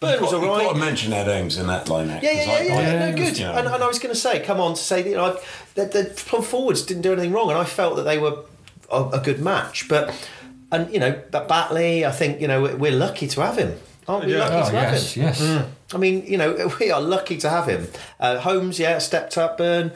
Burn 0.00 0.20
was 0.22 0.32
You've 0.32 0.42
all 0.42 0.48
got- 0.48 0.52
right. 0.54 0.62
You've 0.62 0.72
got 0.72 0.78
to 0.78 0.84
mention 0.86 1.12
Ed 1.12 1.26
Holmes 1.26 1.58
in 1.58 1.66
that 1.66 1.88
line 1.90 2.08
out. 2.10 2.22
Yeah, 2.22 2.30
yeah, 2.32 2.38
'cause 2.38 2.46
yeah, 2.46 2.54
I- 2.54 2.62
yeah. 2.62 2.74
I- 2.74 2.82
no, 2.84 3.06
yeah, 3.06 3.12
good. 3.12 3.38
you 3.38 3.44
know, 3.44 3.52
And, 3.52 3.68
and 3.68 3.84
I 3.84 3.86
was 3.86 3.98
going 3.98 4.14
to 4.14 4.18
say, 4.20 4.40
come 4.40 4.58
on, 4.58 4.74
to 4.74 4.80
say 4.80 5.02
that 5.02 5.08
you 5.10 5.16
know, 5.16 5.36
I- 5.36 5.40
the, 5.74 5.84
the 5.84 6.04
plum 6.26 6.42
forwards 6.42 6.82
didn't 6.82 7.02
do 7.02 7.12
anything 7.12 7.32
wrong, 7.32 7.50
and 7.50 7.58
I 7.58 7.64
felt 7.64 7.96
that 7.96 8.04
they 8.04 8.16
were 8.16 8.38
a, 8.90 9.04
a 9.12 9.20
good 9.20 9.40
match. 9.42 9.88
But 9.88 10.14
and 10.72 10.90
you 10.92 11.00
know, 11.00 11.20
but 11.30 11.48
Batley, 11.48 12.06
I 12.06 12.12
think 12.12 12.40
you 12.40 12.48
know 12.48 12.62
we're, 12.62 12.76
we're 12.76 12.92
lucky 12.92 13.26
to 13.28 13.42
have 13.42 13.58
him. 13.58 13.76
Aren't 14.08 14.24
we 14.24 14.32
Yeah. 14.32 14.38
lucky 14.40 14.54
Oh 14.54 14.70
to 14.70 14.76
have 14.78 14.92
yes, 14.94 15.12
him? 15.12 15.22
yes. 15.24 15.64
I 15.92 15.98
mean, 15.98 16.24
you 16.26 16.38
know, 16.38 16.70
we 16.80 16.90
are 16.90 17.00
lucky 17.00 17.36
to 17.36 17.50
have 17.50 17.66
him. 17.68 17.86
Uh, 18.18 18.38
Holmes, 18.38 18.78
yeah, 18.78 18.98
stepped 18.98 19.36
up. 19.36 19.58
Burn. 19.58 19.92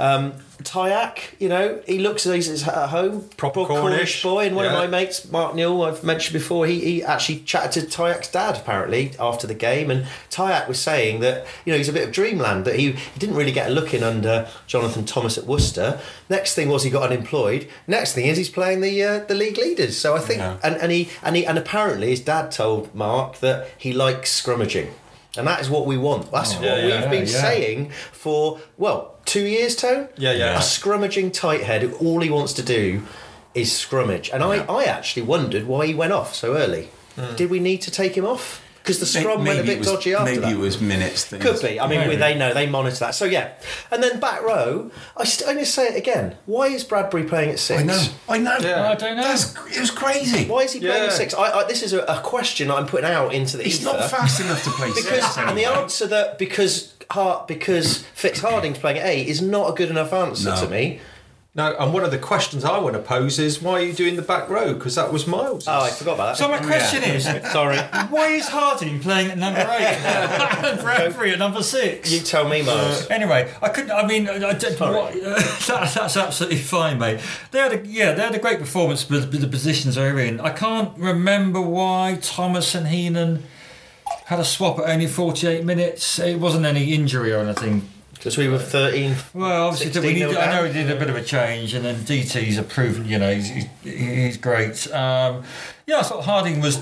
Um, 0.00 0.32
Tyak, 0.62 1.34
you 1.40 1.48
know, 1.48 1.80
he 1.86 1.98
looks 1.98 2.26
as 2.26 2.46
he's 2.46 2.66
at 2.68 2.88
home. 2.90 3.28
Proper 3.36 3.64
Cornish. 3.64 4.22
boy. 4.22 4.46
And 4.46 4.56
one 4.56 4.64
Yeah. 4.66 4.72
of 4.72 4.78
my 4.78 4.86
mates, 4.86 5.28
Mark 5.30 5.54
Newell, 5.54 5.82
I've 5.82 6.04
mentioned 6.04 6.32
before, 6.32 6.66
he, 6.66 6.80
he 6.80 7.02
actually 7.02 7.40
chatted 7.40 7.72
to 7.72 7.88
Tyak's 7.90 8.28
dad 8.30 8.56
apparently 8.56 9.12
after 9.18 9.46
the 9.46 9.54
game. 9.54 9.90
And 9.90 10.06
Tyak 10.30 10.68
was 10.68 10.78
saying 10.78 11.20
that, 11.20 11.46
you 11.64 11.72
know, 11.72 11.76
he's 11.78 11.88
a 11.88 11.92
bit 11.92 12.04
of 12.06 12.12
dreamland, 12.12 12.64
that 12.66 12.76
he, 12.78 12.92
he 12.92 13.18
didn't 13.18 13.36
really 13.36 13.52
get 13.52 13.68
a 13.68 13.72
look 13.74 13.92
in 13.92 14.02
under 14.02 14.46
Jonathan 14.66 15.04
Thomas 15.04 15.36
at 15.36 15.44
Worcester. 15.44 15.98
Next 16.30 16.54
thing 16.54 16.68
was 16.68 16.84
he 16.84 16.90
got 16.90 17.10
unemployed. 17.10 17.66
Next 17.86 18.12
thing 18.14 18.26
is 18.26 18.36
he's 18.38 18.48
playing 18.48 18.80
the 18.80 19.02
uh, 19.02 19.18
the 19.20 19.34
league 19.34 19.58
leaders. 19.58 19.98
So 19.98 20.14
I 20.16 20.20
think, 20.20 20.38
Yeah. 20.38 20.56
and, 20.62 20.76
and 20.76 20.92
he 20.92 21.08
and 21.22 21.36
he 21.36 21.44
and 21.46 21.58
apparently 21.58 22.10
his 22.10 22.20
dad 22.20 22.50
told 22.50 22.94
Mark 22.94 23.40
that 23.40 23.68
he 23.76 23.92
likes 23.92 24.30
scrummaging. 24.42 24.88
And 25.36 25.48
that 25.48 25.60
is 25.60 25.68
what 25.68 25.84
we 25.84 25.96
want. 25.98 26.30
That's 26.30 26.54
what 26.54 26.62
Yeah, 26.62 27.00
we've 27.00 27.10
been 27.10 27.26
saying 27.26 27.90
for 28.12 28.60
well 28.78 29.13
two 29.24 29.44
years, 29.46 29.76
Tone. 29.76 30.08
Yeah, 30.16 30.32
yeah. 30.32 30.56
A 30.56 30.60
scrummaging 30.60 31.32
tight 31.32 31.62
head 31.62 31.82
who 31.82 31.94
all 31.96 32.20
he 32.20 32.30
wants 32.30 32.52
to 32.54 32.62
do 32.62 33.02
is 33.54 33.70
scrummage. 33.70 34.32
And 34.32 34.42
I, 34.42 34.64
I 34.64 34.84
actually 34.84 35.22
wondered 35.22 35.66
why 35.66 35.86
he 35.86 35.94
went 35.94 36.12
off 36.12 36.34
so 36.34 36.56
early. 36.56 36.88
Hmm. 37.16 37.36
Did 37.36 37.50
we 37.50 37.60
need 37.60 37.82
to 37.82 37.90
take 37.90 38.16
him 38.16 38.26
off? 38.26 38.60
Because 38.84 39.00
the 39.00 39.06
scrum 39.06 39.46
went 39.46 39.60
a 39.60 39.62
bit 39.62 39.78
was, 39.78 39.86
dodgy 39.86 40.12
after 40.12 40.26
Maybe 40.26 40.40
that. 40.42 40.52
it 40.52 40.58
was 40.58 40.78
minutes. 40.78 41.24
Things. 41.24 41.42
Could 41.42 41.58
be. 41.62 41.80
I 41.80 41.88
mean, 41.88 42.00
Maybe. 42.00 42.16
they 42.16 42.36
know 42.36 42.52
they 42.52 42.68
monitor 42.68 42.98
that. 42.98 43.14
So 43.14 43.24
yeah, 43.24 43.54
and 43.90 44.02
then 44.02 44.20
back 44.20 44.42
row. 44.42 44.90
I 45.16 45.24
st- 45.24 45.48
I'm 45.48 45.54
going 45.54 45.64
to 45.64 45.70
say 45.70 45.86
it 45.86 45.96
again. 45.96 46.36
Why 46.44 46.66
is 46.66 46.84
Bradbury 46.84 47.24
playing 47.24 47.48
at 47.48 47.58
six? 47.58 47.80
I 47.80 47.84
know. 47.86 48.06
I 48.28 48.36
know. 48.36 48.58
Yeah. 48.58 48.90
I 48.90 48.94
don't 48.94 49.16
know. 49.16 49.22
That's, 49.22 49.54
it 49.74 49.80
was 49.80 49.90
crazy. 49.90 50.44
Why 50.44 50.64
is 50.64 50.74
he 50.74 50.80
playing 50.80 51.04
at 51.04 51.14
six? 51.14 51.32
I, 51.32 51.60
I, 51.60 51.64
this 51.64 51.82
is 51.82 51.94
a, 51.94 52.02
a 52.02 52.20
question 52.20 52.70
I'm 52.70 52.86
putting 52.86 53.06
out 53.08 53.32
into 53.32 53.56
the 53.56 53.62
He's 53.62 53.80
ether. 53.80 53.96
not 53.96 54.10
fast 54.10 54.40
enough 54.42 54.62
to 54.64 54.70
play 54.72 54.88
because 54.94 55.24
six 55.32 55.38
and 55.38 55.56
the 55.56 55.64
answer 55.64 56.06
that 56.08 56.38
because 56.38 56.93
Hart 57.14 57.48
because 57.48 58.02
Fitz 58.14 58.40
Harding's 58.40 58.78
playing 58.78 58.98
at 58.98 59.06
eight 59.06 59.28
is 59.28 59.40
not 59.40 59.70
a 59.70 59.74
good 59.74 59.90
enough 59.90 60.12
answer 60.12 60.50
No. 60.50 60.60
to 60.64 60.68
me. 60.68 61.00
no, 61.56 61.76
and 61.78 61.92
one 61.94 62.02
of 62.02 62.10
the 62.10 62.18
questions 62.18 62.64
I 62.64 62.78
want 62.78 62.94
to 62.96 63.00
pose 63.02 63.38
is 63.38 63.62
why 63.62 63.74
are 63.74 63.82
you 63.84 63.92
doing 63.92 64.16
the 64.16 64.22
back 64.22 64.48
row? 64.48 64.74
Because 64.74 64.96
that 64.96 65.12
was 65.12 65.24
Miles. 65.28 65.68
Oh, 65.68 65.82
I 65.82 65.90
forgot 65.90 66.14
about 66.14 66.26
that. 66.26 66.36
So 66.36 66.48
my 66.48 66.58
question 66.58 67.04
is, 67.04 67.24
Sorry. 67.52 67.78
why 68.10 68.26
is 68.30 68.48
Harding 68.48 68.98
playing 68.98 69.30
at 69.30 69.38
number 69.38 69.60
eight 69.60 69.96
and 70.66 70.80
Bradbury 70.80 71.30
at 71.32 71.38
number 71.38 71.62
six? 71.62 72.10
You 72.12 72.18
tell 72.20 72.48
me, 72.48 72.62
Miles. 72.62 73.04
Uh, 73.08 73.14
anyway, 73.14 73.52
I 73.62 73.68
couldn't. 73.68 73.92
I 73.92 74.04
mean, 74.04 74.28
I, 74.28 74.48
I 74.48 74.52
did, 74.54 74.76
Sorry. 74.76 74.96
what, 74.96 75.14
uh, 75.14 75.34
that, 75.68 75.92
that's 75.94 76.16
absolutely 76.16 76.58
fine, 76.58 76.98
mate. 76.98 77.20
They 77.52 77.60
had 77.60 77.72
a 77.72 77.86
yeah, 77.86 78.12
they 78.14 78.22
had 78.22 78.34
a 78.34 78.40
great 78.40 78.58
performance 78.58 79.08
with, 79.08 79.30
with 79.30 79.40
the 79.40 79.46
positions 79.48 79.94
they 79.94 80.10
were 80.12 80.18
in. 80.18 80.40
I 80.40 80.50
can't 80.50 80.90
remember 80.98 81.60
why 81.60 82.18
Thomas 82.20 82.74
and 82.74 82.88
Heenan 82.88 83.44
had 84.26 84.40
a 84.40 84.44
swap 84.44 84.78
at 84.78 84.88
only 84.88 85.06
forty-eight 85.06 85.64
minutes. 85.64 86.18
It 86.18 86.38
wasn't 86.38 86.64
any 86.66 86.92
injury 86.94 87.32
or 87.32 87.40
anything. 87.40 87.88
Because 88.14 88.38
we 88.38 88.48
were 88.48 88.58
13. 88.58 89.16
Well, 89.34 89.66
obviously, 89.66 89.92
16 89.92 90.02
we 90.02 90.14
need, 90.14 90.36
I 90.36 90.46
know 90.46 90.62
down. 90.64 90.66
he 90.68 90.72
did 90.72 90.90
a 90.90 90.98
bit 90.98 91.10
of 91.10 91.16
a 91.16 91.22
change, 91.22 91.74
and 91.74 91.84
then 91.84 91.96
DT's 91.96 92.56
a 92.56 92.62
proven, 92.62 93.04
you 93.06 93.18
know, 93.18 93.34
he's, 93.34 93.48
he's, 93.50 93.66
he's 93.82 94.36
great. 94.38 94.90
Um, 94.94 95.42
yeah, 95.86 95.98
I 95.98 96.02
thought 96.04 96.24
Harding 96.24 96.60
was. 96.62 96.80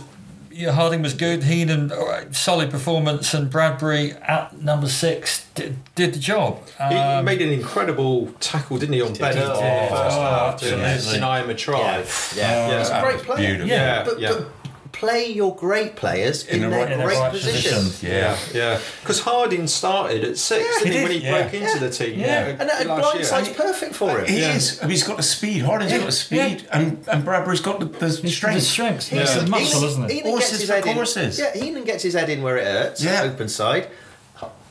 Yeah, 0.55 0.71
Harding 0.73 1.01
was 1.03 1.15
good. 1.15 1.43
Heenan, 1.45 1.91
all 1.91 2.07
right, 2.07 2.33
solid 2.37 2.71
performance, 2.71 3.33
and 3.35 3.51
Bradbury 3.51 4.13
at 4.13 4.61
number 4.61 4.87
six 4.87 5.47
did, 5.55 5.79
did 5.95 6.13
the 6.13 6.19
job. 6.21 6.61
He 6.77 6.95
Um, 6.95 7.25
made 7.25 7.41
an 7.41 7.49
incredible 7.51 8.31
tackle, 8.39 8.77
didn't 8.77 8.93
he, 8.93 9.01
on 9.01 9.15
Bennett 9.15 9.37
in 9.43 9.49
the 9.49 9.55
first 9.55 10.17
Oh, 10.19 10.21
half 10.21 10.61
to 10.61 10.77
absolutely. 10.77 11.13
deny 11.15 11.43
him 11.43 11.49
a 11.51 11.55
try. 11.55 11.81
Yeah, 11.81 12.05
yeah. 12.37 12.69
Yeah. 12.69 12.79
He's 12.81 12.91
a 12.91 13.01
great 13.01 13.15
was 13.17 13.23
player. 13.25 13.47
beautiful. 13.49 13.69
Yeah, 13.69 14.05
But, 14.05 14.21
yeah. 14.21 14.29
but 14.33 14.62
play 15.03 15.27
your 15.33 15.55
great 15.57 15.97
players 15.97 16.47
in, 16.47 16.57
In 16.57 16.63
the 16.63 16.69
their 16.71 16.85
right- 16.85 16.93
in 16.93 16.99
the 16.99 17.05
great 17.05 17.19
right 17.19 17.33
positions. 17.33 17.89
position. 17.99 18.09
Yeah. 18.17 18.37
Yeah, 18.55 18.81
because 19.01 19.19
Harding 19.21 19.67
started 19.67 20.23
at 20.23 20.39
six, 20.39 20.65
Yeah, 20.65 20.79
didn't 20.79 20.93
he, 20.93 20.99
he 20.99 21.03
when 21.03 21.13
he 21.13 21.19
did, 21.21 21.31
broke 21.31 21.53
yeah. 21.53 21.61
into 21.73 21.79
the 21.85 21.91
team? 21.91 22.21
Yeah. 22.21 22.47
And, 22.47 22.63
and 22.63 22.69
last 22.71 22.81
year. 22.87 23.25
blindside's 23.25 23.49
perfect 23.57 23.95
for 23.97 24.11
uh, 24.11 24.19
him. 24.21 24.27
He 24.27 24.41
Yeah. 24.41 24.55
is. 24.57 24.79
I 24.81 24.83
mean, 24.85 24.91
he's 24.93 25.03
got 25.03 25.17
the 25.17 25.23
speed. 25.25 25.63
Harding's 25.63 25.93
got 25.93 26.07
the 26.07 26.13
speed, 26.13 26.67
and 26.73 27.05
and 27.09 27.25
Bradbury's 27.25 27.61
got 27.61 27.81
the, 27.81 27.87
the 27.87 28.07
The 28.07 28.29
strength. 28.31 28.63
strength. 28.63 29.13
Yeah. 29.13 29.23
It's 29.23 29.33
a 29.37 29.41
He's- 29.41 29.51
muscle, 29.51 29.85
isn't 29.85 30.05
it? 30.05 30.11
Heenan 30.13 30.31
Horses 30.31 30.51
gets 30.51 30.61
his 30.61 30.69
for 30.71 30.75
head 30.77 30.87
in. 30.87 30.95
courses. 30.95 31.39
Yeah, 31.39 31.53
Heenan 31.55 31.85
gets 31.85 32.03
his 32.05 32.15
head 32.15 32.31
in 32.31 32.41
where 32.43 32.57
it 32.59 32.65
hurts. 32.65 33.03
Yeah. 33.03 33.23
Open 33.25 33.49
side. 33.49 33.89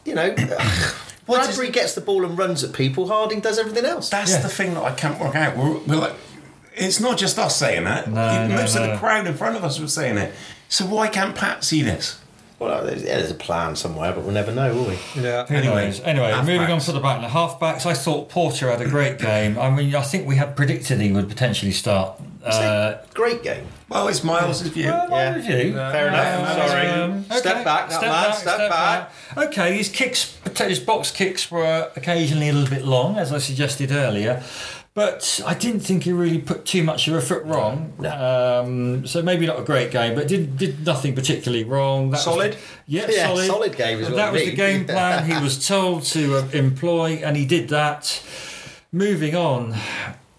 You 0.05 0.15
know, 0.15 0.29
What 1.27 1.41
is- 1.41 1.47
Bradbury 1.55 1.69
gets 1.71 1.93
the 1.93 2.01
ball 2.01 2.25
and 2.25 2.37
runs 2.37 2.63
at 2.63 2.73
people. 2.73 3.07
Harding 3.07 3.39
does 3.41 3.59
everything 3.59 3.85
else. 3.85 4.09
That's 4.09 4.31
Yeah. 4.31 4.41
the 4.41 4.49
thing 4.49 4.73
that 4.73 4.83
I 4.83 4.91
can't 4.93 5.19
work 5.19 5.35
out. 5.35 5.55
We're, 5.57 5.77
we're 5.79 5.95
like, 5.95 6.13
it's 6.75 6.99
not 6.99 7.17
just 7.17 7.37
us 7.39 7.55
saying 7.55 7.83
that. 7.85 8.07
No, 8.09 8.47
no, 8.47 8.55
Most 8.55 8.75
of 8.75 8.81
no. 8.83 8.91
the 8.93 8.97
crowd 8.97 9.27
in 9.27 9.33
front 9.35 9.55
of 9.55 9.63
us 9.63 9.79
were 9.79 9.87
saying 9.87 10.17
it. 10.17 10.33
So 10.69 10.85
why 10.85 11.07
can't 11.07 11.35
Pat 11.35 11.63
see 11.63 11.81
this? 11.81 12.17
Well, 12.59 12.85
there's, 12.85 13.01
yeah, 13.01 13.17
there's 13.17 13.31
a 13.31 13.35
plan 13.35 13.75
somewhere, 13.75 14.13
but 14.13 14.23
we'll 14.23 14.33
never 14.35 14.51
know, 14.51 14.71
will 14.75 14.85
we? 14.85 14.99
Yeah. 15.19 15.47
Who 15.47 15.55
Anyway, 15.55 15.85
knows? 15.87 15.99
Anyway, 16.01 16.31
moving 16.41 16.69
on 16.71 16.79
to 16.81 16.91
the 16.91 16.99
back. 16.99 17.19
The 17.21 17.27
halfbacks, 17.27 17.87
I 17.87 17.95
thought 17.95 18.29
Porter 18.29 18.69
had 18.69 18.81
a 18.81 18.87
great 18.87 19.17
game. 19.17 19.57
I 19.57 19.71
mean, 19.71 19.95
I 19.95 20.03
think 20.03 20.27
we 20.27 20.35
had 20.35 20.55
predicted 20.55 21.01
he 21.01 21.11
would 21.11 21.27
potentially 21.27 21.71
start. 21.71 22.21
Uh, 22.45 22.97
Great 23.15 23.41
game. 23.41 23.65
Well, 23.89 24.07
it's 24.07 24.23
Miles' 24.23 24.61
view. 24.61 24.85
well, 24.85 25.07
my 25.09 25.23
Yeah. 25.23 25.35
review. 25.35 25.73
Fair 25.73 26.07
enough. 26.09 26.69
Sorry. 26.69 26.87
Um, 26.87 27.25
Step 27.31 27.63
back, 27.65 27.89
that 27.89 28.01
man, 28.01 28.33
step 28.35 28.69
back. 28.69 29.11
Okay, 29.37 29.77
his 29.77 29.89
kicks, 29.89 30.37
his 30.57 30.79
box 30.79 31.09
kicks 31.11 31.49
were 31.49 31.89
occasionally 31.95 32.49
a 32.49 32.53
little 32.53 32.69
bit 32.75 32.85
long, 32.85 33.17
as 33.17 33.33
I 33.33 33.39
suggested 33.39 33.91
earlier. 33.91 34.43
But 34.93 35.41
I 35.47 35.53
didn't 35.53 35.79
think 35.79 36.03
he 36.03 36.11
really 36.11 36.39
put 36.39 36.65
too 36.65 36.83
much 36.83 37.07
of 37.07 37.13
a 37.13 37.21
foot 37.21 37.43
wrong. 37.45 37.93
Um, 38.05 39.07
so 39.07 39.21
maybe 39.21 39.47
not 39.47 39.57
a 39.57 39.63
great 39.63 39.89
game, 39.89 40.15
but 40.15 40.27
did 40.27 40.57
did 40.57 40.85
nothing 40.85 41.15
particularly 41.15 41.63
wrong. 41.63 42.11
That 42.11 42.19
Solid? 42.19 42.53
the- 42.53 42.57
yeah, 42.87 43.07
Yeah, 43.09 43.27
solid. 43.27 43.47
solid 43.47 43.77
game 43.77 43.99
is 43.99 44.09
what 44.09 44.17
that 44.17 44.33
was 44.33 44.43
the 44.43 44.51
game 44.53 44.85
plan 44.85 45.29
he 45.31 45.41
was 45.41 45.65
told 45.65 46.03
to 46.07 46.37
uh, 46.39 46.47
employ, 46.51 47.21
and 47.23 47.37
he 47.37 47.45
did 47.45 47.69
that. 47.69 48.21
Moving 48.91 49.33
on 49.37 49.75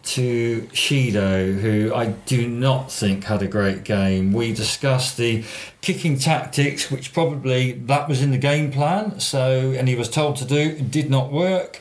to 0.03 0.69
Sheedy, 0.75 1.59
who 1.61 1.95
I 1.95 2.07
do 2.27 2.47
not 2.47 2.93
think 2.93 3.25
had 3.25 3.41
a 3.41 3.47
great 3.47 3.85
game. 3.85 4.35
We 4.35 4.53
discussed 4.53 5.17
the 5.17 5.45
kicking 5.81 6.19
tactics, 6.19 6.91
which 6.91 7.15
probably 7.15 7.73
that 7.73 8.07
was 8.09 8.21
in 8.21 8.31
the 8.33 8.39
game 8.39 8.71
plan. 8.71 9.19
So, 9.21 9.71
and 9.71 9.89
he 9.89 9.95
was 9.95 10.11
told 10.11 10.37
to 10.37 10.45
do, 10.45 10.59
it 10.59 10.91
did 10.91 11.09
not 11.09 11.33
work. 11.33 11.81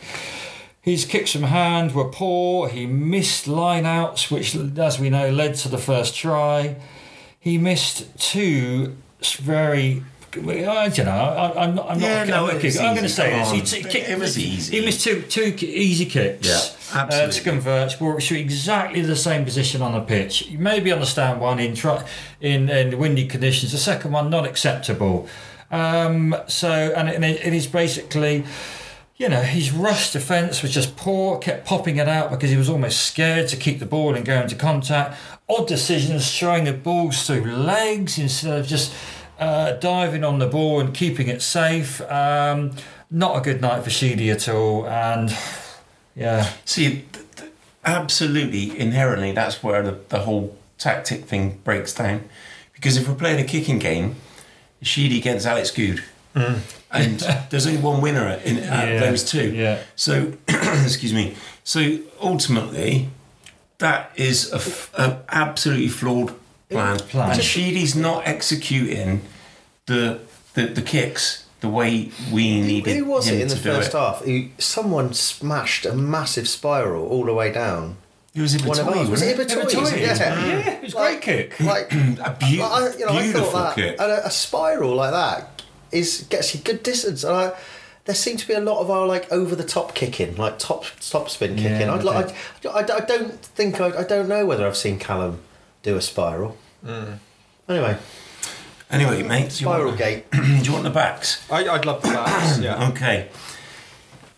His 0.82 1.06
kicks 1.06 1.32
from 1.32 1.44
hand 1.44 1.94
were 1.94 2.06
poor. 2.10 2.67
He 2.67 2.86
missed 2.88 3.48
line 3.48 3.86
outs, 3.86 4.32
which, 4.32 4.56
as 4.56 5.00
we 5.00 5.10
know, 5.12 5.30
led 5.30 5.56
to 5.58 5.70
the 5.70 5.78
first 5.78 6.15
try. 6.15 6.76
He 7.39 7.58
missed 7.58 8.17
two 8.20 8.98
very. 9.39 10.04
I 10.34 10.88
don't 10.89 11.06
know. 11.06 11.12
I, 11.12 11.63
I'm 11.65 11.76
not. 11.76 11.89
I'm 11.91 12.00
Yeah, 12.00 12.24
not. 12.24 12.28
no, 12.28 12.48
I'm, 12.48 12.56
I'm 12.56 12.96
going 12.96 13.04
to 13.04 13.10
say 13.10 13.38
this. 13.38 13.52
He, 13.52 13.62
t- 13.62 13.84
kicked- 13.88 14.10
it 14.10 14.17
was 14.17 14.39
easy. 14.39 14.80
He 14.80 14.86
missed 14.86 15.02
two 15.04 15.22
two 15.24 15.54
easy 15.65 16.06
kicks. 16.06 16.48
Yeah, 16.48 16.98
Uh, 17.00 17.28
to 17.30 17.41
convert, 17.44 18.00
brought 18.00 18.22
to 18.22 18.39
exactly 18.39 19.02
the 19.02 19.15
same 19.15 19.44
position 19.44 19.82
on 19.82 19.91
the 19.94 20.00
pitch. 20.00 20.48
You 20.48 20.58
maybe 20.58 20.91
understand 20.91 21.41
one 21.41 21.60
in 21.60 21.76
try, 21.76 22.04
in 22.39 22.70
in 22.70 22.98
windy 22.98 23.28
conditions. 23.28 23.72
The 23.74 23.78
second 23.78 24.13
one 24.13 24.30
not 24.30 24.46
acceptable. 24.48 25.28
Um, 25.70 26.36
so 26.48 26.70
and 26.96 27.10
it, 27.10 27.15
and 27.15 27.26
it 27.26 27.46
it 27.46 27.54
is 27.54 27.67
basically. 27.67 28.46
You 29.22 29.30
know, 29.30 29.44
his 29.44 29.72
rush 29.72 30.14
defence 30.14 30.64
was 30.64 30.74
just 30.74 30.96
poor, 30.96 31.38
kept 31.38 31.68
popping 31.68 31.98
it 31.98 32.08
out 32.08 32.32
because 32.32 32.50
he 32.50 32.58
was 32.58 32.68
almost 32.68 33.06
scared 33.06 33.50
to 33.50 33.56
keep 33.56 33.78
the 33.78 33.86
ball 33.86 34.16
and 34.16 34.26
go 34.26 34.42
into 34.42 34.56
contact. 34.56 35.16
Odd 35.48 35.68
decisions, 35.68 36.36
throwing 36.36 36.64
the 36.64 36.74
balls 36.74 37.28
through 37.28 37.44
legs 37.44 38.18
instead 38.18 38.60
of 38.60 38.66
just 38.66 38.92
uh, 39.38 39.74
diving 39.74 40.24
on 40.24 40.40
the 40.40 40.48
ball 40.48 40.80
and 40.80 40.92
keeping 40.92 41.28
it 41.28 41.44
safe. 41.44 42.02
Um, 42.10 42.72
not 43.12 43.38
a 43.38 43.42
good 43.42 43.62
night 43.62 43.84
for 43.84 43.92
Sheedy 43.92 44.32
at 44.32 44.50
all. 44.50 44.88
And 44.88 45.32
yeah, 46.16 46.52
See, 46.66 47.06
th- 47.14 47.26
th- 47.36 47.52
absolutely, 47.86 48.76
inherently, 48.76 49.34
that's 49.34 49.62
where 49.62 49.84
the, 49.84 50.00
the 50.10 50.22
whole 50.22 50.58
tactic 50.80 51.26
thing 51.26 51.60
breaks 51.64 51.94
down. 51.94 52.28
Because 52.74 52.98
if 52.98 53.08
we're 53.08 53.14
playing 53.14 53.40
a 53.40 53.48
kicking 53.48 53.78
game, 53.78 54.16
Sheedy 54.82 55.20
against 55.20 55.46
Alex 55.46 55.70
Goode. 55.70 56.04
Mm. 56.36 56.60
And 56.91 57.20
there's 57.50 57.65
only 57.67 57.80
one 57.82 58.02
winner 58.02 58.28
in 58.44 58.58
out 58.60 58.88
Yeah, 58.88 58.94
of 58.96 59.00
those 59.02 59.24
two. 59.24 59.52
yeah. 59.54 59.80
So, 59.96 60.34
excuse 60.48 61.13
me. 61.13 61.36
So 61.63 62.00
ultimately, 62.22 63.10
that 63.80 64.12
is 64.15 64.52
a, 64.52 64.56
f- 64.58 64.91
a 64.98 65.24
absolutely 65.30 65.88
flawed 65.89 66.34
plan. 66.70 66.98
Plan. 67.00 67.32
And 67.32 67.41
Sheedy's 67.44 67.96
not 67.96 68.28
executing 68.28 69.22
the, 69.86 70.20
the 70.54 70.67
the 70.67 70.82
kicks 70.82 71.46
the 71.62 71.70
way 71.70 72.12
we 72.32 72.60
needed 72.62 72.96
Who 72.98 73.06
was 73.06 73.28
him 73.28 73.36
it 73.38 73.41
in 73.44 73.48
the 73.48 73.56
first 73.56 73.94
it. 73.94 73.98
half? 73.98 74.22
Who, 74.26 74.48
someone 74.58 75.13
smashed 75.13 75.86
a 75.86 75.94
massive 75.94 76.48
spiral 76.48 77.08
all 77.08 77.26
the 77.26 77.34
way 77.34 77.52
down. 77.52 77.98
It 78.34 78.41
was 78.41 78.56
One 78.63 78.80
of 78.80 78.86
Ibitoye, 78.88 78.98
ours. 78.98 79.10
Was 79.10 79.22
it 79.22 79.38
wasn't 79.38 79.70
Ibitoye? 79.70 80.00
Yeah. 80.00 80.15
Yeah. 80.17 80.46
yeah, 80.58 80.70
it 80.72 80.84
was 80.84 80.94
a 80.94 80.98
great 80.98 81.22
kick. 81.22 81.60
Like, 81.60 81.91
A 81.94 81.96
beau- 81.96 82.20
like, 82.20 82.39
I, 82.39 82.96
you 82.98 83.06
know, 83.06 83.12
I 83.12 83.22
beautiful 83.24 83.52
thought 83.52 83.76
that 83.76 83.82
kick. 83.82 83.96
and 84.00 84.12
a, 84.12 84.26
a 84.28 84.32
spiral 84.32 84.96
like 84.96 85.12
that 85.12 85.61
is 85.92 86.26
gets 86.30 86.54
you 86.56 86.62
good 86.62 86.84
distance. 86.84 87.24
And 87.24 87.36
I, 87.36 87.54
there 88.06 88.16
seemed 88.16 88.40
to 88.40 88.48
be 88.48 88.54
a 88.54 88.60
lot 88.62 88.80
of 88.82 88.90
our 88.90 89.06
like 89.06 89.32
over 89.32 89.56
the 89.56 89.64
top 89.64 89.94
kicking, 89.96 90.36
like 90.36 90.58
top 90.60 90.86
top 91.00 91.30
spin 91.30 91.58
Yeah, 91.58 91.70
kicking. 91.78 91.90
I'd 91.90 92.00
they 92.02 92.04
like, 92.06 92.36
I, 92.66 92.70
I, 92.70 92.98
I 92.98 93.00
don't 93.02 93.40
think 93.44 93.80
I, 93.82 94.00
I 94.00 94.04
don't 94.04 94.28
know 94.28 94.46
whether 94.46 94.66
I've 94.66 94.78
seen 94.78 95.00
Callum 95.00 95.40
do 95.84 95.96
a 95.98 96.02
spiral. 96.02 96.58
Mm. 96.86 97.20
Anyway, 97.70 97.98
Anyway, 98.90 99.24
mate, 99.24 99.38
do 99.40 99.44
you, 99.46 99.50
spiral 99.52 99.86
want, 99.88 99.98
gate. 100.00 100.30
do 100.32 100.40
you 100.42 100.72
want 100.74 100.84
the 100.84 100.90
backs? 100.90 101.50
I, 101.50 101.68
I'd 101.70 101.86
love 101.86 102.02
the 102.02 102.10
backs. 102.10 102.60
Yeah. 102.62 102.90
Okay. 102.90 103.30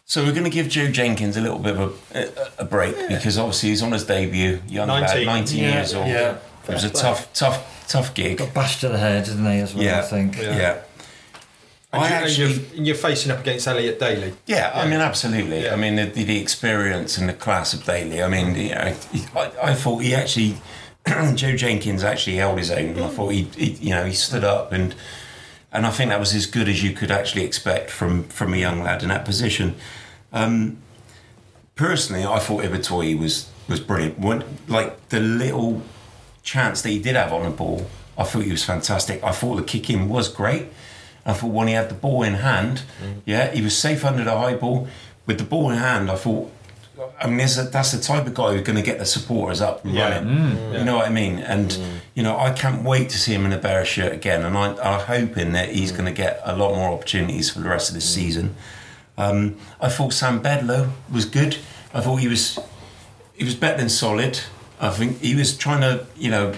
So 0.06 0.24
we're 0.24 0.32
going 0.34 0.44
to 0.44 0.50
give 0.52 0.68
Joe 0.70 0.92
Jenkins 0.92 1.38
a 1.38 1.42
little 1.42 1.58
bit 1.58 1.76
of 1.76 2.00
a, 2.14 2.20
a, 2.20 2.52
a 2.60 2.66
break 2.66 2.96
because 3.10 3.38
obviously 3.40 3.70
he's 3.70 3.82
on 3.82 3.94
his 3.94 4.06
debut, 4.06 4.62
young 4.68 4.88
19. 4.88 5.26
lad, 5.26 5.26
19 5.26 5.60
Yeah, 5.60 5.74
years 5.74 5.94
old. 5.96 6.08
yeah. 6.08 6.38
It 6.68 6.74
was 6.74 6.84
a 6.84 6.90
tough, 6.92 7.34
tough, 7.34 7.86
tough 7.88 8.14
gig. 8.14 8.38
Got 8.38 8.54
bashed 8.54 8.82
to 8.82 8.90
the 8.90 8.98
head, 9.00 9.26
didn't 9.26 9.44
he, 9.46 9.60
as 9.60 9.74
well, 9.74 9.84
Yeah, 9.84 10.00
I 10.00 10.02
think. 10.04 10.38
Yeah. 10.38 10.82
Yeah. 11.94 12.00
And 12.00 12.04
I 12.04 12.10
you, 12.10 12.16
actually, 12.16 12.54
you're, 12.76 12.86
you're 12.86 12.96
facing 12.96 13.32
up 13.32 13.40
against 13.40 13.68
Elliot 13.68 14.00
Daly. 14.00 14.34
yeah, 14.48 14.72
I 14.74 14.88
mean, 14.88 15.00
absolutely. 15.00 15.64
Yeah. 15.64 15.74
I 15.74 15.76
mean, 15.76 15.96
the, 15.96 16.06
the, 16.06 16.24
the 16.24 16.40
experience 16.40 17.18
and 17.18 17.30
the 17.30 17.34
class 17.34 17.74
of 17.74 17.84
Daly. 17.84 18.24
I 18.24 18.28
mean, 18.28 18.56
you 18.56 18.76
know, 18.76 18.96
I, 19.36 19.52
I 19.62 19.74
thought 19.74 20.00
he 20.00 20.16
actually, 20.16 20.58
Joe 21.36 21.56
Jenkins 21.56 22.04
actually 22.04 22.38
held 22.38 22.58
his 22.58 22.72
own. 22.72 23.00
I 23.00 23.10
thought 23.10 23.30
he, 23.30 23.44
he, 23.44 23.72
you 23.74 23.90
know, 23.92 24.06
he 24.06 24.14
stood 24.14 24.44
up 24.44 24.72
and, 24.72 24.96
and 25.74 25.88
I 25.88 25.90
think 25.90 26.10
that 26.10 26.20
was 26.20 26.36
as 26.36 26.46
good 26.46 26.70
as 26.70 26.84
you 26.84 26.92
could 26.94 27.10
actually 27.10 27.44
expect 27.44 27.90
from 27.90 28.26
from 28.26 28.54
a 28.54 28.58
young 28.58 28.84
lad 28.84 29.02
in 29.02 29.10
that 29.10 29.26
position. 29.26 29.76
Um, 30.32 30.78
personally, 31.76 32.24
I 32.24 32.38
thought 32.40 32.64
Ibitoye 32.64 33.18
was 33.20 33.50
was 33.68 33.80
brilliant. 33.80 34.20
When, 34.20 34.44
like 34.68 35.10
the 35.10 35.20
little 35.20 35.82
chance 36.44 36.84
that 36.84 36.90
he 36.90 37.00
did 37.00 37.16
have 37.16 37.34
on 37.34 37.44
the 37.44 37.50
ball, 37.50 37.88
I 38.18 38.24
thought 38.24 38.44
he 38.44 38.52
was 38.52 38.64
fantastic. 38.64 39.24
I 39.24 39.32
thought 39.32 39.56
the 39.56 39.64
kicking 39.64 40.10
was 40.10 40.30
great. 40.30 40.68
I 41.26 41.34
thought 41.34 41.52
when 41.52 41.68
he 41.68 41.74
had 41.74 41.90
the 41.90 41.96
ball 41.96 42.24
in 42.24 42.36
hand, 42.36 42.84
mm. 43.02 43.22
yeah, 43.26 43.52
he 43.52 43.62
was 43.62 43.78
safe 43.78 44.04
under 44.04 44.24
the 44.24 44.38
high 44.38 44.56
ball. 44.56 44.88
With 45.26 45.38
the 45.38 45.46
ball 45.46 45.70
in 45.72 45.78
hand, 45.78 46.12
I 46.12 46.16
thought, 46.16 46.52
I 47.20 47.28
mean, 47.28 47.40
a, 47.40 47.64
that's 47.64 47.92
the 47.92 48.02
type 48.02 48.28
of 48.28 48.34
guy 48.34 48.54
who's 48.54 48.62
going 48.64 48.76
to 48.76 48.82
get 48.84 49.00
the 49.00 49.06
supporters 49.06 49.62
up 49.62 49.86
and 49.86 49.94
Yeah. 49.94 50.18
running. 50.20 50.58
Mm. 50.58 50.80
You 50.80 50.86
know 50.86 50.98
what 50.98 51.06
I 51.06 51.10
mean? 51.10 51.40
And 51.40 51.70
mm. 51.70 51.98
you 52.14 52.24
know, 52.24 52.38
I 52.38 52.52
can't 52.52 52.84
wait 52.84 53.10
to 53.10 53.18
see 53.18 53.34
him 53.34 53.46
in 53.46 53.54
a 53.54 53.58
Bears 53.58 53.88
shirt 53.88 54.12
again. 54.12 54.44
And 54.44 54.58
I, 54.58 54.76
I'm 54.76 55.00
hoping 55.02 55.54
that 55.54 55.70
he's 55.70 55.92
going 55.92 56.06
to 56.06 56.12
get 56.12 56.42
a 56.44 56.56
lot 56.58 56.76
more 56.76 56.92
opportunities 56.92 57.50
for 57.50 57.60
the 57.60 57.70
rest 57.70 57.90
of 57.90 57.96
the 57.96 58.02
season. 58.02 58.56
Um, 59.18 59.58
I 59.80 59.90
thought 59.90 60.14
Sam 60.14 60.42
Bedlow 60.42 60.90
was 61.12 61.26
good. 61.26 61.58
I 61.94 62.02
thought 62.02 62.18
he 62.18 62.28
was 62.28 62.60
he 63.36 63.46
was 63.46 63.56
better 63.56 63.78
than 63.78 63.90
solid. 63.90 64.40
I 64.80 64.90
think 64.90 65.22
he 65.22 65.36
was 65.36 65.56
trying 65.58 65.82
to 65.82 66.06
you 66.18 66.32
know 66.32 66.54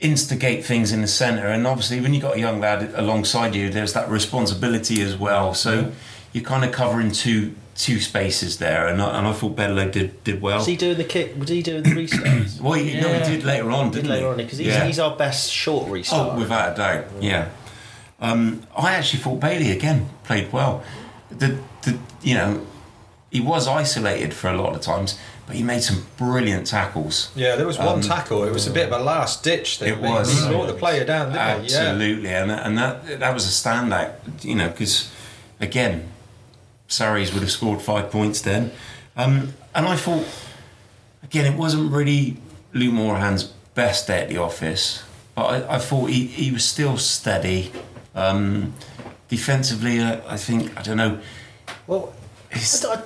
instigate 0.00 0.64
things 0.64 0.92
in 0.92 1.00
the 1.00 1.06
centre, 1.06 1.46
and 1.46 1.66
obviously 1.66 2.00
when 2.00 2.12
you 2.14 2.20
got 2.20 2.36
a 2.36 2.40
young 2.40 2.60
lad 2.60 2.92
alongside 2.94 3.54
you, 3.54 3.70
there's 3.70 3.92
that 3.94 4.08
responsibility 4.08 5.00
as 5.02 5.16
well. 5.16 5.54
So 5.54 5.92
you're 6.32 6.44
kind 6.44 6.64
of 6.64 6.72
covering 6.72 7.10
two 7.12 7.54
two 7.76 7.98
spaces 7.98 8.58
there, 8.58 8.86
and 8.86 9.02
I, 9.02 9.18
and 9.18 9.26
I 9.26 9.32
thought 9.32 9.56
Bedlow 9.56 9.90
did 9.90 10.22
did 10.24 10.40
well. 10.42 10.58
Was 10.58 10.66
he 10.66 10.76
doing 10.76 10.96
the 10.96 11.04
kick? 11.04 11.36
Was 11.38 11.48
he 11.48 11.62
doing 11.62 11.82
the 11.82 11.90
restarts? 11.90 12.60
well, 12.60 12.74
he, 12.74 13.00
no, 13.00 13.12
he 13.12 13.30
did 13.36 13.44
later 13.44 13.70
on, 13.70 13.90
Did 13.90 14.02
didn't 14.02 14.10
later 14.10 14.26
he? 14.26 14.30
on 14.32 14.36
because 14.36 14.58
he's, 14.58 14.68
Yeah. 14.68 14.84
he's 14.86 14.98
our 14.98 15.16
best 15.16 15.50
short 15.52 15.88
restart. 15.90 16.32
Oh, 16.34 16.38
without 16.38 16.72
a 16.72 16.76
doubt, 16.76 17.04
yeah. 17.20 17.48
Um, 18.20 18.62
I 18.76 18.94
actually 18.94 19.20
thought 19.20 19.40
Bailey 19.40 19.70
again 19.72 20.08
played 20.24 20.52
well. 20.52 20.82
The, 21.30 21.58
the, 21.82 21.98
you 22.22 22.34
know, 22.34 22.64
he 23.30 23.40
was 23.40 23.66
isolated 23.66 24.32
for 24.32 24.48
a 24.48 24.56
lot 24.56 24.74
of 24.74 24.80
times, 24.80 25.18
but 25.46 25.56
he 25.56 25.62
made 25.62 25.82
some 25.82 26.06
brilliant 26.16 26.66
tackles. 26.66 27.30
Yeah, 27.36 27.56
there 27.56 27.66
was 27.66 27.78
one 27.78 28.00
tackle. 28.00 28.44
It 28.44 28.52
was 28.52 28.66
a 28.66 28.70
bit 28.70 28.86
of 28.90 28.98
a 28.98 29.02
last 29.04 29.42
ditch 29.44 29.78
thing. 29.78 29.92
It 29.92 30.00
was. 30.00 30.42
He 30.42 30.48
brought 30.48 30.66
the 30.66 30.74
player 30.74 31.04
down, 31.04 31.32
didn't 31.32 31.64
he? 31.66 31.72
Yeah. 31.72 31.80
Absolutely, 31.90 32.30
and 32.30 32.50
and 32.50 32.78
that 32.78 33.20
that 33.20 33.34
was 33.34 33.44
a 33.46 33.50
standout. 33.68 34.14
You 34.44 34.54
know, 34.54 34.68
because 34.68 35.10
again, 35.60 36.08
Saris 36.88 37.32
would 37.32 37.42
have 37.42 37.50
scored 37.52 37.82
five 37.82 38.10
points 38.10 38.40
then, 38.40 38.70
um, 39.16 39.52
and 39.74 39.86
I 39.86 39.96
thought 39.96 40.24
again 41.22 41.44
it 41.52 41.58
wasn't 41.58 41.92
really 41.92 42.36
Luke 42.72 42.94
Morahan's 42.94 43.44
best 43.74 44.06
day 44.06 44.22
at 44.22 44.28
the 44.28 44.38
office, 44.38 45.02
but 45.34 45.44
I, 45.46 45.74
I 45.76 45.78
thought 45.78 46.10
he, 46.10 46.26
he 46.26 46.50
was 46.52 46.64
still 46.64 46.96
steady. 46.96 47.70
Um, 48.14 48.72
defensively, 49.28 49.98
uh, 50.00 50.20
I 50.28 50.36
think 50.36 50.78
I 50.78 50.82
don't 50.82 50.96
know. 50.96 51.18
Well, 51.86 52.14
I, 52.52 52.54
He's- 52.58 52.80
don't- 52.80 53.04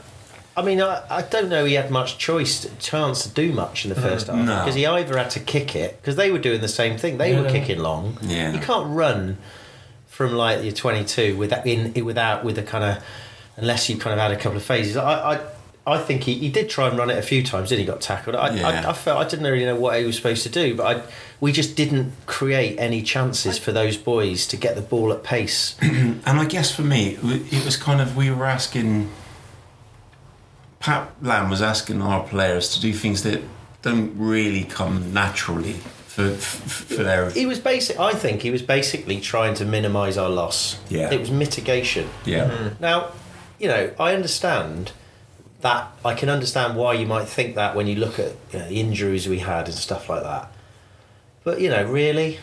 I 0.59 0.63
mean, 0.63 0.81
I, 0.81 1.03
I 1.09 1.23
don't 1.23 1.49
know 1.49 1.65
he 1.65 1.75
had 1.75 1.91
much 1.91 2.19
choice, 2.19 2.67
chance 2.81 3.23
to 3.23 3.29
do 3.29 3.53
much 3.53 3.85
in 3.85 3.91
the 3.91 4.01
first 4.01 4.27
half 4.27 4.37
Mm, 4.37 4.45
no. 4.47 4.59
because 4.59 4.75
he 4.75 4.87
either 4.87 5.17
had 5.17 5.31
to 5.31 5.41
kick 5.41 5.77
it 5.77 5.97
because 6.01 6.17
they 6.17 6.31
were 6.31 6.39
doing 6.39 6.61
the 6.61 6.69
same 6.69 6.99
thing. 6.99 7.19
They 7.19 7.35
were 7.37 7.45
Yeah. 7.45 7.53
kicking 7.53 7.79
long. 7.79 8.19
Yeah. 8.23 8.53
You 8.53 8.59
can't 8.59 8.89
run 8.91 9.39
from 10.07 10.33
like 10.35 10.63
your 10.65 10.73
22 10.73 11.37
without 11.37 11.65
in 11.67 12.05
without 12.05 12.45
with 12.45 12.59
a 12.59 12.63
kind 12.65 12.83
of 12.85 13.05
unless 13.57 13.89
you 13.89 13.97
kind 13.99 14.15
of 14.15 14.19
had 14.21 14.33
a 14.33 14.37
couple 14.37 14.57
of 14.57 14.65
phases. 14.65 14.97
I, 14.97 15.35
I, 15.35 15.41
I 15.87 15.99
think 15.99 16.25
he, 16.25 16.35
he 16.35 16.49
did 16.49 16.69
try 16.69 16.89
and 16.89 16.99
run 16.99 17.09
it 17.11 17.19
a 17.19 17.23
few 17.23 17.43
times. 17.43 17.69
Did 17.71 17.79
he 17.79 17.85
got 17.85 18.01
tackled? 18.01 18.35
I, 18.37 18.55
Yeah. 18.55 18.69
I, 18.87 18.91
I 18.91 18.93
felt 18.93 19.25
I 19.25 19.29
didn't 19.29 19.47
really 19.51 19.65
know 19.65 19.77
what 19.77 19.99
he 19.99 20.05
was 20.05 20.17
supposed 20.17 20.43
to 20.43 20.49
do, 20.49 20.75
but 20.75 20.97
I, 20.97 21.03
we 21.41 21.53
just 21.53 21.77
didn't 21.77 22.13
create 22.27 22.79
any 22.79 23.01
chances 23.03 23.59
for 23.59 23.71
those 23.73 23.97
boys 23.97 24.47
to 24.49 24.57
get 24.57 24.75
the 24.75 24.83
ball 24.83 25.13
at 25.13 25.23
pace. 25.23 25.77
And 25.83 26.21
I 26.27 26.45
guess 26.47 26.75
for 26.75 26.83
me, 26.83 27.17
it 27.23 27.65
was 27.65 27.77
kind 27.77 28.01
of 28.01 28.17
we 28.17 28.31
were 28.31 28.45
asking. 28.45 29.09
Pat 30.81 31.11
Lam 31.23 31.51
was 31.51 31.63
asking 31.63 32.03
our 32.03 32.27
players 32.27 32.75
to 32.75 32.81
do 32.81 32.93
things 32.93 33.23
that 33.23 33.43
don't 33.83 34.17
really 34.17 34.65
come 34.65 35.13
naturally 35.13 35.75
for 36.19 36.31
for, 36.35 36.95
for 36.95 37.03
their. 37.03 37.31
He 37.31 37.47
was 37.47 37.59
basic. 37.59 37.99
I 37.99 38.13
think 38.13 38.43
he 38.43 38.51
was 38.51 38.63
basically 38.63 39.21
trying 39.21 39.55
to 39.55 39.65
minimise 39.65 40.17
our 40.17 40.31
loss. 40.31 40.79
Yeah. 40.89 41.13
it 41.13 41.21
was 41.21 41.31
mitigation. 41.31 42.09
Yeah, 42.25 42.51
mm-hmm. 42.51 42.83
Now, 42.83 43.13
you 43.59 43.69
know, 43.69 43.93
I 43.99 44.15
understand 44.15 44.93
that. 45.61 45.91
I 46.05 46.15
can 46.15 46.29
understand 46.29 46.77
why 46.77 46.95
you 46.95 47.07
might 47.07 47.27
think 47.27 47.55
that 47.57 47.75
when 47.75 47.87
you 47.87 47.97
look 47.97 48.19
at 48.19 48.33
you 48.53 48.59
know, 48.59 48.69
the 48.69 48.81
injuries 48.81 49.29
we 49.29 49.39
had 49.39 49.67
and 49.67 49.75
stuff 49.75 50.09
like 50.09 50.23
that. 50.23 50.53
But 51.45 51.61
you 51.61 51.71
know, 51.71 51.85
really, 51.85 52.39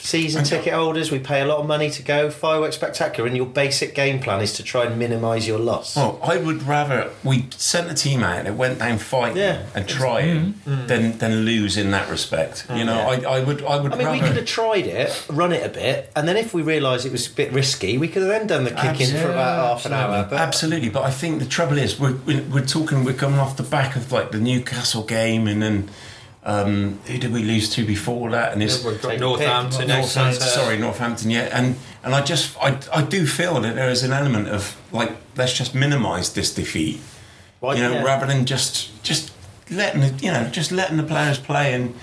season 0.00 0.44
ticket 0.44 0.72
holders, 0.72 1.10
we 1.10 1.18
pay 1.18 1.40
a 1.40 1.46
lot 1.46 1.58
of 1.58 1.66
money 1.66 1.90
to 1.90 2.02
go 2.02 2.30
fireworks 2.30 2.76
spectacular, 2.76 3.26
and 3.26 3.36
your 3.36 3.46
basic 3.46 3.94
game 3.94 4.20
plan 4.20 4.40
is 4.40 4.52
to 4.54 4.62
try 4.62 4.84
and 4.84 4.98
minimise 4.98 5.46
your 5.46 5.58
loss. 5.58 5.96
Well, 5.96 6.18
I 6.22 6.36
would 6.36 6.62
rather 6.62 7.10
we 7.22 7.46
sent 7.56 7.90
a 7.90 7.94
team 7.94 8.22
out 8.22 8.40
and 8.40 8.48
it 8.48 8.54
went 8.54 8.78
down 8.78 8.98
fighting 8.98 9.38
Yeah. 9.38 9.66
and 9.74 9.88
trying 9.88 10.54
mm-hmm. 10.54 10.70
mm. 10.70 10.88
than 10.88 11.18
than 11.18 11.44
lose 11.44 11.76
in 11.76 11.90
that 11.90 12.10
respect. 12.10 12.66
You 12.68 12.76
mm. 12.76 12.86
know, 12.86 12.96
Yeah. 12.96 13.28
I, 13.28 13.38
I 13.38 13.44
would 13.44 13.62
I 13.62 13.80
would 13.80 13.92
I 13.92 13.96
mean, 13.96 14.06
rather. 14.06 14.20
we 14.20 14.26
could 14.26 14.36
have 14.36 14.46
tried 14.46 14.86
it, 14.86 15.26
run 15.28 15.52
it 15.52 15.64
a 15.64 15.68
bit, 15.68 16.10
and 16.16 16.26
then 16.26 16.36
if 16.36 16.54
we 16.54 16.62
realised 16.62 17.06
it 17.06 17.12
was 17.12 17.26
a 17.26 17.34
bit 17.34 17.52
risky, 17.52 17.98
we 17.98 18.08
could 18.08 18.22
have 18.22 18.30
then 18.30 18.46
done 18.46 18.64
the 18.64 18.70
kick 18.70 19.00
in 19.00 19.10
for 19.20 19.30
about 19.30 19.68
half 19.68 19.86
an 19.86 19.92
hour. 19.92 20.26
But 20.28 20.40
Absolutely, 20.40 20.90
but 20.90 21.04
I 21.04 21.10
think 21.10 21.38
the 21.38 21.46
trouble 21.46 21.78
is 21.78 21.98
we're, 21.98 22.16
we're, 22.26 22.42
we're 22.42 22.66
talking. 22.66 23.04
We're 23.04 23.14
coming 23.14 23.38
off 23.38 23.56
the 23.56 23.62
back 23.62 23.96
of 23.96 24.12
like 24.12 24.32
the 24.32 24.40
Newcastle 24.40 25.04
game, 25.04 25.46
and 25.46 25.62
then 25.62 25.90
um, 26.42 26.98
who 27.06 27.18
did 27.18 27.32
we 27.32 27.42
lose 27.42 27.68
to 27.74 27.84
before 27.84 28.30
that? 28.30 28.52
And 28.52 28.62
it's 28.62 28.82
We've 28.84 29.00
got 29.00 29.18
Northampton 29.18 29.88
Northampton, 29.88 30.40
sorry, 30.40 30.78
Northampton. 30.78 31.30
Yeah, 31.30 31.48
and 31.52 31.76
and 32.02 32.14
I 32.14 32.22
just 32.22 32.56
I, 32.62 32.78
I 32.92 33.02
do 33.02 33.26
feel 33.26 33.60
that 33.60 33.74
there 33.74 33.90
is 33.90 34.02
an 34.02 34.12
element 34.12 34.48
of 34.48 34.76
like 34.92 35.12
let's 35.36 35.52
just 35.52 35.74
minimise 35.74 36.32
this 36.32 36.54
defeat, 36.54 37.00
Well, 37.60 37.76
you 37.76 37.82
know, 37.82 37.92
yeah. 37.92 38.02
rather 38.04 38.26
than 38.26 38.46
just 38.46 39.02
just 39.02 39.32
letting 39.70 40.00
the, 40.00 40.08
you 40.24 40.32
know 40.32 40.48
just 40.50 40.72
letting 40.72 40.96
the 40.96 41.02
players 41.04 41.38
play 41.38 41.74
and. 41.74 41.94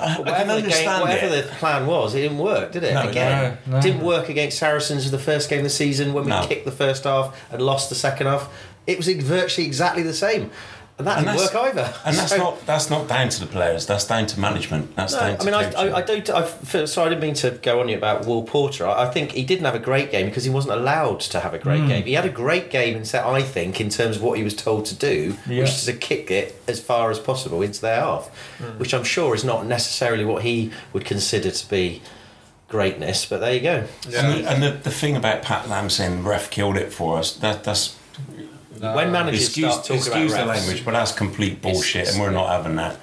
I, 0.00 0.12
I 0.12 0.14
can 0.14 0.24
whatever, 0.26 0.60
the, 0.60 0.68
game, 0.68 1.00
whatever 1.00 1.34
it. 1.34 1.42
the 1.46 1.52
plan 1.56 1.86
was, 1.86 2.14
it 2.14 2.20
didn't 2.20 2.38
work, 2.38 2.70
did 2.70 2.84
it? 2.84 2.94
No, 2.94 3.08
Again, 3.08 3.58
no, 3.66 3.72
no. 3.76 3.82
didn't 3.82 4.02
work 4.02 4.28
against 4.28 4.56
Saracens 4.56 5.06
in 5.06 5.10
the 5.10 5.18
first 5.18 5.50
game 5.50 5.58
of 5.58 5.64
the 5.64 5.70
season 5.70 6.12
when 6.12 6.22
we 6.24 6.30
No. 6.30 6.46
kicked 6.46 6.64
the 6.64 6.70
first 6.70 7.02
half 7.02 7.36
and 7.50 7.60
lost 7.60 7.88
the 7.88 7.96
second 7.96 8.28
half. 8.28 8.48
It 8.86 8.96
was 8.96 9.08
virtually 9.08 9.66
exactly 9.66 10.04
the 10.04 10.14
same, 10.14 10.52
and 10.98 11.06
that 11.06 11.18
And 11.18 11.26
didn't 11.26 11.38
that's- 11.38 11.54
work 11.54 11.64
either. 11.70 11.94
And 12.04 12.16
that's 12.16 12.30
So- 12.30 12.36
not 12.38 12.66
that's 12.66 12.90
not 12.90 13.06
down 13.08 13.28
to 13.28 13.40
the 13.40 13.46
players. 13.46 13.86
That's 13.86 14.04
down 14.04 14.26
to 14.26 14.40
management. 14.40 14.96
That's 14.96 15.12
No, 15.14 15.20
down 15.20 15.36
I 15.40 15.44
mean, 15.44 15.54
I. 15.54 15.70
I, 15.72 15.96
I 15.98 16.02
don't. 16.02 16.28
I 16.30 16.42
feel, 16.42 16.86
sorry, 16.88 17.06
I 17.06 17.08
didn't 17.10 17.22
mean 17.22 17.34
to 17.34 17.52
go 17.52 17.80
on 17.80 17.88
you 17.88 17.96
about 17.96 18.26
Will 18.26 18.42
Porter. 18.42 18.86
I, 18.86 19.04
I 19.04 19.10
think 19.10 19.32
he 19.32 19.44
didn't 19.44 19.64
have 19.64 19.76
a 19.76 19.78
great 19.78 20.10
game 20.10 20.26
because 20.26 20.42
he 20.44 20.50
wasn't 20.50 20.74
allowed 20.74 21.20
to 21.20 21.40
have 21.40 21.54
a 21.54 21.58
great 21.58 21.80
Hmm. 21.82 21.88
game. 21.88 22.02
He 22.04 22.14
had 22.14 22.24
a 22.26 22.30
great 22.30 22.70
game 22.70 22.96
in 22.96 23.04
set, 23.04 23.24
I 23.24 23.42
think, 23.42 23.80
in 23.80 23.90
terms 23.90 24.16
of 24.16 24.22
what 24.22 24.36
he 24.38 24.42
was 24.44 24.54
told 24.54 24.86
to 24.86 24.94
do, 24.94 25.36
Yeah. 25.48 25.60
which 25.60 25.70
is 25.70 25.84
to 25.84 25.92
kick 25.92 26.30
it 26.30 26.60
as 26.66 26.80
far 26.80 27.10
as 27.12 27.18
possible 27.20 27.62
into 27.62 27.80
their 27.80 28.00
half, 28.00 28.28
Hmm. 28.58 28.78
which 28.78 28.92
I'm 28.92 29.04
sure 29.04 29.34
is 29.34 29.44
not 29.44 29.66
necessarily 29.66 30.24
what 30.24 30.42
he 30.42 30.72
would 30.92 31.04
consider 31.04 31.50
to 31.52 31.68
be 31.68 32.02
greatness. 32.68 33.24
But 33.24 33.40
there 33.40 33.54
you 33.54 33.60
go. 33.60 33.84
And, 34.16 34.44
the, 34.44 34.50
and 34.50 34.62
the, 34.62 34.70
the 34.72 34.90
thing 34.90 35.16
about 35.16 35.42
Pat 35.42 35.68
Lam 35.68 35.88
saying 35.90 36.24
ref 36.24 36.50
killed 36.50 36.76
it 36.76 36.92
for 36.92 37.18
us, 37.18 37.32
that 37.34 37.64
that's 37.64 37.94
when 38.80 39.12
managers 39.12 39.46
excuse, 39.46 39.72
start 39.72 39.84
talking 39.86 39.96
excuse 39.96 40.32
the 40.32 40.38
refs, 40.38 40.46
language, 40.46 40.84
but 40.84 40.92
that's 40.92 41.12
complete 41.12 41.60
bullshit, 41.62 42.02
it's- 42.02 42.14
and 42.14 42.22
we're 42.22 42.30
not 42.30 42.48
having 42.48 42.76
that. 42.76 42.96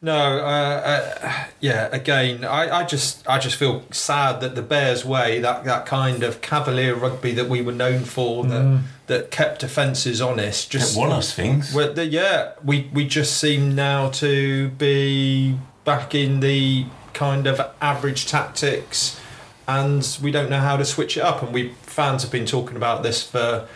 No, 0.00 0.14
uh, 0.14 1.18
uh, 1.24 1.44
yeah. 1.60 1.88
Again, 1.90 2.44
I, 2.44 2.80
I 2.82 2.84
just, 2.84 3.28
I 3.28 3.40
just 3.40 3.56
feel 3.56 3.82
sad 3.90 4.40
that 4.42 4.54
the 4.54 4.62
Bears' 4.62 5.04
way, 5.04 5.40
that, 5.40 5.64
that 5.64 5.86
kind 5.86 6.22
of 6.22 6.40
cavalier 6.40 6.94
rugby 6.94 7.32
that 7.32 7.48
we 7.48 7.62
were 7.62 7.72
known 7.72 8.04
for, 8.04 8.44
that 8.44 8.80
that 9.08 9.30
kept 9.32 9.60
defences 9.62 10.20
honest, 10.20 10.68
It 10.72 10.78
just 10.78 10.96
won 10.96 11.10
us 11.10 11.34
things. 11.34 11.72
The, 11.74 12.06
yeah, 12.06 12.52
we 12.64 12.88
we 12.92 13.08
just 13.08 13.38
seem 13.38 13.74
now 13.74 14.10
to 14.10 14.68
be 14.68 15.58
back 15.84 16.14
in 16.14 16.38
the 16.40 16.86
kind 17.12 17.48
of 17.48 17.60
average 17.80 18.26
tactics, 18.26 19.18
and 19.66 20.16
we 20.22 20.30
don't 20.30 20.48
know 20.48 20.60
how 20.60 20.76
to 20.76 20.84
switch 20.84 21.16
it 21.16 21.22
up. 21.24 21.42
And 21.42 21.52
we 21.52 21.72
fans 21.82 22.22
have 22.22 22.30
been 22.30 22.46
talking 22.46 22.76
about 22.76 23.02
this 23.02 23.24
for 23.24 23.66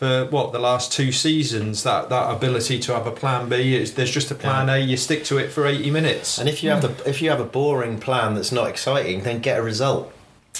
for 0.00 0.24
what 0.30 0.50
the 0.52 0.58
last 0.58 0.90
two 0.90 1.12
seasons. 1.12 1.82
That 1.82 2.08
that 2.08 2.34
ability 2.34 2.78
to 2.78 2.94
have 2.94 3.06
a 3.06 3.10
plan 3.10 3.50
B 3.50 3.76
is 3.76 3.92
there's 3.94 4.10
just 4.10 4.30
a 4.30 4.34
plan 4.34 4.70
A. 4.70 4.78
You 4.78 4.96
stick 4.96 5.24
to 5.24 5.36
it 5.36 5.50
for 5.50 5.66
eighty 5.66 5.90
minutes. 5.90 6.38
And 6.38 6.48
if 6.48 6.62
you 6.62 6.70
have 6.70 6.80
the 6.80 7.08
if 7.08 7.20
you 7.20 7.28
have 7.28 7.38
a 7.38 7.44
boring 7.44 8.00
plan 8.00 8.34
that's 8.34 8.50
not 8.50 8.66
exciting, 8.66 9.24
then 9.24 9.40
get 9.40 9.58
a 9.58 9.62
result. 9.62 10.10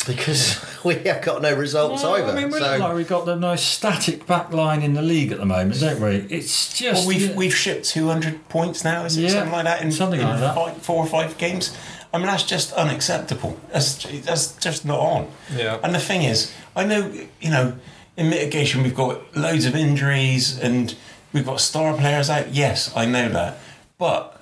Because 0.07 0.62
we 0.84 0.97
have 0.97 1.22
got 1.22 1.41
no 1.41 1.55
results 1.55 2.03
Well, 2.03 2.16
either. 2.16 2.32
I 2.32 2.34
mean, 2.34 2.51
we 2.51 2.59
so 2.59 2.70
look 2.70 2.80
like 2.80 2.95
we've 2.95 3.09
got 3.09 3.24
the 3.24 3.36
most 3.36 3.72
static 3.72 4.26
back 4.26 4.53
line 4.53 4.82
in 4.82 4.93
the 4.93 5.01
league 5.01 5.32
at 5.32 5.38
the 5.38 5.47
moment, 5.47 5.80
don't 5.80 6.03
we? 6.03 6.16
It's 6.28 6.78
just. 6.78 7.07
Well, 7.07 7.09
we've 7.09 7.34
we've 7.34 7.55
shipped 7.55 7.86
two 7.86 8.09
hundred 8.09 8.47
points 8.51 8.84
now, 8.84 9.07
is 9.07 9.16
it 9.16 9.22
Yeah, 9.22 9.28
something 9.30 9.53
like 9.53 9.64
that 9.64 9.80
in, 9.80 9.91
something 9.91 10.20
in 10.20 10.26
like 10.26 10.41
that. 10.41 10.55
Five, 10.55 10.76
four 10.82 10.99
or 11.03 11.07
five 11.07 11.38
games? 11.38 11.74
I 12.12 12.18
mean, 12.18 12.26
that's 12.26 12.43
just 12.43 12.74
unacceptable. 12.74 13.59
That's 13.72 14.05
that's 14.20 14.55
just 14.57 14.84
not 14.84 14.99
on. 14.99 15.30
Yeah. 15.57 15.78
And 15.82 15.95
the 15.95 15.99
thing 16.01 16.24
is, 16.24 16.53
I 16.76 16.84
know 16.84 17.11
you 17.41 17.51
know, 17.51 17.78
in 18.21 18.29
mitigation 18.29 18.83
we've 18.83 18.95
got 18.95 19.35
loads 19.35 19.64
of 19.64 19.75
injuries 19.75 20.59
and 20.59 20.95
we've 21.33 21.47
got 21.47 21.59
star 21.59 21.97
players 21.97 22.29
out. 22.29 22.53
Yes, 22.53 22.95
I 22.95 23.07
know 23.07 23.31
that, 23.31 23.59
but 23.97 24.41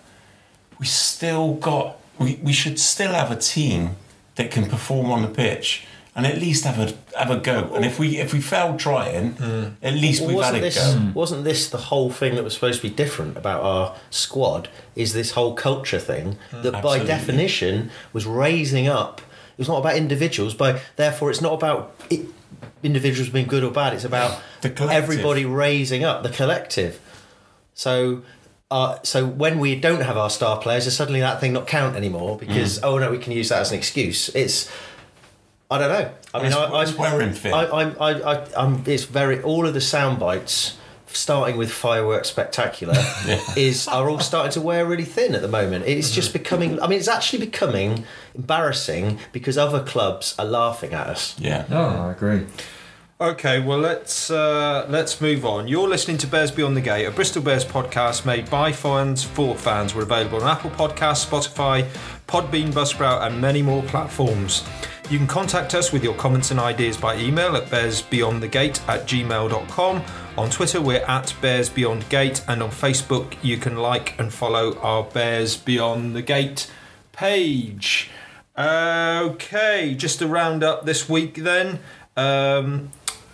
we 0.81 0.87
still 0.87 1.55
got 1.55 1.97
we, 2.19 2.41
we 2.43 2.53
should 2.53 2.81
still 2.81 3.13
have 3.13 3.31
a 3.31 3.37
team 3.37 3.97
that 4.35 4.51
can 4.51 4.69
perform 4.69 5.11
on 5.11 5.23
the 5.23 5.29
pitch. 5.29 5.87
And 6.17 6.27
at 6.27 6.39
least 6.39 6.65
have 6.65 6.81
a 6.81 7.17
have 7.17 7.31
a 7.31 7.39
go. 7.39 7.73
And 7.77 7.85
if 7.85 8.01
we 8.01 8.19
if 8.19 8.33
we 8.33 8.41
fail 8.41 8.77
trying, 8.77 9.35
hmm. 9.35 9.69
at 9.81 9.95
least 9.95 10.21
Well, 10.21 10.31
we've 10.31 10.37
wasn't 10.39 10.55
had 10.57 10.63
a 10.63 10.67
this 10.67 10.77
go. 10.77 10.99
Hmm. 10.99 11.13
wasn't 11.13 11.45
this 11.45 11.71
the 11.71 11.79
whole 11.79 12.11
thing 12.11 12.35
that 12.35 12.43
was 12.43 12.55
supposed 12.55 12.83
to 12.83 12.89
be 12.89 12.93
different 12.93 13.37
about 13.37 13.63
our 13.63 13.95
squad? 14.11 14.69
Is 14.97 15.13
this 15.13 15.31
whole 15.31 15.55
culture 15.55 16.01
thing 16.01 16.37
hmm. 16.51 16.63
that 16.63 16.73
by 16.73 16.79
Absolutely. 16.99 17.07
definition 17.07 17.91
was 18.13 18.27
raising 18.27 18.89
up? 18.89 19.21
It 19.21 19.59
was 19.59 19.69
not 19.69 19.79
about 19.79 19.95
individuals, 19.95 20.55
but 20.55 20.83
therefore 20.97 21.31
it's 21.31 21.41
not 21.41 21.53
about 21.53 21.95
it, 22.11 22.27
individuals 22.83 23.31
being 23.31 23.47
good 23.47 23.65
or 23.65 23.71
bad. 23.71 23.95
It's 23.95 24.05
about 24.05 24.41
The 24.61 24.89
everybody 24.91 25.45
raising 25.45 26.05
up 26.05 26.23
the 26.23 26.31
collective. 26.31 27.01
So. 27.75 28.23
Uh, 28.71 28.99
so 29.03 29.25
when 29.25 29.59
we 29.59 29.75
don't 29.75 30.03
have 30.03 30.19
our 30.19 30.29
star 30.29 30.61
players, 30.61 30.85
does 30.85 30.95
suddenly 30.95 31.21
that 31.21 31.41
thing 31.41 31.55
not 31.55 31.67
count 31.67 31.97
anymore? 31.97 32.37
Because 32.37 32.83
oh 32.83 32.99
no, 32.99 33.11
we 33.11 33.17
can 33.17 33.33
use 33.33 33.49
that 33.49 33.63
as 33.63 33.73
an 33.73 33.79
excuse. 33.79 34.29
It's 34.35 34.71
I 35.71 35.79
don't 35.79 35.89
know. 35.91 36.11
I 36.33 36.43
mean, 36.43 36.53
I, 36.53 36.65
in 37.21 37.35
fit. 37.35 37.53
I, 37.53 37.65
I'm, 37.71 37.97
I, 38.01 38.11
I, 38.23 38.47
I'm. 38.57 38.83
It's 38.87 39.05
very. 39.05 39.43
All 39.43 39.67
of 39.67 39.75
the 39.75 39.81
sound 39.81 40.19
bites, 40.19 40.78
starting 41.09 41.57
with 41.57 41.71
fireworks 41.71 42.29
spectacular, 42.29 42.95
is 43.57 43.89
are 43.89 44.09
all 44.09 44.21
starting 44.21 44.53
to 44.53 44.61
wear 44.61 44.87
really 44.87 45.05
thin 45.05 45.35
at 45.35 45.43
the 45.43 45.49
moment. 45.49 45.85
It's 45.87 46.11
just 46.11 46.33
becoming. 46.33 46.81
I 46.81 46.87
mean, 46.87 46.99
it's 46.99 47.09
actually 47.09 47.45
becoming 47.45 48.05
embarrassing 48.35 49.19
because 49.33 49.59
other 49.59 49.83
clubs 49.83 50.35
are 50.39 50.47
laughing 50.47 50.93
at 50.93 51.07
us. 51.07 51.35
Yeah. 51.39 51.65
No, 51.69 51.81
I 51.81 52.13
agree. 52.13 52.47
Okay, 53.21 53.59
well 53.59 53.79
let's 53.81 54.31
uh, 54.31 54.87
let's 54.89 55.21
move 55.21 55.45
on. 55.45 55.67
You're 55.67 55.89
listening 55.89 56.19
to 56.19 56.29
Bears 56.29 56.53
Beyond 56.53 56.77
the 56.77 56.81
Gate, 56.81 57.05
a 57.05 57.11
Bristol 57.11 57.43
Bears 57.43 57.65
podcast 57.65 58.25
made 58.25 58.49
by 58.49 58.71
fans 58.71 59.25
for 59.25 59.57
fans. 59.57 59.93
We're 59.93 60.03
available 60.05 60.41
on 60.41 60.49
Apple 60.49 60.71
Podcasts, 60.71 61.27
Spotify, 61.27 61.89
Podbean, 62.29 62.71
Buzzsprout, 62.71 63.27
and 63.27 63.41
many 63.41 63.61
more 63.61 63.83
platforms. 63.83 64.63
You 65.11 65.19
can 65.19 65.27
contact 65.27 65.75
us 65.75 65.91
with 65.91 66.05
your 66.05 66.15
comments 66.15 66.53
and 66.53 66.61
ideas 66.61 66.97
by 66.97 67.17
email 67.17 67.57
at 67.57 67.65
bearsbeyondthegate 67.65 68.87
at 68.89 69.09
gmail.com. 69.09 70.03
On 70.39 70.49
Twitter, 70.49 70.81
we're 70.81 71.05
at 71.09 71.35
Bears 71.43 71.69
Beyond 71.69 72.09
Gate, 72.09 72.45
and 72.47 72.63
on 72.63 72.71
Facebook, 72.71 73.35
you 73.43 73.57
can 73.57 73.77
like 73.77 74.17
and 74.21 74.33
follow 74.33 74.79
our 74.79 75.03
Bears 75.03 75.57
Beyond 75.57 76.15
the 76.15 76.23
Gate 76.23 76.71
page. 77.11 78.09
Okay, 78.57 79.97
just 79.99 80.21
to 80.21 80.29
round 80.29 80.63
up 80.63 80.87
this 80.87 81.09
week 81.09 81.43
then. 81.43 81.81
Um, 82.17 82.93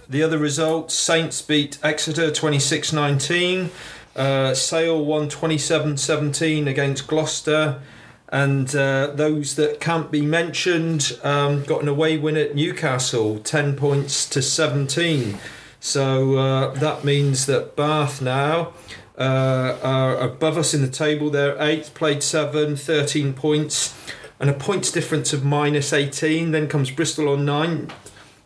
the 0.08 0.22
other 0.22 0.38
results 0.38 0.94
Saints 0.94 1.42
beat 1.42 1.76
Exeter 1.82 2.30
26 2.30 2.94
19. 2.94 3.70
Uh, 4.16 4.54
Sale 4.54 5.04
won 5.04 5.28
27 5.28 5.98
17 5.98 6.66
against 6.66 7.06
Gloucester. 7.06 7.82
And 8.30 8.74
uh, 8.74 9.08
those 9.14 9.56
that 9.56 9.78
can't 9.78 10.10
be 10.10 10.22
mentioned 10.22 11.18
um, 11.22 11.64
got 11.64 11.82
an 11.82 11.88
away 11.88 12.16
win 12.16 12.38
at 12.38 12.54
Newcastle 12.54 13.40
10 13.40 13.76
points 13.76 14.26
to 14.30 14.40
17. 14.40 15.38
So 15.84 16.38
uh, 16.38 16.70
that 16.76 17.04
means 17.04 17.44
that 17.44 17.76
Bath 17.76 18.22
now 18.22 18.72
uh, 19.18 19.78
are 19.82 20.16
above 20.16 20.56
us 20.56 20.72
in 20.72 20.80
the 20.80 20.88
table. 20.88 21.28
They're 21.28 21.62
eighth, 21.62 21.92
played 21.92 22.22
seven, 22.22 22.74
13 22.74 23.34
points, 23.34 23.94
and 24.40 24.48
a 24.48 24.54
points 24.54 24.90
difference 24.90 25.34
of 25.34 25.44
minus 25.44 25.92
18. 25.92 26.52
Then 26.52 26.68
comes 26.68 26.90
Bristol 26.90 27.28
on 27.28 27.44
nine, 27.44 27.92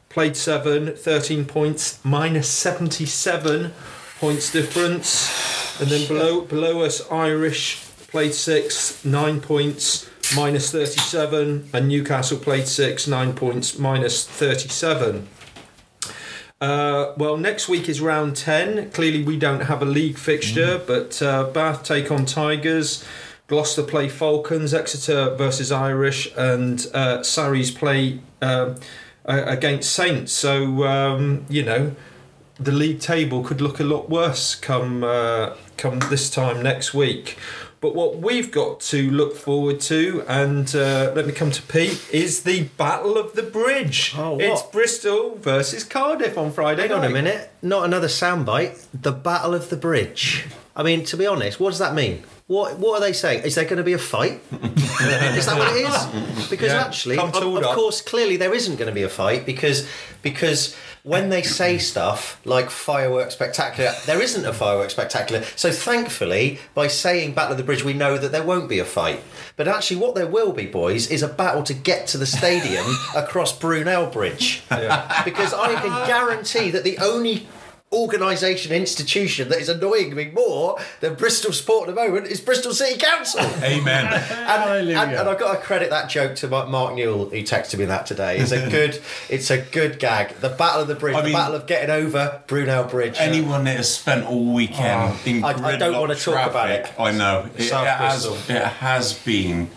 played 0.09 0.37
seven, 0.37 0.97
13 0.97 1.45
points, 1.45 2.05
minus 2.05 2.49
77 2.49 3.73
points 4.19 4.51
difference. 4.51 5.81
And 5.81 5.89
then 5.91 6.09
below 6.09 6.41
below 6.41 6.81
us, 6.83 7.09
Irish 7.09 7.77
played 8.09 8.35
six, 8.35 9.05
nine 9.05 9.41
points, 9.41 10.11
minus 10.35 10.73
37. 10.73 11.71
And 11.73 11.87
Newcastle 11.87 12.39
played 12.39 12.67
six, 12.67 13.07
nine 13.07 13.33
points, 13.33 13.79
minus 13.79 14.27
37. 14.27 15.29
Uh, 16.61 17.13
well, 17.17 17.37
next 17.37 17.69
week 17.69 17.89
is 17.89 18.01
round 18.01 18.37
10. 18.37 18.91
Clearly, 18.91 19.23
we 19.23 19.37
don't 19.37 19.61
have 19.61 19.81
a 19.81 19.85
league 19.85 20.19
fixture, 20.19 20.81
but 20.85 21.23
uh, 21.23 21.45
Bath 21.45 21.85
take 21.85 22.11
on 22.11 22.27
Tigers, 22.27 23.05
Gloucester 23.47 23.85
play 23.85 24.09
Falcons, 24.09 24.75
Exeter 24.75 25.37
versus 25.37 25.71
Irish, 25.71 26.33
and 26.37 26.85
uh, 26.93 27.23
Surrey's 27.23 27.71
play 27.71 28.21
uh, 28.43 28.75
against 29.25 29.93
Saints. 29.93 30.33
So, 30.33 30.85
um, 30.85 31.47
you 31.49 31.63
know, 31.63 31.95
the 32.59 32.73
league 32.73 32.99
table 32.99 33.45
could 33.45 33.61
look 33.61 33.79
a 33.79 33.85
lot 33.85 34.11
worse 34.11 34.57
come, 34.57 35.05
uh, 35.05 35.55
come 35.77 36.01
this 36.11 36.29
time 36.29 36.61
next 36.61 36.93
week. 36.93 37.39
But 37.81 37.95
what 37.95 38.19
we've 38.19 38.51
got 38.51 38.81
to 38.81 39.11
look 39.11 39.37
forward 39.37 39.81
to, 39.83 40.25
and 40.27 40.75
uh, 40.75 41.13
let 41.15 41.27
me 41.27 41.33
come 41.33 41.53
to 41.53 41.63
Pete, 41.63 42.09
is 42.13 42.43
the 42.43 42.65
Battle 42.77 43.17
of 43.17 43.35
the 43.35 43.45
Bridge. 43.45 44.15
Oh, 44.17 44.33
what? 44.33 44.41
It's 44.43 44.63
Bristol 44.63 45.37
versus 45.37 45.85
Cardiff 45.85 46.37
on 46.37 46.51
Friday 46.51 46.83
Hang 46.83 46.93
on 46.93 47.05
a 47.05 47.11
minute. 47.11 47.51
Not 47.63 47.85
another 47.85 48.09
soundbite. 48.09 48.87
The 48.93 49.13
Battle 49.13 49.55
of 49.55 49.71
the 49.71 49.77
Bridge. 49.77 50.47
I 50.75 50.83
mean, 50.83 51.05
to 51.05 51.17
be 51.17 51.27
honest, 51.27 51.61
what 51.61 51.71
does 51.71 51.79
that 51.79 51.95
mean? 51.95 52.25
What 52.49 52.79
What 52.79 52.99
are 52.99 53.01
they 53.01 53.13
saying? 53.13 53.45
Is 53.45 53.55
there 53.55 53.65
going 53.65 53.77
to 53.77 53.85
be 53.85 53.93
a 53.93 53.99
fight? 53.99 54.41
is 54.53 55.47
that 55.47 55.59
what 55.59 55.77
it 55.77 55.85
is? 55.87 56.49
Because 56.49 56.73
Yeah, 56.73 56.81
actually, 56.81 57.19
of, 57.19 57.35
of 57.37 57.65
course, 57.75 58.01
clearly 58.01 58.39
there 58.39 58.55
isn't 58.55 58.77
going 58.77 58.89
to 58.89 58.95
be 58.95 59.03
a 59.03 59.09
fight 59.09 59.45
because 59.45 59.87
because 60.23 60.75
when 61.03 61.29
they 61.29 61.43
say 61.43 61.77
stuff 61.79 62.41
like 62.47 62.71
fireworks 62.71 63.35
spectacular, 63.35 63.93
there 64.07 64.21
isn't 64.21 64.45
a 64.47 64.53
fireworks 64.53 64.95
spectacular. 64.95 65.43
So 65.57 65.71
thankfully, 65.71 66.59
by 66.75 66.89
saying 66.89 67.35
Battle 67.35 67.53
of 67.53 67.59
the 67.59 67.65
Bridge, 67.65 67.85
we 67.85 67.93
know 67.93 68.17
that 68.19 68.33
there 68.33 68.43
won't 68.43 68.69
be 68.69 68.79
a 68.79 68.85
fight. 68.85 69.23
But 69.57 69.69
actually, 69.69 69.99
what 69.99 70.15
there 70.15 70.27
will 70.27 70.53
be, 70.53 70.67
boys, 70.67 71.11
is 71.11 71.23
a 71.23 71.29
battle 71.29 71.63
to 71.65 71.75
get 71.75 72.07
to 72.09 72.19
the 72.19 72.27
stadium 72.27 72.87
across 73.17 73.57
Brunel 73.57 74.07
Bridge 74.07 74.63
because 75.25 75.53
I 75.53 75.75
can 75.81 76.07
guarantee 76.07 76.71
that 76.71 76.85
the 76.85 76.99
only 76.99 77.47
organisation 77.93 78.71
institution 78.73 79.49
that 79.49 79.59
is 79.59 79.69
annoying 79.69 80.15
me 80.15 80.31
more 80.35 80.79
than 81.01 81.15
Bristol 81.15 81.53
Sport 81.53 81.89
at 81.89 81.95
the 81.95 82.01
moment 82.01 82.27
is 82.27 82.41
Bristol 82.41 82.73
City 82.73 82.99
Council. 82.99 83.41
Amen. 83.63 84.07
And, 84.07 84.89
and, 84.91 85.13
and 85.13 85.29
I've 85.29 85.39
got 85.39 85.53
to 85.55 85.59
credit 85.61 85.91
that 85.91 86.11
joke 86.11 86.37
to 86.37 86.49
Mark 86.49 86.69
Mark 86.69 86.95
Newell, 86.95 87.31
who 87.31 87.37
texted 87.43 87.79
me 87.79 87.87
that 87.87 88.05
today. 88.07 88.39
It's 88.39 88.53
a 88.53 88.69
good, 88.69 89.01
it's 89.31 89.51
a 89.51 89.59
good 89.59 89.99
gag. 89.99 90.35
The 90.41 90.51
Battle 90.51 90.83
of 90.83 90.89
the 90.89 90.95
Bridge, 90.95 91.17
I 91.17 91.21
the 91.21 91.25
mean- 91.29 91.33
Battle 91.35 91.55
of 91.57 91.67
getting 91.67 91.91
over 91.91 92.43
Brunel 92.47 92.85
Bridge. 92.85 93.17
Anyone 93.19 93.65
that 93.65 93.77
has 93.79 93.93
spent 93.95 94.27
all 94.27 94.53
weekend 94.53 95.17
in 95.25 95.43
I- 95.43 95.49
I 95.49 95.77
don't 95.77 95.93
gridlock 95.95 96.01
wanna 96.01 96.15
talk 96.15 96.35
about 96.35 96.53
traffic, 96.67 96.93
it. 96.93 97.01
I 97.01 97.13
know 97.13 97.49
it, 97.57 97.63
South 97.63 97.87
it 97.87 97.91
has. 97.91 98.27
It 98.51 98.63
has 98.65 99.15
been 99.15 99.71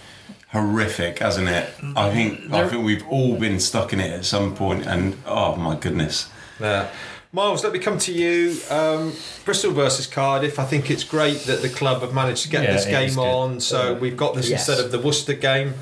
horrific, 0.50 1.20
hasn't 1.20 1.48
it? 1.48 1.70
I 1.96 2.12
think. 2.12 2.52
I 2.52 2.68
think 2.68 2.84
we've 2.86 3.08
all 3.08 3.38
been 3.38 3.60
stuck 3.60 3.94
in 3.94 4.00
it 4.02 4.12
at 4.12 4.26
some 4.26 4.54
point, 4.56 4.86
and 4.86 5.16
oh 5.26 5.56
my 5.56 5.76
goodness. 5.76 6.30
Yeah. 6.60 6.90
Miles, 7.34 7.64
let 7.64 7.72
me 7.72 7.80
come 7.80 7.98
to 8.00 8.12
you. 8.12 8.58
Um, 8.70 9.14
Bristol 9.46 9.72
versus 9.72 10.06
Cardiff. 10.06 10.60
I 10.60 10.66
think 10.66 10.92
it's 10.92 11.06
great 11.06 11.40
that 11.46 11.62
the 11.62 11.70
club 11.70 12.02
have 12.02 12.14
managed 12.14 12.44
to 12.44 12.50
get 12.50 12.64
Yeah, 12.64 12.74
this 12.74 12.86
game 12.86 13.16
good. 13.16 13.22
on. 13.22 13.60
So 13.62 13.94
we've 13.94 14.18
got 14.18 14.36
this 14.36 14.50
Yes. 14.50 14.68
instead 14.68 14.84
of 14.84 14.92
the 14.92 15.00
Worcester 15.00 15.34
game. 15.34 15.76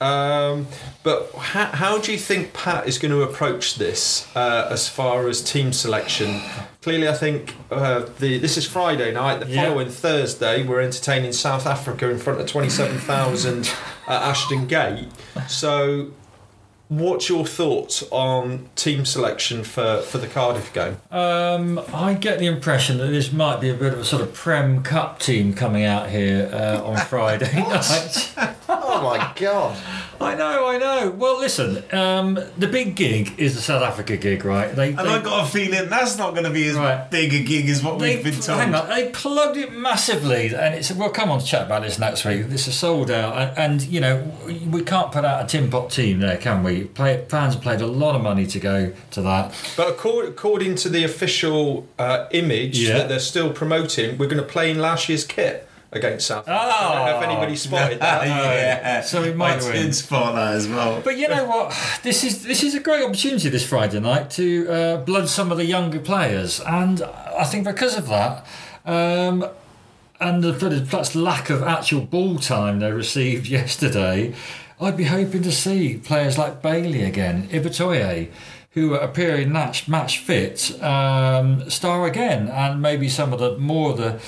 Um, 0.00 0.66
but 1.02 1.30
how, 1.36 1.66
how 1.66 1.98
do 1.98 2.12
you 2.12 2.18
think 2.18 2.52
Pat 2.52 2.86
is 2.86 2.98
going 2.98 3.10
to 3.12 3.22
approach 3.22 3.76
this 3.76 4.26
uh, 4.36 4.68
as 4.70 4.88
far 4.88 5.28
as 5.28 5.42
team 5.42 5.72
selection? 5.72 6.40
Clearly, 6.82 7.08
I 7.08 7.14
think 7.14 7.54
uh, 7.70 8.06
the 8.20 8.38
this 8.38 8.56
is 8.56 8.64
Friday 8.66 9.12
night. 9.12 9.38
The 9.40 9.46
Yeah. 9.48 9.64
following 9.66 9.90
Thursday, 9.90 10.64
we're 10.64 10.80
entertaining 10.80 11.32
South 11.32 11.66
Africa 11.66 12.08
in 12.10 12.18
front 12.18 12.40
of 12.40 12.46
twenty 12.46 12.70
seven 12.70 12.98
thousand 12.98 13.68
at 14.06 14.22
Ashton 14.22 14.66
Gate. 14.68 15.08
So, 15.48 16.10
what's 16.88 17.28
your 17.28 17.46
thoughts 17.46 18.02
on 18.10 18.68
team 18.74 19.04
selection 19.04 19.62
for, 19.62 20.00
for 20.00 20.18
the 20.18 20.26
Cardiff 20.26 20.72
game? 20.72 20.96
Um, 21.10 21.80
I 21.92 22.14
get 22.14 22.38
the 22.38 22.46
impression 22.46 22.98
that 22.98 23.08
this 23.08 23.32
might 23.32 23.60
be 23.60 23.68
a 23.68 23.74
bit 23.74 23.92
of 23.92 24.00
a 24.00 24.04
sort 24.04 24.22
of 24.22 24.32
Prem 24.32 24.82
Cup 24.82 25.18
team 25.18 25.54
coming 25.54 25.84
out 25.84 26.10
here 26.10 26.50
uh, 26.52 26.82
on 26.82 26.96
Friday 27.06 27.54
night. 27.56 28.34
oh 28.68 29.02
my 29.02 29.32
god! 29.36 29.78
I 30.20 30.34
know, 30.34 30.66
I 30.66 30.78
know. 30.78 31.10
Well, 31.10 31.38
listen, 31.38 31.82
um, 31.92 32.34
the 32.56 32.66
big 32.66 32.96
gig 32.96 33.34
is 33.38 33.54
the 33.54 33.60
South 33.60 33.82
Africa 33.82 34.16
gig, 34.16 34.44
right? 34.44 34.74
They, 34.74 34.88
And 34.88 34.98
they, 34.98 35.04
I 35.14 35.22
got 35.22 35.46
a 35.46 35.48
feeling 35.50 35.88
that's 35.88 36.18
not 36.18 36.32
going 36.32 36.42
to 36.44 36.50
be 36.50 36.66
as 36.68 36.76
Right. 36.76 37.08
big 37.08 37.32
a 37.34 37.42
gig 37.44 37.68
as 37.68 37.84
what 37.84 38.00
they, 38.00 38.16
we've 38.16 38.24
been 38.24 38.34
told. 38.40 38.58
hang 38.60 38.74
on, 38.74 38.88
they 38.88 39.10
plugged 39.10 39.56
it 39.56 39.72
massively, 39.72 40.46
and 40.54 40.74
it's 40.74 40.90
we'll 40.92 41.10
come 41.10 41.30
on 41.30 41.38
to 41.38 41.46
chat 41.46 41.66
about 41.66 41.82
this 41.82 41.98
next 42.00 42.24
week. 42.24 42.46
This 42.48 42.66
is 42.66 42.74
sold 42.76 43.10
out, 43.12 43.36
and, 43.38 43.58
and 43.58 43.82
you 43.82 44.00
know 44.00 44.28
we, 44.44 44.54
we 44.58 44.82
can't 44.82 45.12
put 45.12 45.24
out 45.24 45.44
a 45.44 45.46
tin 45.46 45.70
pot 45.70 45.90
team 45.90 46.18
there, 46.18 46.36
can 46.36 46.64
we? 46.64 46.84
Play, 46.84 47.24
fans 47.28 47.54
have 47.54 47.62
paid 47.62 47.80
a 47.80 47.86
lot 47.86 48.16
of 48.16 48.22
money 48.22 48.46
to 48.46 48.58
go 48.58 48.92
to 49.12 49.22
that. 49.22 49.54
But 49.76 49.88
according, 49.90 50.32
according 50.32 50.74
to 50.76 50.88
the 50.88 51.04
official 51.04 51.86
uh, 51.98 52.26
image 52.32 52.78
Yeah. 52.80 52.98
that 52.98 53.08
they're 53.08 53.18
still 53.20 53.52
promoting, 53.52 54.18
we're 54.18 54.26
going 54.28 54.42
to 54.42 54.48
play 54.48 54.70
in 54.70 54.80
last 54.80 55.08
year's 55.08 55.24
kit 55.24 55.67
against 55.90 56.26
South 56.26 56.44
Oh, 56.46 56.52
I 56.52 56.94
don't 56.94 57.06
know 57.06 57.16
if 57.16 57.22
Oh. 57.26 57.30
anybody 57.30 57.56
spotted 57.56 58.00
that. 58.00 58.26
yeah. 58.26 59.00
So 59.00 59.22
we 59.22 59.32
might 59.32 59.60
I 59.62 59.64
win. 59.64 59.72
did 59.72 59.94
spot 59.94 60.34
that 60.34 60.54
as 60.54 60.68
well. 60.68 61.00
But 61.02 61.16
you 61.16 61.28
know 61.28 61.44
what? 61.46 61.74
This 62.02 62.24
is 62.24 62.44
this 62.44 62.62
is 62.62 62.74
a 62.74 62.80
great 62.80 63.02
opportunity 63.04 63.48
this 63.48 63.66
Friday 63.66 64.00
night 64.00 64.30
to 64.32 64.68
uh, 64.68 64.96
blood 64.98 65.28
some 65.28 65.50
of 65.50 65.56
the 65.58 65.64
younger 65.64 65.98
players, 66.00 66.60
and 66.60 67.02
I 67.02 67.44
think 67.44 67.64
because 67.64 67.96
of 67.96 68.08
that, 68.08 68.46
um, 68.84 69.46
and 70.20 70.42
the 70.44 70.52
perhaps 70.52 71.14
lack 71.14 71.48
of 71.48 71.62
actual 71.62 72.02
ball 72.02 72.36
time 72.38 72.80
they 72.80 72.92
received 72.92 73.46
yesterday, 73.60 74.34
I'd 74.80 74.96
be 74.96 75.04
hoping 75.04 75.42
to 75.42 75.52
see 75.52 75.96
players 75.96 76.36
like 76.36 76.60
Bailey 76.60 77.02
again, 77.02 77.48
Ibitoye, 77.48 78.28
who 78.72 78.94
are 78.94 79.00
appearing 79.00 79.50
match 79.52 79.88
match 79.88 80.18
fit, 80.18 80.82
um, 80.82 81.68
star 81.70 82.06
again, 82.06 82.48
and 82.48 82.82
maybe 82.82 83.08
some 83.08 83.32
of 83.32 83.38
the 83.38 83.56
more 83.56 83.92
of 83.92 83.96
the. 83.96 84.20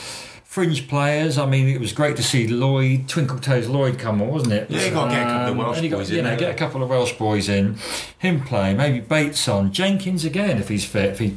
Fringe 0.50 0.88
players. 0.88 1.38
I 1.38 1.46
mean, 1.46 1.68
it 1.68 1.80
was 1.80 1.92
great 1.92 2.16
to 2.16 2.24
see 2.24 2.48
Lloyd, 2.48 3.06
Twinkle 3.08 3.38
Toes 3.38 3.68
Lloyd 3.68 4.00
come 4.00 4.20
on, 4.20 4.26
wasn't 4.30 4.52
it? 4.54 4.68
Yeah, 4.68 4.84
you 4.84 4.90
gotta 4.90 5.12
get 5.12 5.22
a 5.22 5.24
couple 5.30 5.52
of 5.52 5.56
Welsh 5.58 5.76
and 5.76 5.84
you 5.84 5.90
got- 5.90 5.96
boys 5.98 6.10
you 6.10 6.18
in 6.18 6.24
know, 6.24 6.36
get 6.36 6.50
a 6.50 6.54
couple 6.54 6.82
of 6.82 6.88
Welsh 6.90 7.12
boys 7.12 7.48
in, 7.48 7.76
him 8.18 8.40
play, 8.40 8.74
maybe 8.74 8.98
Bates 8.98 9.46
on, 9.46 9.70
Jenkins 9.72 10.24
again 10.24 10.58
if 10.58 10.68
he's 10.68 10.84
fit, 10.84 11.10
if 11.10 11.18
he 11.20 11.36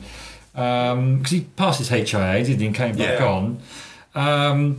because 0.52 1.30
he 1.30 1.42
passed 1.56 1.78
his 1.78 1.90
HIA, 1.90 2.44
didn't 2.44 2.60
he, 2.60 2.66
and 2.66 2.76
came 2.76 2.96
back 2.98 3.20
Yeah. 3.20 3.26
on. 3.28 3.60
Um, 4.16 4.78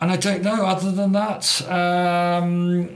and 0.00 0.12
I 0.12 0.16
don't 0.16 0.42
know. 0.44 0.64
Other 0.64 0.92
than 0.92 1.10
that, 1.10 1.62
um, 1.68 2.90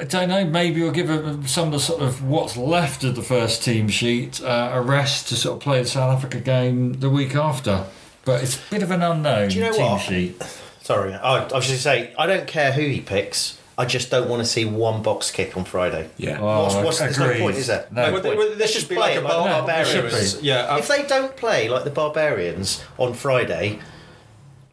I 0.00 0.04
don't 0.04 0.28
know. 0.30 0.46
Maybe 0.46 0.80
we'll 0.82 0.92
give 0.92 1.10
a, 1.10 1.46
some 1.46 1.66
of 1.68 1.72
the 1.72 1.80
sort 1.80 2.00
of 2.00 2.22
what's 2.24 2.56
left 2.56 3.04
of 3.04 3.14
the 3.16 3.22
first 3.22 3.62
team 3.62 3.88
sheet 3.88 4.42
uh, 4.42 4.70
a 4.72 4.80
rest 4.80 5.28
to 5.28 5.34
sort 5.36 5.56
of 5.56 5.62
play 5.62 5.82
the 5.82 5.88
South 5.88 6.14
Africa 6.16 6.40
game 6.40 6.94
the 7.00 7.10
week 7.10 7.34
after. 7.36 7.84
But 8.26 8.42
it's 8.42 8.56
a 8.56 8.70
bit 8.70 8.82
of 8.82 8.90
an 8.90 9.02
unknown 9.02 9.48
Do 9.48 9.54
you 9.54 9.62
know 9.64 9.72
team 9.72 9.86
what? 9.92 10.02
sheet. 10.02 10.42
Sorry, 10.82 11.14
I, 11.14 11.38
I 11.38 11.42
was 11.44 11.66
just 11.66 11.84
going 11.84 12.02
to 12.02 12.10
say 12.10 12.14
I 12.18 12.26
don't 12.26 12.46
care 12.46 12.72
who 12.72 12.82
he 12.82 13.00
picks. 13.00 13.58
I 13.78 13.84
just 13.84 14.10
don't 14.10 14.28
want 14.28 14.40
to 14.42 14.46
see 14.48 14.64
one 14.64 15.02
box 15.02 15.30
kick 15.30 15.56
on 15.56 15.64
Friday. 15.64 16.08
Yeah. 16.16 16.38
Oh, 16.40 16.62
What's, 16.64 16.74
what's, 16.76 16.98
there's 16.98 17.18
no 17.18 17.26
agreed. 17.26 17.40
point, 17.40 17.56
is 17.56 17.66
there? 17.66 17.86
No. 17.90 18.02
Well, 18.04 18.10
point. 18.12 18.22
there- 18.24 18.36
well, 18.36 18.48
there 18.48 18.56
Let's 18.58 18.72
should 18.72 18.88
be 18.88 18.94
play 18.94 19.18
like 19.18 19.18
a 19.18 19.20
like 19.20 19.32
the 19.32 19.38
bar- 19.38 19.66
there 19.66 19.84
should 19.84 20.02
barbarians. 20.02 20.34
be. 20.34 20.46
Yeah, 20.46 20.56
uh, 20.62 20.78
If 20.78 20.88
they 20.88 21.02
don't 21.06 21.36
play 21.36 21.68
like 21.68 21.84
the 21.84 21.90
barbarians 21.90 22.82
on 22.98 23.12
Friday, 23.14 23.78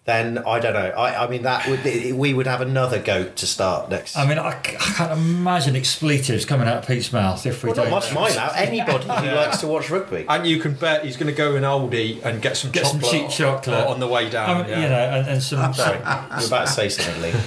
then 0.05 0.39
I 0.39 0.59
don't 0.59 0.73
know. 0.73 0.89
I, 0.89 1.25
I 1.25 1.29
mean, 1.29 1.43
that 1.43 1.65
would 1.67 1.83
we 2.15 2.33
would 2.33 2.45
have 2.45 2.59
another 2.59 2.99
goat 3.01 3.37
to 3.37 3.47
start 3.47 3.89
next. 3.89 4.17
I 4.17 4.27
mean, 4.27 4.37
I 4.37 4.53
can't 4.55 5.11
imagine 5.13 5.77
expletives 5.77 6.43
coming 6.43 6.67
out 6.67 6.77
of 6.77 6.87
Pete's 6.87 7.13
mouth 7.13 7.45
if 7.45 7.63
we 7.63 7.69
well, 7.69 7.77
not 7.77 7.83
don't. 7.83 7.91
much 7.91 8.13
mine 8.13 8.35
now. 8.35 8.51
Anybody 8.53 9.05
who 9.05 9.35
likes 9.35 9.59
to 9.59 9.67
watch 9.67 9.89
rugby. 9.89 10.25
and 10.27 10.45
you 10.45 10.59
can 10.59 10.73
bet 10.73 11.05
he's 11.05 11.15
going 11.15 11.31
to 11.31 11.37
go 11.37 11.55
in 11.55 11.63
Aldi 11.63 12.23
and 12.25 12.41
get 12.41 12.57
some 12.57 12.71
Get 12.71 12.85
some 12.87 12.99
cheap 12.99 13.29
chocolate. 13.29 13.87
on 13.87 14.01
the 14.01 14.07
way 14.07 14.29
down. 14.29 14.49
I 14.49 14.61
mean, 14.61 14.69
yeah. 14.71 14.81
You 14.83 14.89
know, 14.89 15.19
and, 15.19 15.27
and 15.29 15.43
some. 15.43 15.73
Sorry, 15.73 15.97
you're 15.97 16.47
about 16.47 16.67
to 16.67 16.73
say 16.73 16.89
something, 16.89 17.21
Lee. 17.21 17.33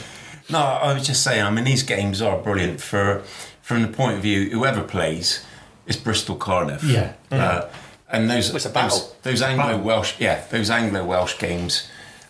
No, 0.48 0.58
I 0.60 0.94
was 0.94 1.04
just 1.04 1.24
saying. 1.24 1.42
I 1.42 1.50
mean, 1.50 1.64
these 1.64 1.82
games 1.82 2.22
are 2.22 2.38
brilliant 2.38 2.80
for, 2.80 3.22
from 3.62 3.82
the 3.82 3.88
point 3.88 4.16
of 4.16 4.22
view 4.22 4.48
whoever 4.50 4.84
plays, 4.84 5.44
it's 5.88 5.96
Bristol 5.96 6.36
Cardiff. 6.36 6.84
Yeah. 6.84 7.14
Uh, 7.32 7.68
and 8.08 8.30
those 8.30 8.54
It's 8.54 8.64
a 8.64 8.68
those, 8.68 9.12
those 9.22 9.42
Anglo 9.42 9.76
Welsh, 9.78 10.14
yeah, 10.20 10.44
those 10.50 10.70
Anglo 10.70 11.04
Welsh 11.04 11.36
games. 11.40 11.88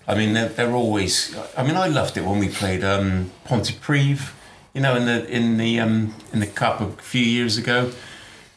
I 0.08 0.14
mean, 0.14 0.34
they're, 0.34 0.48
they're 0.48 0.72
always. 0.72 1.36
I 1.56 1.62
mean, 1.64 1.76
I 1.76 1.88
loved 1.88 2.16
it 2.16 2.24
when 2.24 2.38
we 2.38 2.48
played 2.48 2.84
um, 2.84 3.30
Pontypridd, 3.46 4.20
you 4.74 4.80
know, 4.80 4.94
in 4.94 5.04
the 5.06 5.28
in 5.28 5.56
the 5.56 5.80
um, 5.80 6.14
in 6.32 6.40
the 6.40 6.46
cup 6.46 6.80
a 6.80 6.90
few 7.02 7.24
years 7.24 7.56
ago, 7.58 7.90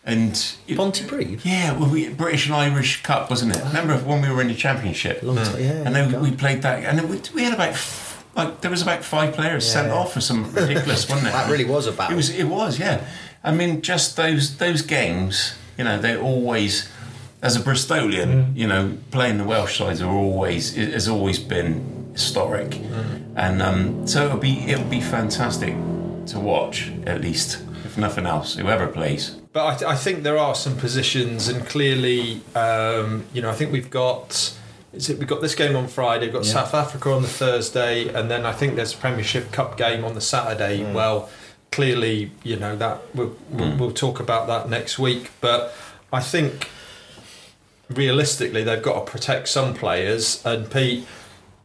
and 0.05 0.31
it- 0.67 0.77
Pontypridd. 0.77 1.43
yeah, 1.43 1.77
well, 1.77 1.89
we 1.89 2.09
British 2.09 2.45
and 2.45 2.55
Irish 2.55 3.01
Cup, 3.03 3.29
wasn't 3.29 3.55
it? 3.55 3.63
Remember 3.65 3.97
when 3.97 4.21
we 4.21 4.29
were 4.29 4.41
in 4.41 4.47
the 4.47 4.53
championship? 4.55 5.23
Long 5.23 5.37
time, 5.37 5.59
yeah. 5.59 5.83
And 5.85 5.95
then 5.95 6.21
we 6.21 6.31
played 6.31 6.61
that, 6.61 6.83
and 6.83 6.97
then 6.99 7.09
we, 7.09 7.19
we 7.33 7.43
had 7.43 7.53
about 7.53 7.75
like 8.35 8.61
there 8.61 8.69
was 8.71 8.81
about 8.83 9.03
five 9.03 9.33
players 9.33 9.69
sent 9.69 9.87
Yeah. 9.87 9.95
off 9.95 10.13
for 10.13 10.21
some 10.21 10.51
ridiculous, 10.53 11.09
wasn't 11.09 11.29
it? 11.29 11.31
That 11.33 11.49
really 11.49 11.65
was 11.65 11.87
a 11.87 11.91
battle. 11.91 12.13
It 12.13 12.17
was, 12.17 12.29
it 12.29 12.43
was, 12.45 12.79
yeah. 12.79 13.03
I 13.43 13.51
mean, 13.53 13.81
just 13.81 14.15
those 14.17 14.57
those 14.57 14.81
games, 14.83 15.55
you 15.77 15.83
know, 15.83 15.97
they 15.99 16.15
always, 16.15 16.89
as 17.41 17.55
a 17.55 17.59
Bristolian, 17.59 18.55
you 18.55 18.67
know, 18.67 18.97
playing 19.11 19.37
the 19.37 19.43
Welsh 19.45 19.77
sides 19.77 20.01
are 20.01 20.11
always 20.11 20.77
it 20.77 20.93
has 20.93 21.07
always 21.07 21.39
been 21.39 22.09
historic, 22.13 22.79
and 23.35 23.61
um, 23.61 24.05
so 24.07 24.25
it'll 24.25 24.37
be 24.37 24.59
it'll 24.69 24.85
be 24.85 25.01
fantastic 25.01 25.73
to 26.27 26.39
watch 26.39 26.91
at 27.05 27.21
least, 27.21 27.59
if 27.85 27.97
nothing 27.97 28.25
else, 28.25 28.55
whoever 28.55 28.87
plays. 28.87 29.31
But 29.51 29.65
I, 29.65 29.75
th- 29.77 29.89
I 29.91 29.95
think 29.95 30.23
there 30.23 30.37
are 30.37 30.53
some 30.53 30.75
positions, 30.77 31.47
and 31.47 31.65
clearly, 31.65 32.41
um, 32.55 33.25
you 33.33 33.41
know, 33.41 33.49
I 33.49 33.53
think 33.53 33.71
we've 33.71 33.89
got. 33.89 34.55
Is 34.91 35.07
it, 35.07 35.19
we've 35.19 35.27
got 35.27 35.39
this 35.41 35.53
game 35.53 35.75
on 35.75 35.87
Friday, 35.87 36.25
we've 36.25 36.33
got 36.33 36.45
Yeah. 36.45 36.51
South 36.53 36.73
Africa 36.73 37.11
on 37.11 37.21
the 37.21 37.27
Thursday, 37.27 38.07
and 38.11 38.29
then 38.29 38.43
I 38.45 38.51
think 38.53 38.75
there's 38.75 38.93
a 38.93 38.97
Premiership 38.97 39.51
Cup 39.51 39.77
game 39.77 40.03
on 40.03 40.15
the 40.15 40.21
Saturday. 40.21 40.83
Well, 40.91 41.29
clearly, 41.71 42.31
you 42.43 42.55
know, 42.55 42.75
that 42.75 43.01
we'll, 43.13 43.35
we'll, 43.51 43.77
we'll 43.77 43.91
talk 43.91 44.19
about 44.19 44.47
that 44.47 44.67
next 44.67 44.97
week. 44.97 45.29
But 45.41 45.75
I 46.11 46.21
think 46.21 46.69
realistically, 47.89 48.63
they've 48.63 48.81
got 48.81 49.05
to 49.05 49.11
protect 49.11 49.47
some 49.49 49.73
players. 49.73 50.43
And 50.45 50.69
Pete, 50.69 51.05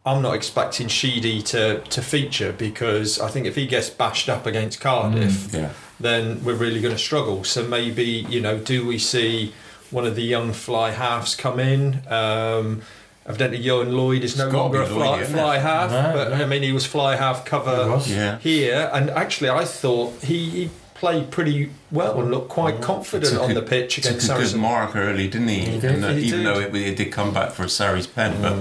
I'm 0.05 0.21
not 0.21 0.35
expecting 0.35 0.87
Sheedy 0.87 1.41
to, 1.43 1.79
to 1.81 2.01
feature 2.01 2.51
because 2.51 3.19
I 3.19 3.29
think 3.29 3.45
if 3.45 3.55
he 3.55 3.65
gets 3.67 3.89
bashed 3.89 4.29
up 4.29 4.45
against 4.45 4.79
Cardiff, 4.81 5.53
Yeah. 5.53 5.69
then 5.99 6.43
we're 6.43 6.55
really 6.55 6.81
going 6.81 6.93
to 6.95 6.99
struggle. 7.01 7.43
So 7.43 7.63
maybe 7.67 8.05
you 8.05 8.41
know, 8.41 8.57
do 8.57 8.85
we 8.85 8.97
see 8.99 9.53
one 9.91 10.05
of 10.05 10.15
the 10.15 10.23
young 10.23 10.51
fly 10.53 10.91
halves 10.91 11.35
come 11.35 11.59
in? 11.59 12.01
Um, 12.07 12.81
evidently, 13.25 13.59
Johan 13.59 13.95
Lloyd 13.95 14.23
is 14.23 14.37
no 14.37 14.45
It's 14.45 14.51
gotta 14.51 14.63
longer 14.63 14.81
a 14.81 14.85
fly, 14.87 15.17
Lloyd, 15.17 15.27
fly 15.27 15.57
half, 15.59 15.89
No, 15.91 16.11
but 16.13 16.37
no. 16.37 16.43
I 16.43 16.47
mean, 16.47 16.63
he 16.63 16.71
was 16.71 16.85
fly 16.85 17.15
half 17.15 17.45
cover 17.45 17.83
He 17.85 17.89
was. 17.89 18.11
Yeah. 18.11 18.37
here, 18.39 18.89
and 18.93 19.09
actually, 19.11 19.49
I 19.49 19.65
thought 19.65 20.21
he, 20.23 20.49
he 20.49 20.69
played 20.95 21.29
pretty 21.29 21.69
well 21.91 22.19
and 22.19 22.31
looked 22.31 22.49
quite 22.49 22.81
confident 22.81 23.33
Took 23.33 23.43
on 23.43 23.51
a- 23.51 23.53
the 23.53 23.61
pitch 23.61 23.95
Took 23.97 24.05
against 24.05 24.29
a 24.29 24.33
good 24.33 24.55
mark 24.55 24.95
early, 24.95 25.27
didn't 25.27 25.49
he? 25.49 25.59
He 25.59 25.79
did. 25.79 26.03
Uh, 26.03 26.07
He 26.13 26.25
even 26.27 26.39
did. 26.39 26.47
though 26.47 26.59
it, 26.59 26.75
it 26.75 26.95
did 26.97 27.11
come 27.11 27.33
back 27.33 27.51
for 27.51 27.63
a 27.63 27.67
Sarri's 27.67 28.07
pen, 28.07 28.41
but 28.41 28.57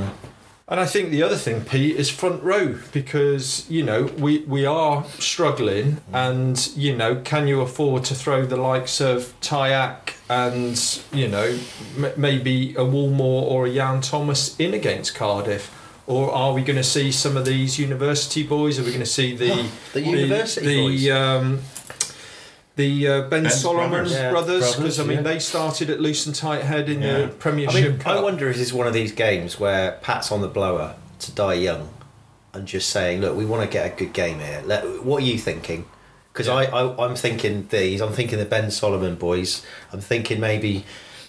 And 0.67 0.81
I 0.81 0.87
think 0.87 1.11
the 1.11 1.23
other 1.23 1.37
thing, 1.37 1.61
Pete, 1.63 1.95
is 1.97 2.09
front 2.11 2.43
row 2.43 2.77
because 2.93 3.67
you 3.69 3.83
know 3.85 4.05
we 4.19 4.39
we 4.57 4.65
are 4.67 5.05
struggling, 5.19 5.99
and 6.13 6.57
you 6.75 6.97
know, 6.97 7.17
can 7.17 7.47
you 7.47 7.61
afford 7.61 8.05
to 8.05 8.15
throw 8.15 8.47
the 8.47 8.57
likes 8.57 8.99
of 9.01 9.35
Tyak 9.43 10.15
and 10.31 10.77
you 11.13 11.29
know 11.29 11.59
m- 11.99 12.13
maybe 12.17 12.75
a 12.77 12.85
Woolmore 12.93 13.43
or 13.53 13.67
a 13.67 13.75
Jan 13.75 14.01
Thomas 14.01 14.57
in 14.59 14.73
against 14.75 15.15
Cardiff? 15.15 15.71
Or 16.07 16.31
are 16.33 16.53
we 16.53 16.63
going 16.63 16.77
to 16.77 16.85
see 16.85 17.11
some 17.13 17.35
of 17.37 17.45
these 17.47 17.79
university 17.79 18.43
boys? 18.43 18.79
Are 18.79 18.83
we 18.85 18.91
going 18.91 19.01
to 19.01 19.07
see 19.21 19.35
the 19.37 19.67
The 19.95 20.01
university 20.03 20.67
the, 20.67 20.83
boys. 20.83 21.11
um, 21.11 21.61
the 22.77 23.09
uh, 23.09 23.21
Ben 23.23 23.45
Ben's 23.45 23.61
Solomon 23.61 23.91
brothers. 23.91 24.13
Yeah, 24.13 24.31
brothers? 24.31 24.61
Because 24.61 24.77
brothers, 24.77 25.01
I 25.01 25.05
mean, 25.05 25.17
yeah. 25.19 25.23
they 25.23 25.39
started 25.39 25.91
at 25.91 26.01
Loose 26.01 26.27
and 26.27 26.35
Tight 26.35 26.63
Head 26.63 26.89
in 26.89 27.03
Yeah. 27.03 27.19
the 27.19 27.25
I 27.25 27.29
Premiership 27.29 27.91
mean, 27.91 27.99
Cup. 28.01 28.17
I 28.19 28.21
wonder 28.21 28.49
if 28.49 28.57
this 28.57 28.67
is 28.69 28.73
one 28.73 28.87
of 28.87 28.93
these 28.95 29.13
games 29.13 29.61
where 29.61 29.93
Pat's 30.03 30.33
on 30.33 30.41
the 30.41 30.49
blower 30.49 30.97
to 31.21 31.33
Dai 31.33 31.55
Young 31.55 31.89
and 32.53 32.67
just 32.67 32.91
saying, 32.91 33.21
look, 33.21 33.37
we 33.37 33.45
want 33.45 33.63
to 33.63 33.69
get 33.73 33.93
a 33.93 33.97
good 33.97 34.13
game 34.13 34.39
here. 34.41 34.63
Let, 34.65 35.05
what 35.05 35.23
are 35.23 35.27
you 35.27 35.39
thinking? 35.39 35.87
Because 36.33 36.49
I, 36.49 36.65
I, 36.65 37.07
I'm 37.07 37.15
thinking 37.15 37.69
these. 37.69 38.01
I'm 38.01 38.13
thinking 38.13 38.39
the 38.39 38.45
Ben 38.45 38.71
Solomon 38.71 39.15
boys. 39.15 39.65
I'm 39.93 40.01
thinking 40.01 40.41
maybe 40.41 40.85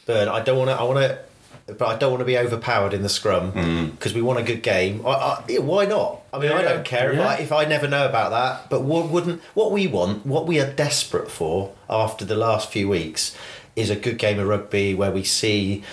Burn. 0.05 0.27
I 0.27 0.41
don't 0.41 0.57
want 0.57 0.69
to. 0.71 0.75
I 0.75 0.83
want 0.83 0.99
to. 0.99 1.19
But 1.67 1.81
I 1.81 1.97
don't 1.97 2.11
want 2.11 2.21
to 2.21 2.25
be 2.25 2.37
overpowered 2.37 2.93
in 2.93 3.01
the 3.01 3.09
scrum 3.09 3.51
hmm. 3.51 3.85
because 3.87 4.13
we 4.13 4.21
want 4.21 4.39
a 4.39 4.43
good 4.43 4.61
game. 4.61 5.03
I, 5.05 5.09
I, 5.09 5.43
yeah, 5.47 5.59
why 5.59 5.85
not? 5.85 6.21
I 6.31 6.37
mean, 6.37 6.51
I 6.51 6.61
don't 6.61 6.85
care 6.85 7.11
if. 7.11 7.19
I, 7.19 7.37
if 7.37 7.51
I 7.51 7.65
never 7.65 7.87
know 7.87 8.07
about 8.07 8.29
that. 8.29 8.69
But 8.69 8.83
what 8.83 9.09
wouldn't 9.09 9.41
what 9.55 9.71
we 9.71 9.87
want, 9.87 10.25
what 10.25 10.45
we 10.45 10.59
are 10.59 10.71
desperate 10.71 11.31
for 11.31 11.73
after 11.89 12.23
the 12.23 12.35
last 12.35 12.69
few 12.69 12.87
weeks, 12.87 13.35
is 13.75 13.89
a 13.89 13.95
good 13.95 14.19
game 14.19 14.39
of 14.39 14.47
rugby 14.47 14.93
where 14.93 15.11
we 15.11 15.23
see 15.23 15.83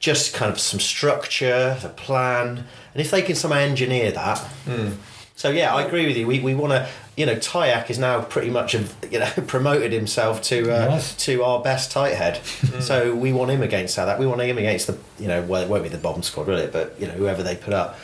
just 0.00 0.34
kind 0.34 0.50
of 0.50 0.58
some 0.58 0.80
structure, 0.80 1.78
a 1.84 1.88
plan, 1.90 2.64
and 2.94 3.00
if 3.00 3.10
they 3.10 3.22
can 3.22 3.36
somehow 3.36 3.58
engineer 3.58 4.10
that. 4.10 4.38
Hmm. 4.38 4.92
So 5.36 5.50
yeah, 5.50 5.74
I 5.74 5.82
agree 5.82 6.06
with 6.06 6.16
you. 6.16 6.26
We, 6.26 6.40
we 6.40 6.54
want 6.54 6.72
to, 6.72 6.88
you 7.16 7.26
know, 7.26 7.34
Tyak 7.38 7.90
is 7.90 7.98
now 7.98 8.22
pretty 8.22 8.50
much, 8.50 8.74
you 8.74 9.18
know, 9.18 9.30
promoted 9.46 9.92
himself 9.92 10.40
to 10.42 10.62
uh, 10.72 10.88
Yes. 10.90 11.14
to 11.24 11.42
our 11.44 11.60
best 11.62 11.90
tight 11.90 12.14
head. 12.14 12.40
so 12.80 13.14
we 13.14 13.32
want 13.32 13.50
him 13.50 13.62
against 13.62 13.94
South. 13.94 14.18
We 14.18 14.26
want 14.26 14.40
him 14.40 14.58
against 14.58 14.86
the, 14.86 14.96
you 15.18 15.28
know, 15.28 15.42
well, 15.42 15.62
it 15.62 15.68
won't 15.68 15.82
be 15.82 15.88
the 15.88 15.98
bomb 15.98 16.22
squad, 16.22 16.46
will 16.46 16.58
it? 16.58 16.72
But 16.72 16.94
you 17.00 17.06
know, 17.06 17.12
whoever 17.14 17.42
they 17.42 17.56
put 17.56 17.74
up. 17.74 17.98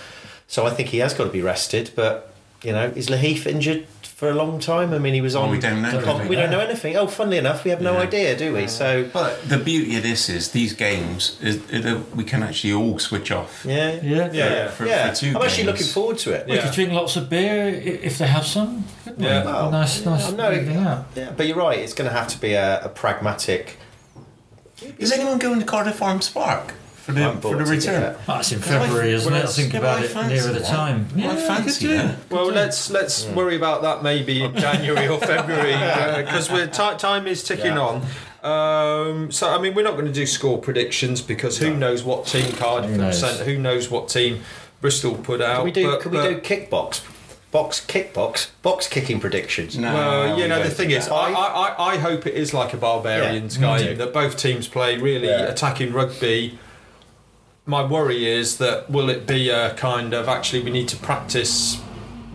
So 0.49 0.67
I 0.67 0.71
think 0.71 0.91
he 0.91 0.99
has 0.99 1.15
got 1.15 1.25
to 1.25 1.31
be 1.31 1.43
rested. 1.43 1.91
But 1.97 2.33
you 2.63 2.73
know, 2.73 2.87
is 2.97 3.09
Lahiff 3.09 3.47
injured 3.47 3.87
for 4.17 4.31
a 4.31 4.35
long 4.35 4.59
time? 4.59 4.95
I 4.95 4.99
mean, 4.99 5.12
he 5.12 5.21
was 5.21 5.37
on. 5.37 5.51
we 5.51 5.59
don't 5.59 5.83
know, 5.83 6.01
com- 6.03 6.17
do 6.17 6.23
we? 6.23 6.31
we 6.31 6.37
don't 6.37 6.51
know 6.51 6.59
anything. 6.61 6.97
Oh, 6.97 7.07
funnily 7.07 7.37
enough, 7.37 7.64
we 7.64 7.71
have 7.71 7.83
no 7.83 7.93
Yeah. 7.93 8.01
idea, 8.09 8.37
do 8.37 8.55
we? 8.55 8.67
So 8.67 9.09
but 9.12 9.47
the 9.47 9.59
beauty 9.59 9.95
of 9.99 10.03
this 10.03 10.31
is 10.31 10.53
these 10.53 10.73
games 10.73 11.37
is, 11.43 11.57
is 11.71 11.85
that 11.85 12.17
we 12.17 12.25
can 12.25 12.43
actually 12.43 12.73
all 12.73 12.99
switch 12.99 13.31
off. 13.31 13.64
yeah, 13.69 14.01
Yeah. 14.03 14.31
Yeah. 14.33 14.69
For, 14.71 14.87
yeah. 14.87 15.11
for 15.11 15.17
two 15.17 15.29
I'm 15.37 15.43
actually 15.43 15.64
games. 15.64 15.67
looking 15.81 15.93
forward 15.93 16.19
to 16.25 16.33
it. 16.33 16.47
We 16.49 16.55
Yeah. 16.57 16.62
could 16.62 16.73
drink 16.73 16.93
lots 16.93 17.17
of 17.17 17.29
beer 17.29 17.69
if 17.69 18.17
they 18.17 18.27
have 18.27 18.47
some. 18.47 18.85
Yeah. 19.19 19.45
Well, 19.45 19.71
nice, 19.71 20.03
nice. 20.07 20.33
I 20.33 20.35
know. 20.35 20.51
evening 20.51 20.79
out. 20.79 21.05
Yeah, 21.14 21.33
but 21.37 21.47
you're 21.47 21.57
right. 21.59 21.79
It's 21.79 21.93
going 21.93 22.09
to 22.11 22.17
have 22.17 22.29
to 22.29 22.39
be 22.41 22.55
a, 22.55 22.85
a 22.85 22.89
pragmatic. 22.89 23.77
Is 24.99 25.12
anyone 25.12 25.39
going 25.39 25.59
to 25.61 25.67
Cardiff 25.67 26.01
Arms 26.03 26.29
Park 26.31 26.73
for 27.07 27.13
the 27.13 27.25
I'm 27.25 27.41
for 27.41 27.57
the 27.57 27.65
return? 27.65 28.01
get. 28.15 28.27
That's 28.27 28.51
in 28.53 28.59
February, 28.59 29.13
isn't 29.13 29.33
well, 29.33 29.41
it? 29.43 29.49
I 29.49 29.53
think 29.53 29.73
yeah, 29.73 29.79
about 29.79 29.99
I 30.01 30.05
it 30.05 30.09
fancy 30.09 30.35
nearer 30.35 30.53
the 30.53 30.59
that. 30.59 30.67
time. 30.69 31.09
Well, 31.17 31.31
I 31.31 31.35
we 31.37 31.41
fancy 31.41 31.87
could 31.87 31.93
do. 31.93 31.97
that. 31.99 32.17
Well, 32.31 32.47
let's 32.47 32.91
let's 32.91 33.25
worry 33.27 33.55
about 33.57 33.83
that 33.83 34.03
maybe 34.03 34.43
in 34.43 34.57
January 34.57 35.07
or 35.07 35.19
February 35.21 35.73
because 36.25 36.51
we're 36.51 36.67
ti 36.67 36.97
time 36.99 37.27
is 37.29 37.45
ticking 37.45 37.77
Yeah. 37.77 37.81
on. 37.81 38.03
Um, 38.43 39.31
so 39.31 39.49
I 39.49 39.59
mean, 39.61 39.75
we're 39.75 39.83
not 39.85 39.95
going 39.95 40.07
to 40.07 40.13
do 40.13 40.27
score 40.27 40.59
predictions 40.59 41.23
because 41.23 41.59
who 41.59 41.75
knows 41.75 42.03
what 42.03 42.27
team 42.27 42.53
Cardiff 42.55 42.91
Who 42.91 43.01
have 43.01 43.13
knows? 43.13 43.21
sent, 43.21 43.41
who 43.49 43.57
knows 43.59 43.91
what 43.91 44.09
team 44.09 44.43
Bristol 44.81 45.15
put 45.15 45.41
out. 45.41 45.57
Can 45.59 45.65
we 45.65 45.73
do? 45.73 45.91
but- 45.91 46.01
can 46.01 46.11
we 46.13 46.19
but- 46.19 46.29
do 46.29 46.41
kickbox, 46.57 47.03
box 47.51 47.85
kickbox, 47.87 48.49
box 48.63 48.89
kicking 48.89 49.21
predictions? 49.21 49.77
No. 49.79 49.93
Well, 49.95 50.37
you 50.37 50.43
we 50.45 50.49
know, 50.49 50.63
the 50.63 50.71
thing 50.71 50.91
is. 50.91 51.09
I, 51.09 51.15
I, 51.33 51.33
I- 51.33 51.93
I 51.95 51.97
hope 51.99 52.27
it 52.27 52.35
is 52.35 52.53
like 52.53 52.73
a 52.73 52.77
Barbarians 52.77 53.59
Yeah, 53.59 53.79
game 53.79 53.99
that 53.99 54.13
both 54.13 54.37
teams 54.37 54.69
play 54.69 54.97
really 54.99 55.29
Yeah. 55.29 55.43
attacking 55.45 55.93
rugby. 55.93 56.59
My 57.69 57.85
worry 57.85 58.27
is 58.27 58.59
that 58.59 58.89
will 58.89 59.11
it 59.11 59.27
be 59.27 59.51
a 59.51 59.75
kind 59.75 60.14
of 60.14 60.29
actually 60.29 60.62
we 60.62 60.71
need 60.71 60.87
to 60.89 60.97
practice 60.97 61.83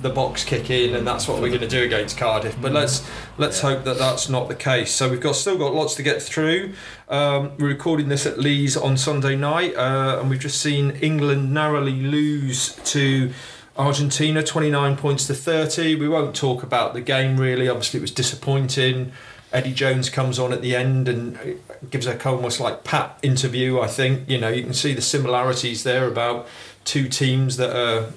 the 0.01 0.09
box 0.09 0.43
kicking 0.43 0.95
and 0.95 1.05
that's 1.05 1.27
what 1.27 1.41
we're 1.41 1.49
going 1.49 1.61
to 1.61 1.67
do 1.67 1.83
against 1.83 2.17
Cardiff. 2.17 2.59
But 2.61 2.73
let's 2.73 3.07
let's 3.37 3.61
hope 3.61 3.85
that 3.85 3.97
that's 3.97 4.27
not 4.27 4.49
the 4.49 4.55
case. 4.55 4.93
So 4.93 5.09
we've 5.09 5.21
got 5.21 5.35
still 5.35 5.57
got 5.57 5.73
lots 5.73 5.95
to 5.95 6.03
get 6.03 6.21
through. 6.21 6.73
Um, 7.07 7.51
we're 7.57 7.69
recording 7.69 8.09
this 8.09 8.25
at 8.25 8.39
Leeds 8.39 8.75
on 8.75 8.97
Sunday 8.97 9.35
night, 9.35 9.75
uh, 9.75 10.19
and 10.19 10.29
we've 10.29 10.39
just 10.39 10.59
seen 10.59 10.91
England 11.01 11.53
narrowly 11.53 11.93
lose 11.93 12.75
to. 12.91 13.31
Argentina 13.77 14.43
29 14.43 14.97
points 14.97 15.25
to 15.27 15.33
30. 15.33 15.95
We 15.95 16.09
won't 16.09 16.35
talk 16.35 16.61
about 16.61 16.93
the 16.93 16.99
game 16.99 17.37
really. 17.37 17.69
Obviously, 17.69 17.99
it 17.99 18.01
was 18.01 18.11
disappointing. 18.11 19.13
Eddie 19.53 19.73
Jones 19.73 20.09
comes 20.09 20.39
on 20.39 20.53
at 20.53 20.61
the 20.61 20.75
end 20.75 21.07
and 21.07 21.59
gives 21.89 22.07
a 22.07 22.27
almost 22.27 22.59
like 22.59 22.83
pat 22.83 23.19
interview. 23.21 23.79
I 23.79 23.87
think 23.87 24.29
you 24.29 24.39
know 24.39 24.49
you 24.49 24.63
can 24.63 24.73
see 24.73 24.93
the 24.93 25.01
similarities 25.01 25.83
there 25.83 26.07
about 26.07 26.47
two 26.85 27.07
teams 27.09 27.57
that 27.57 27.75
are, 27.75 28.11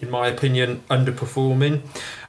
in 0.00 0.10
my 0.10 0.28
opinion, 0.28 0.82
underperforming. 0.90 1.82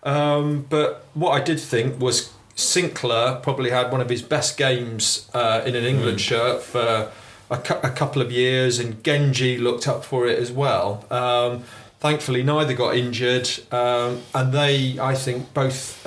Um, 0.03 0.65
but 0.69 1.05
what 1.13 1.31
I 1.31 1.43
did 1.43 1.59
think 1.59 1.99
was 1.99 2.33
Sinclair 2.55 3.35
probably 3.35 3.69
had 3.69 3.91
one 3.91 4.01
of 4.01 4.09
his 4.09 4.21
best 4.21 4.57
games 4.57 5.29
uh, 5.33 5.63
in 5.65 5.75
an 5.75 5.85
England 5.85 6.19
shirt 6.19 6.61
for 6.61 7.11
a, 7.49 7.57
cou- 7.57 7.79
a 7.81 7.89
couple 7.89 8.21
of 8.21 8.31
years, 8.31 8.79
and 8.79 9.01
Genge 9.03 9.59
looked 9.59 9.87
up 9.87 10.03
for 10.03 10.27
it 10.27 10.37
as 10.37 10.51
well. 10.51 11.05
Um, 11.09 11.63
thankfully, 11.99 12.43
neither 12.43 12.73
got 12.73 12.95
injured, 12.95 13.49
um, 13.71 14.21
and 14.35 14.51
they, 14.53 14.99
I 14.99 15.15
think, 15.15 15.53
both. 15.53 16.05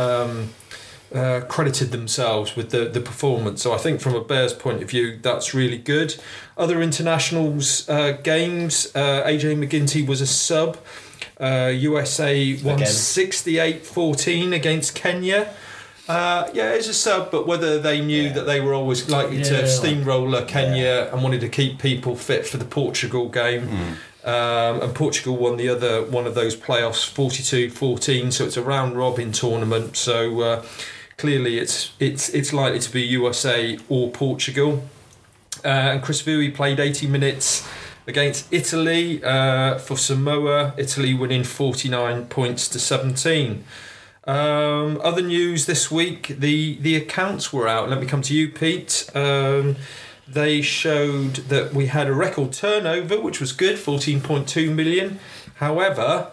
Uh, 1.15 1.41
credited 1.47 1.91
themselves 1.91 2.57
with 2.57 2.71
the, 2.71 2.87
the 2.87 3.01
performance. 3.01 3.63
So 3.63 3.75
I 3.75 3.77
think 3.79 4.01
from 4.01 4.15
a 4.15 4.25
Bears 4.25 4.55
point 4.55 4.83
of 4.83 4.89
view, 4.89 5.19
that's 5.21 5.53
really 5.53 5.77
good. 5.77 6.17
Other 6.57 6.81
internationals 6.81 7.87
uh, 7.89 8.13
games, 8.23 8.91
uh, 8.95 9.23
AJ 9.27 9.57
MacGinty 9.59 10.07
was 10.07 10.21
a 10.23 10.27
sub. 10.27 10.79
Uh, 11.39 11.71
USA 11.75 12.55
won 12.63 12.77
Again. 12.77 12.87
68 12.87 13.85
14 13.85 14.53
against 14.55 14.95
Kenya. 14.95 15.53
Uh, 16.09 16.49
yeah, 16.55 16.73
it's 16.73 16.89
a 16.89 16.95
sub, 16.95 17.31
but 17.31 17.47
whether 17.47 17.79
they 17.79 18.01
knew 18.01 18.23
Yeah. 18.25 18.33
that 18.33 18.47
they 18.47 18.61
were 18.61 18.73
always 18.75 19.09
likely 19.11 19.39
Yeah, 19.39 19.45
to 19.45 19.57
like- 19.63 19.67
steamroller 19.67 20.45
Kenya 20.47 21.11
and 21.13 21.23
wanted 21.23 21.41
to 21.43 21.49
keep 21.49 21.79
people 21.79 22.17
fit 22.17 22.47
for 22.47 22.57
the 22.57 22.65
Portugal 22.65 23.29
game. 23.29 23.69
Um, 24.25 24.81
and 24.83 24.95
Portugal 24.95 25.37
won 25.37 25.57
the 25.57 25.69
other 25.69 26.03
one 26.05 26.27
of 26.29 26.35
those 26.37 26.55
playoffs 26.57 27.05
42 27.05 27.71
14, 27.71 28.31
so 28.31 28.45
it's 28.45 28.57
a 28.57 28.63
round 28.63 28.97
robin 28.97 29.33
tournament. 29.33 29.97
So 29.97 30.41
uh, 30.43 30.63
clearly 31.23 31.57
it's, 31.57 31.93
it's, 32.01 32.29
it's 32.31 32.53
likely 32.53 32.81
to 32.81 32.91
be 32.91 33.01
USA 33.01 33.79
or 33.89 34.11
Portugal. 34.11 34.83
Uh, 35.65 35.93
and 35.93 36.03
Chris 36.03 36.21
Vui 36.21 36.53
played 36.53 36.81
80 36.81 37.07
minutes 37.07 37.65
against 38.09 38.53
Italy 38.53 39.23
uh, 39.23 39.79
for 39.79 39.97
Samoa. 39.97 40.75
Italy 40.77 41.15
winning 41.15 41.45
49 41.45 42.27
points 42.27 42.67
to 42.71 42.81
17. 42.81 43.63
Um, 44.25 45.01
other 45.05 45.23
news 45.23 45.67
this 45.67 45.91
week: 45.91 46.29
the 46.39 46.77
the 46.81 46.95
accounts 46.95 47.53
were 47.53 47.67
out. 47.67 47.89
Let 47.91 48.01
me 48.01 48.07
come 48.07 48.23
to 48.23 48.35
you, 48.35 48.49
Pete. 48.49 49.11
Um, 49.17 49.75
they 50.29 50.63
showed 50.63 51.35
that 51.51 51.75
we 51.75 51.87
had 51.87 52.07
a 52.07 52.15
record 52.15 52.53
turnover, 52.53 53.21
which 53.21 53.41
was 53.41 53.51
good, 53.51 53.81
fourteen 53.81 54.21
point 54.21 54.49
two 54.49 54.71
million. 54.73 55.19
However, 55.57 56.31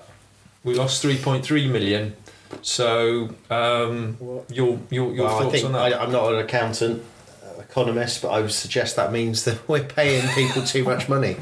we 0.64 0.76
lost 0.76 1.02
three 1.02 1.18
point 1.18 1.44
three 1.44 1.68
million. 1.68 2.16
So, 2.62 3.30
um, 3.50 4.18
your 4.50 4.80
your 4.90 5.14
your 5.14 5.26
Well, 5.26 5.38
I 5.38 5.44
thoughts 5.44 5.64
on 5.64 5.72
that? 5.74 5.94
I, 5.94 6.04
I'm 6.04 6.12
not 6.12 6.34
an 6.34 6.40
accountant, 6.40 7.04
uh, 7.44 7.62
economist, 7.62 8.22
but 8.22 8.30
I 8.30 8.42
would 8.42 8.52
suggest 8.52 8.96
that 8.96 9.12
means 9.12 9.44
that 9.46 9.68
we're 9.68 9.84
paying 9.84 10.28
people 10.30 10.64
too 10.64 10.84
much 10.84 11.08
money, 11.08 11.38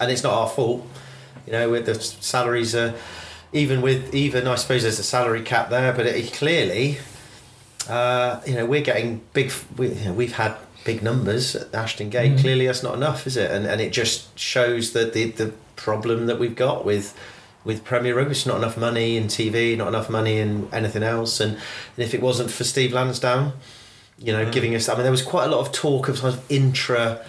and 0.00 0.10
it's 0.10 0.22
not 0.22 0.32
our 0.32 0.48
fault. 0.48 0.86
You 1.46 1.52
know, 1.52 1.70
with 1.70 1.86
the 1.86 1.94
salaries 1.94 2.74
are 2.74 2.94
even 3.52 3.80
with 3.80 4.14
even 4.14 4.46
I 4.46 4.56
suppose 4.56 4.82
there's 4.82 4.98
a 4.98 5.04
salary 5.04 5.42
cap 5.42 5.70
there, 5.70 5.92
but 5.92 6.06
it, 6.06 6.32
clearly, 6.32 6.98
uh, 7.88 8.40
you 8.46 8.54
know, 8.54 8.66
we're 8.66 8.82
getting 8.82 9.22
big. 9.32 9.52
We, 9.76 9.88
you 9.94 10.04
know, 10.06 10.12
we've 10.12 10.34
had 10.34 10.56
big 10.84 11.02
numbers 11.02 11.56
at 11.56 11.74
Ashton 11.74 12.10
Gate. 12.10 12.32
Mm-hmm. 12.32 12.40
Clearly, 12.40 12.66
that's 12.66 12.82
not 12.82 12.94
enough, 12.94 13.26
is 13.26 13.36
it? 13.36 13.50
And 13.50 13.66
and 13.66 13.80
it 13.80 13.92
just 13.92 14.38
shows 14.38 14.92
that 14.92 15.12
the 15.12 15.30
the 15.30 15.52
problem 15.76 16.26
that 16.26 16.38
we've 16.38 16.56
got 16.56 16.84
with 16.84 17.16
with 17.68 17.84
Premier 17.84 18.16
Rugby, 18.16 18.30
it's 18.30 18.46
not 18.46 18.56
enough 18.56 18.78
money 18.78 19.18
in 19.18 19.24
TV, 19.24 19.76
not 19.76 19.88
enough 19.88 20.08
money 20.08 20.38
in 20.38 20.70
anything 20.72 21.02
else. 21.02 21.38
And, 21.38 21.52
and 21.52 21.98
if 21.98 22.14
it 22.14 22.22
wasn't 22.22 22.50
for 22.50 22.64
Steve 22.64 22.94
Lansdown, 22.94 23.52
you 24.18 24.32
know, 24.32 24.46
mm. 24.46 24.52
giving 24.52 24.74
us, 24.74 24.88
I 24.88 24.94
mean, 24.94 25.02
there 25.02 25.10
was 25.10 25.20
quite 25.20 25.44
a 25.44 25.48
lot 25.54 25.60
of 25.66 25.70
talk 25.70 26.08
of 26.08 26.16
sort 26.16 26.32
of 26.32 26.50
intra 26.50 27.22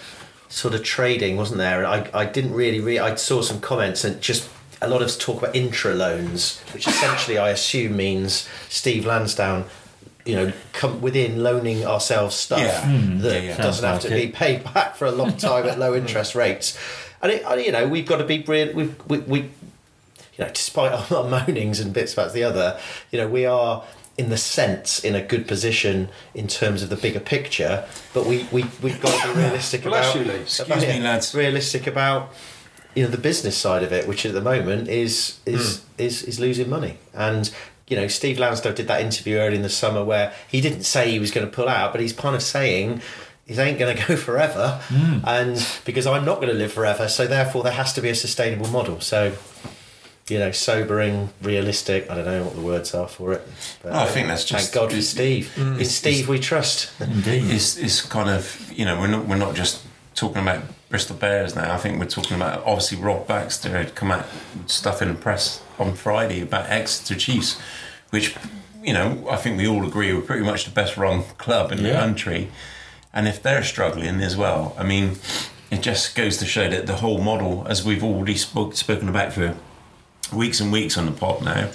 sort 0.47 0.73
of 0.73 0.81
trading, 0.81 1.35
wasn't 1.35 1.57
there? 1.57 1.83
And 1.83 1.87
I, 1.87 2.21
I 2.21 2.25
didn't 2.25 2.53
really 2.53 2.79
read, 2.79 2.99
I 2.99 3.15
saw 3.15 3.41
some 3.41 3.59
comments 3.59 4.05
and 4.05 4.21
just 4.21 4.49
a 4.81 4.87
lot 4.87 5.01
of 5.01 5.19
talk 5.19 5.43
about 5.43 5.53
intra 5.57 5.93
loans, 5.93 6.61
which 6.73 6.87
essentially 6.87 7.37
I 7.37 7.49
assume 7.49 7.97
means 7.97 8.47
Steve 8.69 9.05
Lansdown. 9.05 9.65
You 10.25 10.35
know, 10.35 10.53
come 10.73 11.01
within 11.01 11.43
loaning 11.43 11.85
ourselves 11.85 12.35
stuff 12.35 12.59
Yeah. 12.59 12.85
Hmm. 12.85 13.19
that 13.19 13.33
Yeah, 13.33 13.49
yeah. 13.49 13.57
doesn't 13.57 13.83
have 13.83 14.01
Sounds 14.01 14.03
to 14.03 14.09
like 14.11 14.27
be 14.27 14.31
paid 14.31 14.63
back 14.73 14.95
for 14.95 15.05
a 15.05 15.11
long 15.11 15.35
time 15.35 15.65
at 15.65 15.79
low 15.79 15.95
interest 16.01 16.35
rates, 16.35 16.77
and 17.21 17.31
it, 17.31 17.65
you 17.65 17.71
know 17.71 17.87
we've 17.87 18.05
got 18.05 18.17
to 18.17 18.25
be 18.25 18.43
real. 18.43 18.73
We, 18.73 18.93
we, 19.07 19.17
we 19.19 19.49
you 20.39 20.45
know, 20.45 20.51
despite 20.51 21.11
our 21.11 21.29
moanings 21.29 21.79
and 21.79 21.93
bits 21.93 22.13
about 22.13 22.33
the 22.33 22.43
other, 22.43 22.79
you 23.11 23.19
know, 23.19 23.27
we 23.27 23.45
are 23.45 23.83
in 24.17 24.29
the 24.29 24.37
sense 24.37 25.03
in 25.03 25.15
a 25.15 25.21
good 25.21 25.47
position 25.47 26.09
in 26.33 26.47
terms 26.47 26.81
of 26.81 26.89
the 26.89 26.95
bigger 26.95 27.19
picture. 27.19 27.85
But 28.13 28.25
we 28.25 28.47
we 28.51 28.65
we've 28.81 29.01
got 29.01 29.21
to 29.21 29.33
be 29.33 29.39
realistic 29.39 29.83
Bless 29.83 30.15
about. 30.15 30.25
you, 30.25 30.31
Lee. 30.31 30.39
Excuse 30.41 30.67
about- 30.67 30.81
me, 30.81 30.99
lads. 30.99 31.35
Realistic 31.35 31.87
about 31.87 32.33
you 32.95 33.03
know 33.03 33.09
the 33.09 33.17
business 33.17 33.57
side 33.57 33.83
of 33.83 33.93
it, 33.93 34.07
which 34.07 34.25
at 34.25 34.33
the 34.33 34.41
moment 34.41 34.87
is 34.87 35.39
is 35.45 35.79
hmm. 35.79 36.01
is 36.01 36.23
is 36.23 36.39
losing 36.39 36.69
money 36.69 36.97
and. 37.13 37.53
You 37.87 37.95
know, 37.95 38.07
Steve 38.07 38.37
Lansdown 38.37 38.75
did 38.75 38.87
that 38.87 39.01
interview 39.01 39.37
early 39.37 39.55
in 39.55 39.63
the 39.63 39.67
summer 39.67 40.05
where 40.05 40.31
he 40.47 40.61
didn't 40.61 40.83
say 40.83 41.09
he 41.09 41.17
was 41.17 41.31
going 41.31 41.47
to 41.47 41.51
pull 41.51 41.67
out, 41.67 41.91
but 41.91 41.99
he's 41.99 42.13
kind 42.13 42.35
of 42.35 42.43
saying 42.43 43.01
it 43.47 43.57
ain't 43.57 43.79
going 43.79 43.97
to 43.97 44.07
go 44.07 44.15
forever, 44.29 44.79
hmm. 44.89 45.21
and 45.25 45.67
because 45.85 46.05
I'm 46.05 46.23
not 46.23 46.35
going 46.35 46.49
to 46.49 46.53
live 46.53 46.71
forever, 46.71 47.07
so 47.07 47.25
therefore 47.25 47.63
there 47.63 47.73
has 47.73 47.91
to 47.93 48.01
be 48.01 48.09
a 48.09 48.13
sustainable 48.13 48.67
model. 48.67 49.01
So, 49.01 49.33
you 50.29 50.39
know, 50.39 50.51
sobering, 50.51 51.29
realistic. 51.41 52.09
I 52.09 52.15
don't 52.15 52.25
know 52.25 52.43
what 52.43 52.55
the 52.55 52.61
words 52.61 52.93
are 52.93 53.07
for 53.07 53.33
it. 53.33 53.41
But 53.83 53.93
oh, 53.93 53.99
I 53.99 54.05
think 54.05 54.27
that's 54.27 54.43
uh, 54.43 54.57
just- 54.57 54.73
thank 54.73 54.75
God 54.75 54.91
for 54.91 54.97
it's- 54.97 55.09
Steve. 55.09 55.51
it's- 55.57 55.79
It's 55.81 55.91
Steve 55.91 56.27
we 56.29 56.39
trust. 56.39 56.91
Indeed. 56.99 57.45
It's, 57.51 57.77
it's 57.77 58.01
kind 58.01 58.29
of 58.29 58.71
you 58.75 58.85
know 58.85 58.99
we're 58.99 59.07
not 59.07 59.27
we're 59.27 59.37
not 59.37 59.55
just 59.55 59.83
talking 60.15 60.41
about 60.41 60.63
Bristol 60.89 61.15
Bears 61.15 61.55
now. 61.55 61.73
I 61.73 61.77
think 61.77 61.99
we're 61.99 62.05
talking 62.07 62.35
about 62.35 62.63
obviously 62.65 62.97
Rob 62.97 63.27
Baxter 63.27 63.69
had 63.69 63.95
come 63.95 64.11
out 64.11 64.25
with 64.57 64.69
stuff 64.69 65.01
in 65.01 65.07
the 65.09 65.13
press 65.13 65.61
on 65.77 65.93
Friday 65.95 66.41
about 66.41 66.69
Exeter 66.69 67.15
Chiefs, 67.15 67.59
which 68.09 68.35
you 68.83 68.93
know 68.93 69.27
I 69.29 69.35
think 69.37 69.57
we 69.57 69.67
all 69.67 69.85
agree 69.87 70.11
were 70.13 70.21
pretty 70.21 70.45
much 70.45 70.65
the 70.65 70.71
best 70.71 70.97
run 70.97 71.23
club 71.37 71.71
in 71.71 71.83
the 71.83 71.91
country, 71.93 72.49
and 73.13 73.27
if 73.27 73.41
they're 73.41 73.63
struggling 73.63 74.21
as 74.21 74.35
well, 74.35 74.75
I 74.77 74.83
mean, 74.83 75.17
it 75.71 75.81
just 75.81 76.15
goes 76.15 76.37
to 76.37 76.45
show 76.45 76.67
that 76.69 76.87
the 76.87 76.95
whole 76.97 77.21
model, 77.21 77.65
as 77.69 77.85
we've 77.85 78.03
already 78.03 78.35
spoke, 78.35 78.75
spoken 78.75 79.07
about 79.09 79.33
for 79.33 79.55
weeks 80.33 80.59
and 80.59 80.71
weeks 80.71 80.97
on 80.97 81.05
the 81.05 81.11
pod 81.11 81.43
now. 81.43 81.69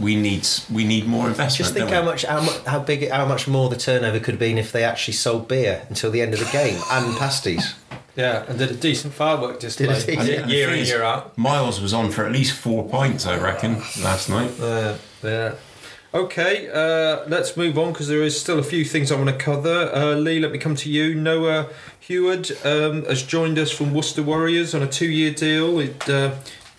We 0.00 0.16
need 0.16 0.46
we 0.72 0.84
need 0.84 1.06
more 1.06 1.28
investment. 1.28 1.56
Just 1.68 1.74
think 1.74 1.90
how 1.90 2.00
we? 2.00 2.06
much, 2.06 2.24
how 2.24 2.40
how 2.66 2.80
big, 2.80 3.08
how 3.10 3.26
much 3.26 3.46
more 3.46 3.68
the 3.68 3.76
turnover 3.76 4.18
could 4.18 4.32
have 4.34 4.40
been 4.40 4.58
if 4.58 4.72
they 4.72 4.82
actually 4.82 5.14
sold 5.14 5.46
beer 5.46 5.86
until 5.88 6.10
the 6.10 6.20
end 6.20 6.34
of 6.34 6.40
the 6.40 6.50
game 6.50 6.80
and 6.90 7.16
pasties. 7.18 7.76
yeah, 8.16 8.44
and 8.48 8.58
did 8.58 8.72
a 8.72 8.74
decent 8.74 9.14
firework 9.14 9.60
display 9.60 9.86
Did 9.86 9.96
a 9.96 10.00
decent- 10.06 10.26
year, 10.26 10.40
And 10.42 10.50
the 10.50 10.54
year 10.54 10.70
in 10.72 10.84
year 10.84 11.02
out. 11.04 11.38
Miles 11.38 11.80
was 11.80 11.94
on 11.94 12.10
for 12.10 12.26
at 12.26 12.32
least 12.32 12.54
four 12.54 12.88
pints, 12.88 13.24
I 13.24 13.38
reckon, 13.38 13.76
last 14.02 14.28
night. 14.28 14.50
Uh, 14.60 14.96
yeah. 15.22 15.54
Okay, 16.12 16.68
uh, 16.70 17.28
let's 17.28 17.56
move 17.56 17.78
on 17.78 17.92
because 17.92 18.08
there 18.08 18.22
is 18.22 18.40
still 18.40 18.58
a 18.58 18.62
few 18.64 18.84
things 18.84 19.12
I 19.12 19.16
want 19.16 19.28
to 19.28 19.36
cover. 19.36 19.92
Uh, 19.94 20.14
Lee, 20.14 20.40
let 20.40 20.50
me 20.50 20.58
come 20.58 20.74
to 20.74 20.90
you. 20.90 21.14
Noah 21.14 21.68
Heward 22.00 22.50
um, 22.64 23.04
has 23.04 23.22
joined 23.22 23.58
us 23.58 23.70
from 23.70 23.92
Worcester 23.94 24.22
Warriors 24.24 24.74
on 24.74 24.82
a 24.82 24.86
two-year 24.88 25.34
deal. 25.34 25.78
It 25.78 26.08
uh, 26.08 26.34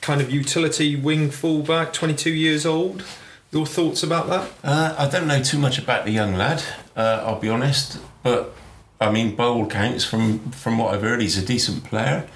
kind 0.10 0.22
of 0.22 0.32
utility 0.32 0.96
wing 0.96 1.30
fullback, 1.30 1.94
22 1.94 2.32
years 2.32 2.66
old. 2.66 3.04
Your 3.52 3.68
thoughts 3.68 4.02
about 4.02 4.28
that? 4.30 4.50
Uh, 4.64 4.96
I 4.98 5.08
don't 5.08 5.28
know 5.28 5.40
too 5.40 5.60
much 5.60 5.78
about 5.78 6.04
the 6.04 6.10
young 6.10 6.34
lad, 6.34 6.64
uh, 6.96 7.22
I'll 7.24 7.40
be 7.40 7.48
honest, 7.48 8.00
but 8.24 8.56
I 9.00 9.12
mean, 9.12 9.36
by 9.36 9.44
all 9.44 9.66
accounts, 9.66 10.04
from 10.04 10.50
from 10.50 10.80
what 10.80 10.96
I've 10.96 11.04
heard, 11.04 11.22
he's 11.22 11.38
a 11.38 11.46
decent 11.46 11.84
player. 11.84 12.28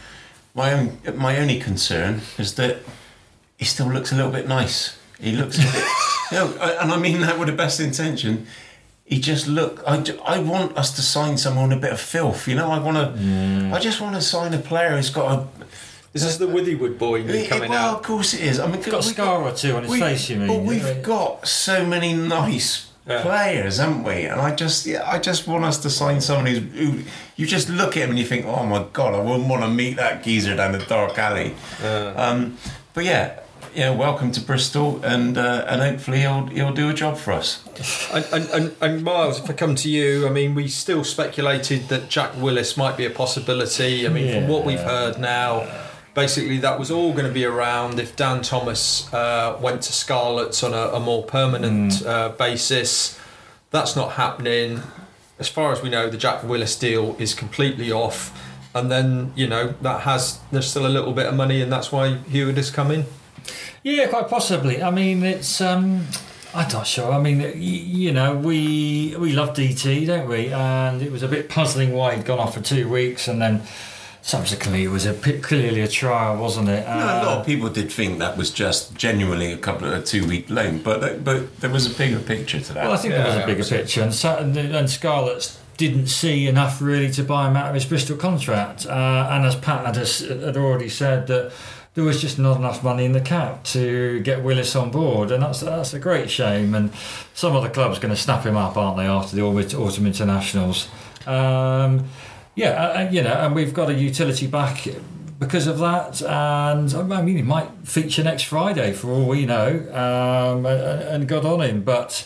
My 0.54 0.72
own, 0.72 1.00
my 1.16 1.40
only 1.40 1.60
concern 1.60 2.22
is 2.38 2.54
that 2.56 2.78
he 3.58 3.66
still 3.66 3.88
looks 3.88 4.12
a 4.12 4.16
little 4.16 4.32
bit 4.32 4.48
nice. 4.48 4.96
He 5.20 5.32
looks 5.32 5.58
a 5.58 5.64
bit, 5.64 5.84
and 6.80 6.92
I 6.92 6.98
mean 7.00 7.22
that 7.22 7.40
with 7.40 7.48
the 7.48 7.56
best 7.56 7.80
intention. 7.80 8.46
He 9.04 9.20
just 9.20 9.48
look. 9.48 9.82
I, 9.88 10.04
I 10.24 10.38
want 10.38 10.78
us 10.78 10.96
to 10.98 11.02
sign 11.02 11.40
someone 11.40 11.72
a 11.74 11.78
bit 11.78 11.92
of 11.92 12.00
filth. 12.00 12.48
You 12.48 12.54
know, 12.54 12.70
I 12.70 12.78
want 12.78 12.98
to. 12.98 13.72
I 13.76 13.80
just 13.80 14.00
want 14.00 14.14
to 14.14 14.22
sign 14.22 14.54
a 14.54 14.60
player 14.60 14.96
who's 14.96 15.10
got 15.10 15.40
a. 15.40 15.48
Is 16.14 16.24
this 16.24 16.38
the 16.38 16.46
Withywood 16.48 16.98
boy 17.00 17.22
It- 17.22 17.50
coming 17.50 17.72
well, 17.72 17.90
out? 17.90 17.96
of 17.98 18.04
course 18.04 18.34
it 18.36 18.42
is. 18.42 18.60
I 18.60 18.68
mean, 18.68 18.82
Got 18.82 18.94
a 18.94 18.98
we- 18.98 19.02
scar 19.14 19.42
or 19.42 19.52
two 19.52 19.76
on 19.76 19.84
his 19.84 19.92
we- 19.92 20.00
face, 20.00 20.30
you 20.30 20.38
mean? 20.38 20.48
But 20.48 20.60
we've 20.62 21.02
got 21.02 21.48
so 21.48 21.84
many 21.86 22.14
nice 22.14 22.86
Yeah. 23.08 23.22
players, 23.24 23.78
haven't 23.80 24.04
we? 24.04 24.26
And 24.26 24.40
I 24.40 24.52
just, 24.54 24.86
yeah, 24.86 25.02
I 25.06 25.18
just 25.18 25.48
want 25.48 25.66
us 25.66 25.78
to 25.80 25.90
sign 25.90 26.22
someone 26.22 26.46
who's, 26.46 26.60
who 26.78 27.00
you 27.36 27.48
just 27.48 27.68
look 27.68 27.98
at 27.98 28.04
him 28.04 28.12
and 28.12 28.20
you 28.20 28.26
think, 28.26 28.46
oh 28.46 28.64
my 28.64 28.86
god, 28.94 29.16
I 29.16 29.20
wouldn't 29.20 29.48
want 29.50 29.64
to 29.64 29.68
meet 29.70 29.98
that 29.98 30.24
geezer 30.24 30.56
down 30.56 30.74
the 30.74 30.78
dark 30.80 31.18
alley. 31.18 31.56
Um, 32.16 32.58
but 32.94 33.06
yeah, 33.06 33.32
yeah, 33.76 33.90
welcome 33.90 34.32
to 34.34 34.40
Bristol, 34.40 35.02
and 35.04 35.36
uh, 35.36 35.66
and 35.68 35.82
hopefully 35.82 36.20
he'll 36.20 36.46
he'll 36.46 36.74
do 36.74 36.90
a 36.90 36.94
job 36.94 37.18
for 37.18 37.32
us. 37.32 37.64
And, 38.14 38.24
and, 38.32 38.50
and, 38.52 38.76
and 38.82 39.04
Miles, 39.04 39.40
if 39.44 39.50
I 39.50 39.54
come 39.54 39.74
to 39.76 39.90
you, 39.90 40.28
I 40.28 40.30
mean, 40.30 40.54
we 40.54 40.68
still 40.68 41.04
speculated 41.04 41.90
that 41.90 42.08
Jack 42.08 42.34
Willis 42.38 42.78
might 42.78 42.98
be 42.98 43.06
a 43.06 43.10
possibility. 43.10 44.06
I 44.06 44.10
mean, 44.10 44.32
from 44.32 44.48
what 44.48 44.64
we've 44.64 44.80
heard 44.80 45.18
now, 45.20 45.68
basically 46.14 46.58
that 46.60 46.80
was 46.80 46.92
all 46.92 47.12
going 47.12 47.26
to 47.26 47.32
be 47.32 47.46
around 47.46 48.00
if 48.00 48.16
Dan 48.16 48.42
Thomas 48.42 49.12
uh, 49.14 49.58
went 49.62 49.82
to 49.84 49.94
Scarlets 49.94 50.64
on 50.64 50.74
a, 50.74 50.96
a 50.96 51.00
more 51.00 51.24
permanent 51.24 52.06
uh, 52.06 52.30
basis. 52.30 53.20
That's 53.72 53.96
not 53.96 54.14
happening. 54.14 54.82
As 55.40 55.50
far 55.50 55.72
as 55.72 55.82
we 55.82 55.90
know, 55.90 56.10
the 56.10 56.18
Jack 56.18 56.44
Willis 56.44 56.78
deal 56.78 57.16
is 57.20 57.34
completely 57.34 57.92
off. 57.92 58.40
And 58.76 58.92
then, 58.92 59.34
you 59.36 59.48
know, 59.48 59.76
that 59.82 60.02
has, 60.02 60.40
there's 60.52 60.68
still 60.68 60.86
a 60.86 60.90
little 60.90 61.14
bit 61.14 61.28
of 61.28 61.36
money, 61.36 61.62
and 61.62 61.72
that's 61.72 61.92
why 61.92 62.16
Hewitt 62.16 62.58
has 62.58 62.72
come 62.72 62.92
in. 62.92 63.06
Yeah, 63.84 64.08
quite 64.08 64.30
possibly. 64.30 64.82
I 64.82 64.90
mean, 64.90 65.24
it's. 65.24 65.60
Um, 65.62 66.08
I'm 66.56 66.72
not 66.72 66.86
sure. 66.86 67.12
I 67.12 67.20
mean, 67.20 67.52
you 67.56 68.12
know, 68.12 68.36
we 68.36 69.16
we 69.18 69.34
love 69.34 69.56
DT, 69.56 70.06
don't 70.08 70.30
we? 70.30 70.54
And 70.54 71.02
it 71.02 71.12
was 71.12 71.24
a 71.24 71.28
bit 71.28 71.50
puzzling 71.50 71.92
why 71.94 72.16
he'd 72.16 72.26
gone 72.26 72.40
off 72.40 72.54
for 72.54 72.62
two 72.62 72.88
weeks, 72.88 73.28
and 73.28 73.42
then 73.42 73.64
subsequently 74.26 74.84
it 74.86 74.90
was 74.90 75.06
a 75.06 75.14
pi- 75.14 75.40
clearly 75.42 75.82
a 75.82 75.88
trial, 75.88 76.38
wasn't 76.38 76.70
it? 76.70 76.88
No, 76.88 76.94
a 76.94 76.98
lot 77.24 77.28
Uh, 77.28 77.40
of 77.42 77.46
people 77.46 77.70
did 77.70 77.92
think 77.92 78.20
that 78.20 78.38
was 78.38 78.50
just 78.52 78.96
genuinely 78.96 79.52
a 79.52 79.58
couple 79.58 79.88
of 79.88 79.94
a 79.94 80.02
two 80.02 80.26
week 80.26 80.50
loan, 80.50 80.80
but 80.82 81.24
but 81.24 81.60
there 81.60 81.70
was 81.70 81.86
a 81.86 81.96
bigger 81.96 82.20
picture 82.20 82.60
to 82.62 82.74
that. 82.74 82.86
Well, 82.86 82.94
I 82.94 82.98
think 82.98 83.14
there 83.14 83.26
was 83.26 83.36
a 83.36 83.46
bigger 83.46 83.64
picture, 83.66 84.02
and, 84.02 84.14
Sa- 84.14 84.38
and, 84.38 84.58
and 84.58 84.90
Scarlets 84.90 85.60
didn't 85.78 86.08
see 86.08 86.48
enough 86.48 86.82
really 86.82 87.12
to 87.12 87.24
buy 87.24 87.48
him 87.48 87.58
out 87.58 87.68
of 87.68 87.74
his 87.74 87.86
Bristol 87.86 88.16
contract. 88.16 88.86
Uh, 88.86 89.28
and 89.32 89.46
as 89.46 89.56
Pat 89.56 89.86
had, 89.86 89.96
had 89.98 90.56
already 90.56 90.88
said, 90.88 91.28
that 91.28 91.52
there 91.96 92.04
was 92.04 92.22
just 92.22 92.40
not 92.40 92.58
enough 92.58 92.84
money 92.84 93.06
in 93.06 93.12
the 93.12 93.22
cap 93.22 93.64
to 93.66 94.20
get 94.22 94.42
Willis 94.44 94.76
on 94.76 94.90
board, 94.90 95.32
and 95.32 95.44
that's 95.44 95.60
that's 95.60 95.94
a 95.94 96.00
great 96.00 96.30
shame. 96.32 96.74
And 96.74 96.92
some 97.34 97.56
other 97.56 97.70
clubs 97.70 98.00
going 98.00 98.14
to 98.16 98.20
snap 98.22 98.46
him 98.46 98.56
up, 98.56 98.78
aren't 98.78 98.98
they, 98.98 99.06
after 99.06 99.36
the 99.36 99.42
autumn 99.42 99.82
autumn 99.82 100.08
internationals? 100.08 100.88
Um, 101.28 102.06
yeah, 102.56 102.70
uh, 102.70 103.00
uh, 103.06 103.10
you 103.12 103.24
know, 103.24 103.34
and 103.34 103.56
we've 103.56 103.74
got 103.74 103.90
a 103.90 103.94
utility 103.94 104.48
back 104.48 104.88
because 105.40 105.68
of 105.68 105.80
that. 105.80 106.22
And 106.22 106.94
I 106.94 107.22
mean, 107.22 107.38
he 107.38 107.42
might 107.44 107.70
feature 107.84 108.24
next 108.24 108.44
Friday 108.44 108.94
for 108.94 109.10
all 109.12 109.26
we 109.28 109.46
know, 109.46 109.68
um, 109.92 110.66
and, 110.66 111.02
and 111.04 111.28
got 111.28 111.46
on 111.46 111.62
him. 111.62 111.84
But 111.84 112.26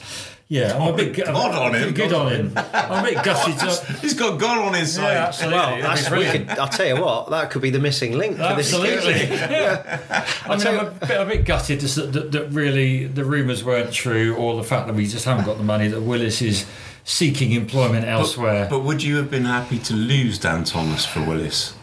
Yeah, 0.49 0.78
I'm 0.78 0.93
a 0.93 0.95
bit 0.97 1.15
God 1.25 1.55
on 1.55 1.75
him. 1.75 1.93
Good 1.93 2.13
on 2.13 2.32
him. 2.32 2.53
I'm 2.55 3.03
a 3.03 3.09
bit 3.09 3.23
gutted. 3.23 3.57
to- 3.59 3.93
He's 4.01 4.13
got 4.13 4.39
God 4.39 4.59
on 4.59 4.73
his 4.75 4.93
side. 4.95 5.13
Yeah, 5.13 5.25
absolutely. 5.28 5.57
Well, 5.59 5.82
that's, 5.82 6.09
be 6.09 6.17
we 6.17 6.25
could, 6.25 6.49
I'll 6.51 6.67
tell 6.69 6.88
you 6.88 7.01
what, 7.01 7.30
that 7.32 7.51
could 7.51 7.61
be 7.61 7.69
the 7.69 7.80
missing 7.80 8.17
link 8.17 8.38
for 8.38 8.43
Absolutely. 8.43 9.13
season. 9.13 9.30
yeah. 9.51 10.25
I 10.45 10.55
mean, 10.55 10.67
I'm 10.67 10.86
a 10.88 10.91
bit, 10.91 11.21
a 11.21 11.25
bit 11.25 11.45
gutted 11.45 11.80
just 11.82 11.95
that, 11.97 12.13
that, 12.13 12.32
that 12.32 12.47
really 12.51 13.07
the 13.07 13.25
rumours 13.25 13.63
weren't 13.63 13.91
true, 13.91 14.36
or 14.36 14.55
the 14.55 14.63
fact 14.63 14.88
that 14.88 14.95
we 14.95 15.05
just 15.07 15.25
haven't 15.25 15.43
got 15.45 15.57
the 15.57 15.63
money. 15.63 15.89
That 15.89 16.01
Willis 16.01 16.41
is 16.41 16.65
seeking 17.12 17.53
employment 17.53 18.05
elsewhere. 18.05 18.68
But 18.70 18.80
would 18.80 19.01
you 19.01 19.16
have 19.16 19.32
been 19.32 19.45
happy 19.45 19.80
to 19.80 19.93
lose 19.93 20.38
Dan 20.38 20.64
Thomas 20.66 21.05
for 21.05 21.24
Willis? 21.24 21.74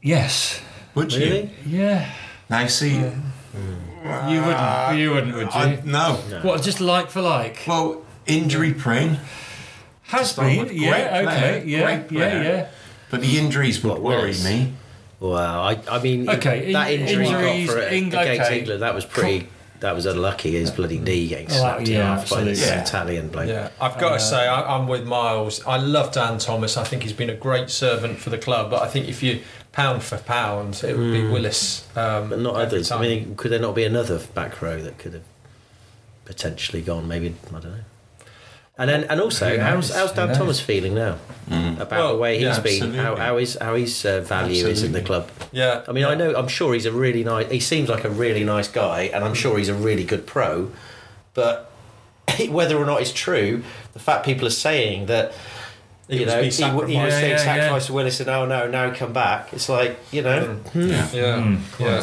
yes. 0.00 0.60
Would 0.94 1.12
you? 1.12 1.20
Really? 1.20 1.50
Yeah. 1.66 2.08
Now 2.48 2.66
see, 2.68 2.98
hmm. 2.98 4.28
You 4.28 4.40
wouldn't. 4.40 4.58
Uh, 4.58 4.94
you 4.96 5.10
wouldn't, 5.10 5.34
would 5.34 5.46
you? 5.46 5.60
I, 5.60 5.82
no. 5.84 6.14
What? 6.42 6.62
Just 6.62 6.80
like 6.80 7.10
for 7.10 7.20
like? 7.22 7.64
Well, 7.66 8.02
injury 8.26 8.72
prone, 8.74 9.18
Has 10.02 10.32
been. 10.34 10.58
with, 10.58 10.68
great 10.68 10.80
Yeah. 10.80 11.22
player, 11.22 11.28
Okay. 11.28 11.64
Yeah. 11.66 11.82
great 11.84 12.08
player. 12.08 12.20
Yeah. 12.28 12.42
Yeah. 12.42 12.68
but 13.10 13.20
the 13.22 13.38
injuries 13.38 13.82
would 13.82 13.90
What, 13.92 14.02
worry 14.02 14.16
Willis? 14.22 14.44
me. 14.44 14.74
Wow, 15.20 15.62
I, 15.62 15.78
I 15.88 16.02
mean, 16.02 16.28
Okay, 16.28 16.72
that 16.72 16.90
injury 16.92 17.26
he 17.26 17.32
injuries, 17.32 17.66
got 17.68 17.74
for 17.76 17.82
Eng- 17.82 18.06
against 18.08 18.40
okay. 18.42 18.58
England, 18.58 18.82
that 18.82 18.94
was 18.94 19.04
pretty. 19.04 19.48
That 19.82 19.94
was 19.96 20.06
unlucky. 20.06 20.52
His 20.52 20.70
bloody 20.70 20.98
knee 20.98 21.26
getting 21.26 21.48
Oh, 21.50 21.54
slapped 21.54 21.80
in 21.88 21.94
yeah, 21.94 22.16
half 22.16 22.30
by 22.30 22.44
this 22.44 22.60
absolutely. 22.62 22.82
Italian 22.82 23.28
bloke. 23.28 23.48
Yeah, 23.48 23.70
I've 23.80 23.98
got 23.98 24.12
to 24.14 24.20
say 24.20 24.46
I, 24.46 24.76
I'm 24.76 24.86
with 24.86 25.04
Miles. 25.04 25.60
I 25.66 25.76
love 25.76 26.12
Dan 26.12 26.38
Thomas. 26.38 26.76
I 26.76 26.84
think 26.84 27.02
he's 27.02 27.12
been 27.12 27.30
a 27.30 27.34
great 27.34 27.68
servant 27.68 28.18
for 28.18 28.30
the 28.30 28.38
club. 28.38 28.70
But 28.70 28.82
I 28.82 28.86
think 28.86 29.08
if 29.08 29.24
you 29.24 29.40
pound 29.72 30.04
for 30.04 30.18
pound, 30.18 30.82
it 30.84 30.96
would 30.96 31.12
be 31.12 31.26
Willis. 31.28 31.84
Um, 31.96 32.28
But 32.30 32.38
not 32.38 32.54
every 32.54 32.64
others. 32.78 32.90
I 32.92 33.00
mean, 33.00 33.34
could 33.36 33.50
there 33.50 33.58
not 33.58 33.74
be 33.74 33.84
another 33.84 34.20
back 34.34 34.62
row 34.62 34.80
that 34.80 34.98
could 34.98 35.14
have 35.14 35.24
potentially 36.24 36.80
gone? 36.82 37.08
Maybe 37.08 37.34
I 37.48 37.50
don't 37.58 37.64
know. 37.64 37.78
And 38.82 38.90
then, 38.90 39.04
and 39.04 39.20
also, 39.20 39.48
Who 39.48 39.58
how's, 39.62 39.90
knows? 39.90 39.96
how's 39.96 40.12
Dan 40.12 40.28
knows? 40.28 40.38
Thomas 40.38 40.60
feeling 40.60 40.94
now 40.94 41.14
about 41.78 41.90
Well, 41.92 42.12
the 42.14 42.18
way 42.18 42.34
he's 42.38 42.56
yeah, 42.56 42.60
been? 42.60 42.94
How, 42.94 43.14
how 43.14 43.36
his 43.36 43.56
how 43.60 43.76
his 43.76 44.04
uh, 44.04 44.22
value 44.22 44.66
is 44.66 44.82
in 44.82 44.90
the 44.90 45.00
club? 45.02 45.28
yeah, 45.52 45.84
I 45.86 45.92
mean, 45.92 46.04
I 46.04 46.16
know. 46.16 46.34
I'm 46.34 46.48
sure 46.48 46.74
he's 46.74 46.86
a 46.86 46.90
really 47.04 47.22
nice. 47.22 47.48
He 47.48 47.60
seems 47.60 47.88
like 47.88 48.02
a 48.04 48.10
really 48.10 48.42
nice 48.42 48.66
guy, 48.66 49.02
and 49.14 49.22
I'm 49.24 49.34
sure 49.34 49.56
he's 49.58 49.68
a 49.68 49.74
really 49.88 50.02
good 50.04 50.26
pro. 50.26 50.72
But 51.34 51.70
whether 52.48 52.76
or 52.76 52.84
not 52.84 53.00
it's 53.02 53.12
true, 53.12 53.62
the 53.92 54.00
fact 54.00 54.24
people 54.24 54.46
are 54.48 54.58
saying 54.68 55.06
that. 55.06 55.32
You 56.08 56.26
know, 56.26 56.32
he, 56.36 56.40
he 56.42 56.46
was 56.46 56.56
sacrificed. 56.56 56.86
being 56.88 57.00
Yeah, 57.00 57.26
yeah, 57.28 57.36
sacrificed 57.36 57.86
to 57.86 57.92
Willis, 57.92 58.18
and 58.20 58.28
oh 58.30 58.44
no, 58.46 58.66
now 58.68 58.92
come 58.92 59.12
back. 59.12 59.52
It's 59.54 59.68
like 59.68 59.96
you 60.10 60.22
know, 60.22 60.58
Yeah. 60.74 61.08
yeah, 61.12 61.36
Mm, 61.38 61.58
yeah. 61.80 62.02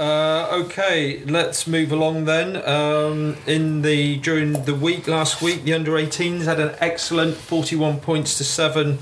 Uh, 0.00 0.48
okay, 0.64 1.22
let's 1.26 1.66
move 1.66 1.92
along 1.92 2.24
then. 2.24 2.56
Um, 2.66 3.36
in 3.46 3.82
the 3.82 4.16
during 4.16 4.64
the 4.64 4.74
week 4.74 5.06
last 5.06 5.42
week, 5.42 5.64
the 5.64 5.74
under 5.74 5.92
18s 5.92 6.44
had 6.44 6.58
an 6.58 6.74
excellent 6.80 7.36
41 7.36 8.00
points 8.00 8.38
to 8.38 8.44
seven 8.44 8.98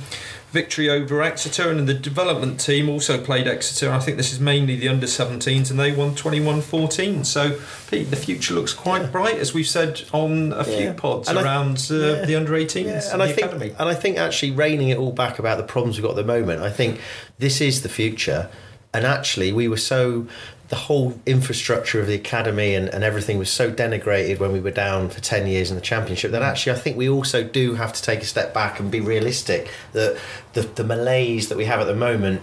victory 0.50 0.90
over 0.90 1.22
Exeter, 1.22 1.70
and 1.70 1.86
the 1.86 1.94
development 1.94 2.58
team 2.58 2.88
also 2.88 3.22
played 3.22 3.46
Exeter. 3.46 3.92
I 3.92 4.00
think 4.00 4.16
this 4.16 4.32
is 4.32 4.40
mainly 4.40 4.74
the 4.74 4.88
under 4.88 5.06
17s, 5.06 5.70
and 5.70 5.78
they 5.78 5.92
won 5.92 6.16
21-14. 6.16 7.24
So, 7.24 7.60
Pete, 7.90 8.10
the 8.10 8.16
future 8.16 8.54
looks 8.54 8.72
quite 8.74 9.12
bright, 9.12 9.36
as 9.36 9.54
we've 9.54 9.68
said 9.68 10.02
on 10.12 10.52
a 10.54 10.64
few 10.64 10.86
Yeah. 10.86 10.92
pods 10.94 11.28
And 11.28 11.38
around 11.38 11.86
uh, 11.92 11.94
yeah. 11.94 12.24
the 12.24 12.34
under 12.34 12.54
18s 12.54 12.86
Yeah, 12.86 12.92
and 13.12 13.12
and 13.12 13.22
I 13.22 13.26
think 13.30 13.46
academy. 13.46 13.74
and 13.78 13.88
I 13.88 13.94
think 13.94 14.18
actually 14.18 14.50
reining 14.50 14.88
it 14.88 14.98
all 14.98 15.12
back 15.12 15.38
about 15.38 15.58
the 15.58 15.64
problems 15.64 15.96
we've 15.96 16.02
got 16.02 16.18
at 16.18 16.26
the 16.26 16.32
moment. 16.40 16.60
I 16.62 16.70
think 16.70 16.98
this 17.38 17.60
is 17.60 17.82
the 17.82 17.88
future, 17.90 18.48
and 18.94 19.04
actually 19.04 19.52
we 19.52 19.68
were 19.68 19.76
so 19.76 20.26
the 20.68 20.76
whole 20.76 21.18
infrastructure 21.24 21.98
of 22.00 22.06
the 22.06 22.14
academy 22.14 22.74
and, 22.74 22.88
and 22.90 23.02
everything 23.02 23.38
was 23.38 23.50
so 23.50 23.70
denigrated 23.72 24.38
when 24.38 24.52
we 24.52 24.60
were 24.60 24.70
down 24.70 25.08
for 25.08 25.20
10 25.20 25.46
years 25.46 25.70
in 25.70 25.76
the 25.76 25.80
championship 25.82 26.30
that 26.32 26.42
actually 26.42 26.72
I 26.72 26.76
think 26.78 26.96
we 26.98 27.08
also 27.08 27.42
do 27.42 27.74
have 27.74 27.92
to 27.94 28.02
take 28.02 28.20
a 28.20 28.26
step 28.26 28.52
back 28.52 28.78
and 28.78 28.90
be 28.90 29.00
realistic 29.00 29.70
that 29.92 30.18
the, 30.52 30.62
the 30.62 30.84
malaise 30.84 31.48
that 31.48 31.56
we 31.56 31.64
have 31.64 31.80
at 31.80 31.86
the 31.86 31.94
moment 31.94 32.42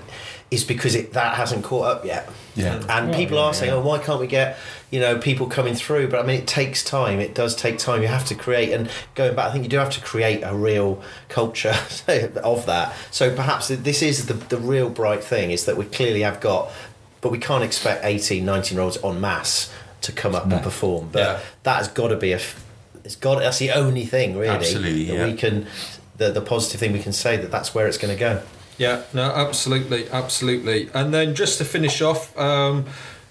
is 0.51 0.63
because 0.63 0.95
it 0.95 1.13
that 1.13 1.35
hasn't 1.35 1.63
caught 1.63 1.85
up 1.85 2.05
yet 2.05 2.29
Yeah. 2.55 2.75
and 2.89 3.09
Well, 3.09 3.17
people 3.19 3.37
yeah, 3.37 3.43
are 3.45 3.53
saying, 3.53 3.71
"Oh, 3.71 3.81
why 3.81 3.97
can't 3.97 4.19
we 4.19 4.27
get 4.27 4.57
you 4.91 4.99
know 4.99 5.17
people 5.17 5.47
coming 5.47 5.73
through?" 5.73 6.07
But 6.09 6.23
I 6.23 6.25
mean, 6.27 6.39
it 6.39 6.45
takes 6.47 6.83
time. 6.83 7.19
It 7.19 7.33
does 7.33 7.55
take 7.55 7.79
time. 7.79 8.03
You 8.03 8.07
have 8.09 8.25
to 8.25 8.35
create, 8.35 8.71
and 8.71 8.87
going 9.15 9.35
back, 9.35 9.47
I 9.49 9.51
think 9.51 9.63
you 9.63 9.69
do 9.69 9.77
have 9.77 9.89
to 9.89 10.01
create 10.01 10.41
a 10.43 10.53
real 10.55 11.01
culture 11.29 11.73
of 12.43 12.65
that. 12.67 12.93
So 13.09 13.35
perhaps 13.35 13.69
this 13.69 14.03
is 14.03 14.27
the 14.27 14.35
the 14.35 14.57
real 14.57 14.89
bright 14.89 15.23
thing 15.23 15.49
is 15.49 15.65
that 15.65 15.77
we 15.77 15.85
clearly 15.85 16.21
have 16.21 16.39
got, 16.39 16.71
but 17.25 17.31
we 17.31 17.39
can't 17.39 17.63
expect 17.63 18.05
18, 18.05 18.45
19 18.45 18.75
year 18.77 18.83
olds 18.83 19.03
en 19.03 19.19
masse 19.19 19.73
to 20.01 20.11
come 20.11 20.35
up 20.35 20.45
No. 20.45 20.57
and 20.57 20.63
perform. 20.63 21.09
But 21.11 21.19
Yeah. 21.19 21.39
that 21.63 21.77
has 21.77 21.87
got 21.87 22.09
to 22.09 22.15
be 22.17 22.33
a, 22.33 22.39
it's 23.03 23.15
got. 23.15 23.39
That's 23.39 23.57
the 23.57 23.71
only 23.71 24.05
thing 24.05 24.37
really 24.37 24.49
Absolutely, 24.55 25.05
that 25.05 25.13
yeah. 25.15 25.25
we 25.25 25.33
can. 25.33 25.65
The, 26.17 26.29
the 26.29 26.41
positive 26.41 26.79
thing 26.79 26.93
we 26.93 26.99
can 27.01 27.13
say 27.13 27.35
that 27.37 27.49
that's 27.49 27.73
where 27.73 27.87
it's 27.87 27.97
going 27.97 28.13
to 28.13 28.19
go. 28.19 28.43
Yeah, 28.77 29.01
no, 29.11 29.23
absolutely, 29.23 30.07
absolutely. 30.11 30.87
And 30.93 31.11
then 31.15 31.33
just 31.33 31.57
to 31.57 31.65
finish 31.65 31.99
off, 31.99 32.37
um, 32.37 32.85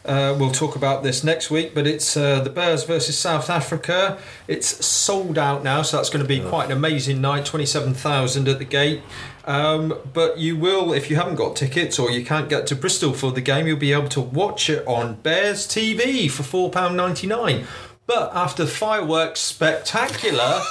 uh, 0.05 0.35
we'll 0.41 0.51
talk 0.51 0.75
about 0.75 1.05
this 1.05 1.23
next 1.23 1.49
week, 1.49 1.73
but 1.73 1.87
it's 1.87 2.17
uh, 2.17 2.41
the 2.41 2.51
Bears 2.51 2.83
versus 2.83 3.17
South 3.17 3.49
Africa. 3.49 4.19
It's 4.49 4.85
sold 4.85 5.39
out 5.39 5.63
now, 5.63 5.83
so 5.83 5.99
that's 5.99 6.11
going 6.11 6.25
to 6.25 6.29
be 6.29 6.41
quite 6.41 6.67
an 6.67 6.73
amazing 6.73 7.21
night 7.21 7.47
27,000 7.47 8.49
at 8.49 8.59
the 8.59 8.65
gate. 8.65 9.03
Um, 9.47 9.99
but 10.13 10.39
you 10.39 10.57
will, 10.57 10.93
if 10.93 11.11
you 11.11 11.17
haven't 11.17 11.37
got 11.37 11.57
tickets 11.57 11.99
or 11.99 12.11
you 12.11 12.25
can't 12.25 12.49
get 12.49 12.67
to 12.69 12.75
Bristol 12.75 13.13
for 13.13 13.31
the 13.31 13.41
game, 13.41 13.67
you'll 13.67 13.77
be 13.77 13.93
able 13.93 14.09
to 14.11 14.21
watch 14.21 14.71
it 14.71 14.87
on 14.87 15.17
Bears 15.17 15.67
TV 15.67 16.31
for 16.31 16.71
£4.99. 16.71 17.67
But 18.07 18.35
after 18.35 18.67
fireworks 18.67 19.41
spectacular, 19.41 20.41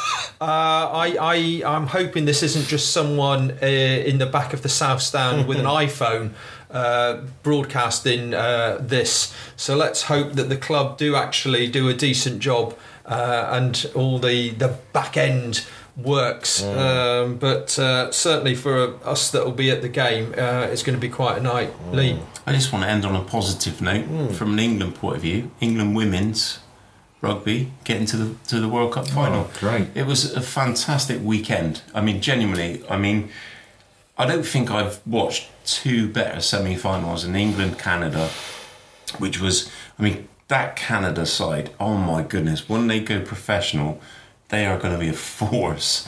uh, 0.42 0.42
I, 0.42 1.18
I 1.20 1.64
I'm 1.66 1.88
hoping 1.88 2.26
this 2.26 2.44
isn't 2.44 2.68
just 2.68 2.92
someone 2.92 3.58
uh, 3.62 3.66
in 3.66 4.20
the 4.20 4.28
back 4.28 4.54
of 4.54 4.62
the 4.62 4.70
south 4.70 5.02
stand 5.02 5.48
with 5.48 5.60
an 5.60 5.66
iPhone 5.86 6.34
uh, 6.70 7.22
broadcasting 7.42 8.36
uh, 8.36 8.78
this. 8.80 9.34
So 9.56 9.76
let's 9.76 10.04
hope 10.04 10.34
that 10.34 10.50
the 10.50 10.58
club 10.58 10.98
do 10.98 11.16
actually 11.16 11.68
do 11.68 11.90
a 11.90 11.94
decent 11.94 12.40
job 12.40 12.78
uh, 13.06 13.48
and 13.52 13.90
all 13.96 14.20
the 14.20 14.52
the 14.52 14.78
back 14.94 15.18
end 15.18 15.66
works. 15.96 16.64
Um, 16.64 17.38
but 17.38 17.78
uh, 17.78 18.12
certainly 18.12 18.56
for 18.56 18.96
us 19.06 19.32
that 19.32 19.46
will 19.46 19.52
be 19.52 19.70
at 19.72 19.82
the 19.82 19.90
game, 19.90 20.34
uh, 20.38 20.68
it's 20.72 20.84
going 20.84 20.98
to 20.98 21.02
be 21.02 21.10
quite 21.10 21.38
a 21.38 21.42
night. 21.42 21.72
Lee. 21.92 22.20
I 22.46 22.54
just 22.54 22.74
want 22.74 22.84
to 22.84 22.90
end 22.90 23.06
on 23.06 23.16
a 23.16 23.24
positive 23.24 23.82
note 23.82 24.34
from 24.34 24.54
an 24.54 24.60
England 24.60 24.96
point 24.96 25.18
of 25.18 25.22
view. 25.22 25.52
England 25.62 25.96
women's 25.96 26.60
rugby 27.22 27.72
getting 27.86 28.06
to 28.06 28.18
the 28.18 28.36
to 28.48 28.60
the 28.60 28.68
World 28.68 28.94
Cup 28.94 29.08
final. 29.08 29.50
Oh, 29.50 29.60
great. 29.60 29.88
It 29.96 30.06
was 30.06 30.34
a 30.34 30.42
fantastic 30.42 31.22
weekend. 31.24 31.82
I 31.96 32.02
mean, 32.02 32.22
genuinely. 32.22 32.84
I 32.90 32.98
mean, 32.98 33.30
I 34.18 34.26
don't 34.26 34.46
think 34.46 34.70
I've 34.70 35.00
watched 35.08 35.50
two 35.66 36.10
better 36.10 36.42
semi-finals 36.42 37.24
in 37.24 37.36
England 37.36 37.80
Canada, 37.80 38.30
which 39.18 39.40
was. 39.40 39.72
I 39.98 40.04
mean, 40.04 40.28
that 40.50 40.76
Canada 40.76 41.26
side. 41.26 41.72
Oh 41.80 41.96
my 41.96 42.24
goodness! 42.24 42.68
When 42.68 42.88
they 42.88 43.00
go 43.00 43.22
professional, 43.22 44.02
they 44.54 44.66
are 44.66 44.78
going 44.78 44.94
to 44.94 45.00
be 45.00 45.10
a 45.10 45.14
force. 45.14 46.08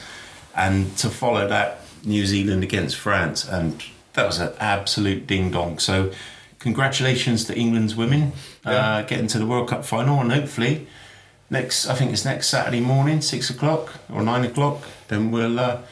And 0.54 0.96
to 0.98 1.10
follow 1.10 1.46
that 1.48 1.80
New 2.04 2.24
Zealand 2.24 2.62
against 2.62 2.96
France, 2.96 3.46
and 3.46 3.82
that 4.14 4.24
was 4.24 4.38
an 4.38 4.52
absolute 4.58 5.26
ding 5.26 5.50
dong. 5.50 5.78
So, 5.78 6.12
congratulations 6.58 7.44
to 7.44 7.54
England's 7.54 7.94
women 7.94 8.32
uh, 8.64 9.02
getting 9.02 9.26
to 9.28 9.38
the 9.38 9.46
World 9.46 9.68
Cup 9.68 9.84
final, 9.84 10.20
and 10.20 10.32
hopefully 10.32 10.86
next. 11.50 11.86
I 11.86 11.94
think 11.94 12.12
it's 12.12 12.24
next 12.24 12.46
Saturday 12.48 12.80
morning, 12.80 13.20
six 13.20 13.50
o'clock 13.50 13.94
or 14.10 14.22
nine 14.22 14.44
o'clock. 14.44 14.82
Then 15.08 15.30
we'll 15.30 15.58
uh, 15.60 15.82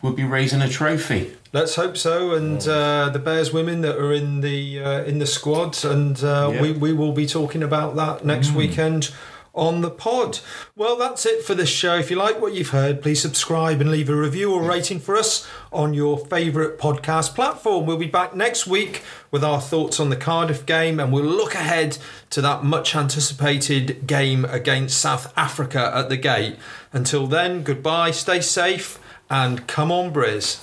we'll 0.00 0.12
be 0.12 0.24
raising 0.24 0.62
a 0.62 0.68
trophy. 0.68 1.36
Let's 1.52 1.74
hope 1.76 1.96
so, 1.96 2.34
and 2.34 2.60
uh, 2.68 3.10
the 3.12 3.18
Bears 3.18 3.52
women 3.52 3.80
that 3.80 3.96
are 3.96 4.12
in 4.12 4.42
the 4.42 4.80
uh, 4.80 5.04
in 5.04 5.18
the 5.18 5.26
squad, 5.26 5.84
and 5.84 6.22
uh, 6.22 6.50
Yeah. 6.52 6.62
we 6.62 6.72
we 6.72 6.92
will 6.92 7.12
be 7.12 7.26
talking 7.26 7.62
about 7.64 7.96
that 7.96 8.24
next 8.24 8.52
weekend 8.52 9.10
on 9.54 9.80
the 9.80 9.90
pod. 9.90 10.40
Well, 10.74 10.96
that's 10.96 11.24
it 11.24 11.44
for 11.44 11.54
this 11.54 11.68
show. 11.68 11.96
If 11.96 12.10
you 12.10 12.16
like 12.16 12.40
what 12.40 12.54
you've 12.54 12.70
heard, 12.70 13.00
please 13.00 13.22
subscribe 13.22 13.80
and 13.80 13.90
leave 13.90 14.08
a 14.08 14.16
review 14.16 14.52
or 14.52 14.62
rating 14.62 14.98
for 14.98 15.16
us 15.16 15.46
on 15.72 15.94
your 15.94 16.18
favourite 16.18 16.78
podcast 16.78 17.34
platform. 17.34 17.86
We'll 17.86 17.96
be 17.96 18.06
back 18.06 18.34
next 18.34 18.66
week 18.66 19.02
with 19.30 19.44
our 19.44 19.60
thoughts 19.60 20.00
on 20.00 20.10
the 20.10 20.16
Cardiff 20.16 20.66
game, 20.66 20.98
and 20.98 21.12
we'll 21.12 21.24
look 21.24 21.54
ahead 21.54 21.98
to 22.30 22.40
that 22.40 22.64
much 22.64 22.96
anticipated 22.96 24.06
game 24.06 24.44
against 24.46 24.98
South 24.98 25.32
Africa 25.36 25.92
at 25.94 26.08
the 26.08 26.16
gate. 26.16 26.56
Until 26.92 27.26
then, 27.26 27.62
goodbye, 27.62 28.10
stay 28.10 28.40
safe, 28.40 28.98
and 29.30 29.66
come 29.66 29.92
on, 29.92 30.12
Briz. 30.12 30.60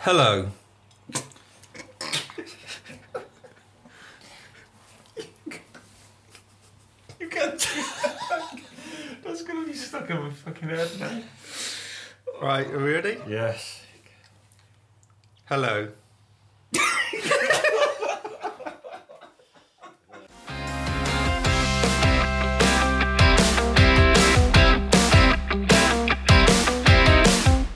Hello. 0.00 0.50
That's 9.22 9.42
gonna 9.42 9.64
be 9.64 9.72
stuck 9.72 10.10
in 10.10 10.20
my 10.20 10.30
fucking 10.30 10.68
head 10.68 10.90
now. 10.98 11.22
Right, 12.42 12.66
are 12.66 12.78
we 12.78 12.92
ready? 12.92 13.18
Yes. 13.28 13.82
Hello. 15.44 15.88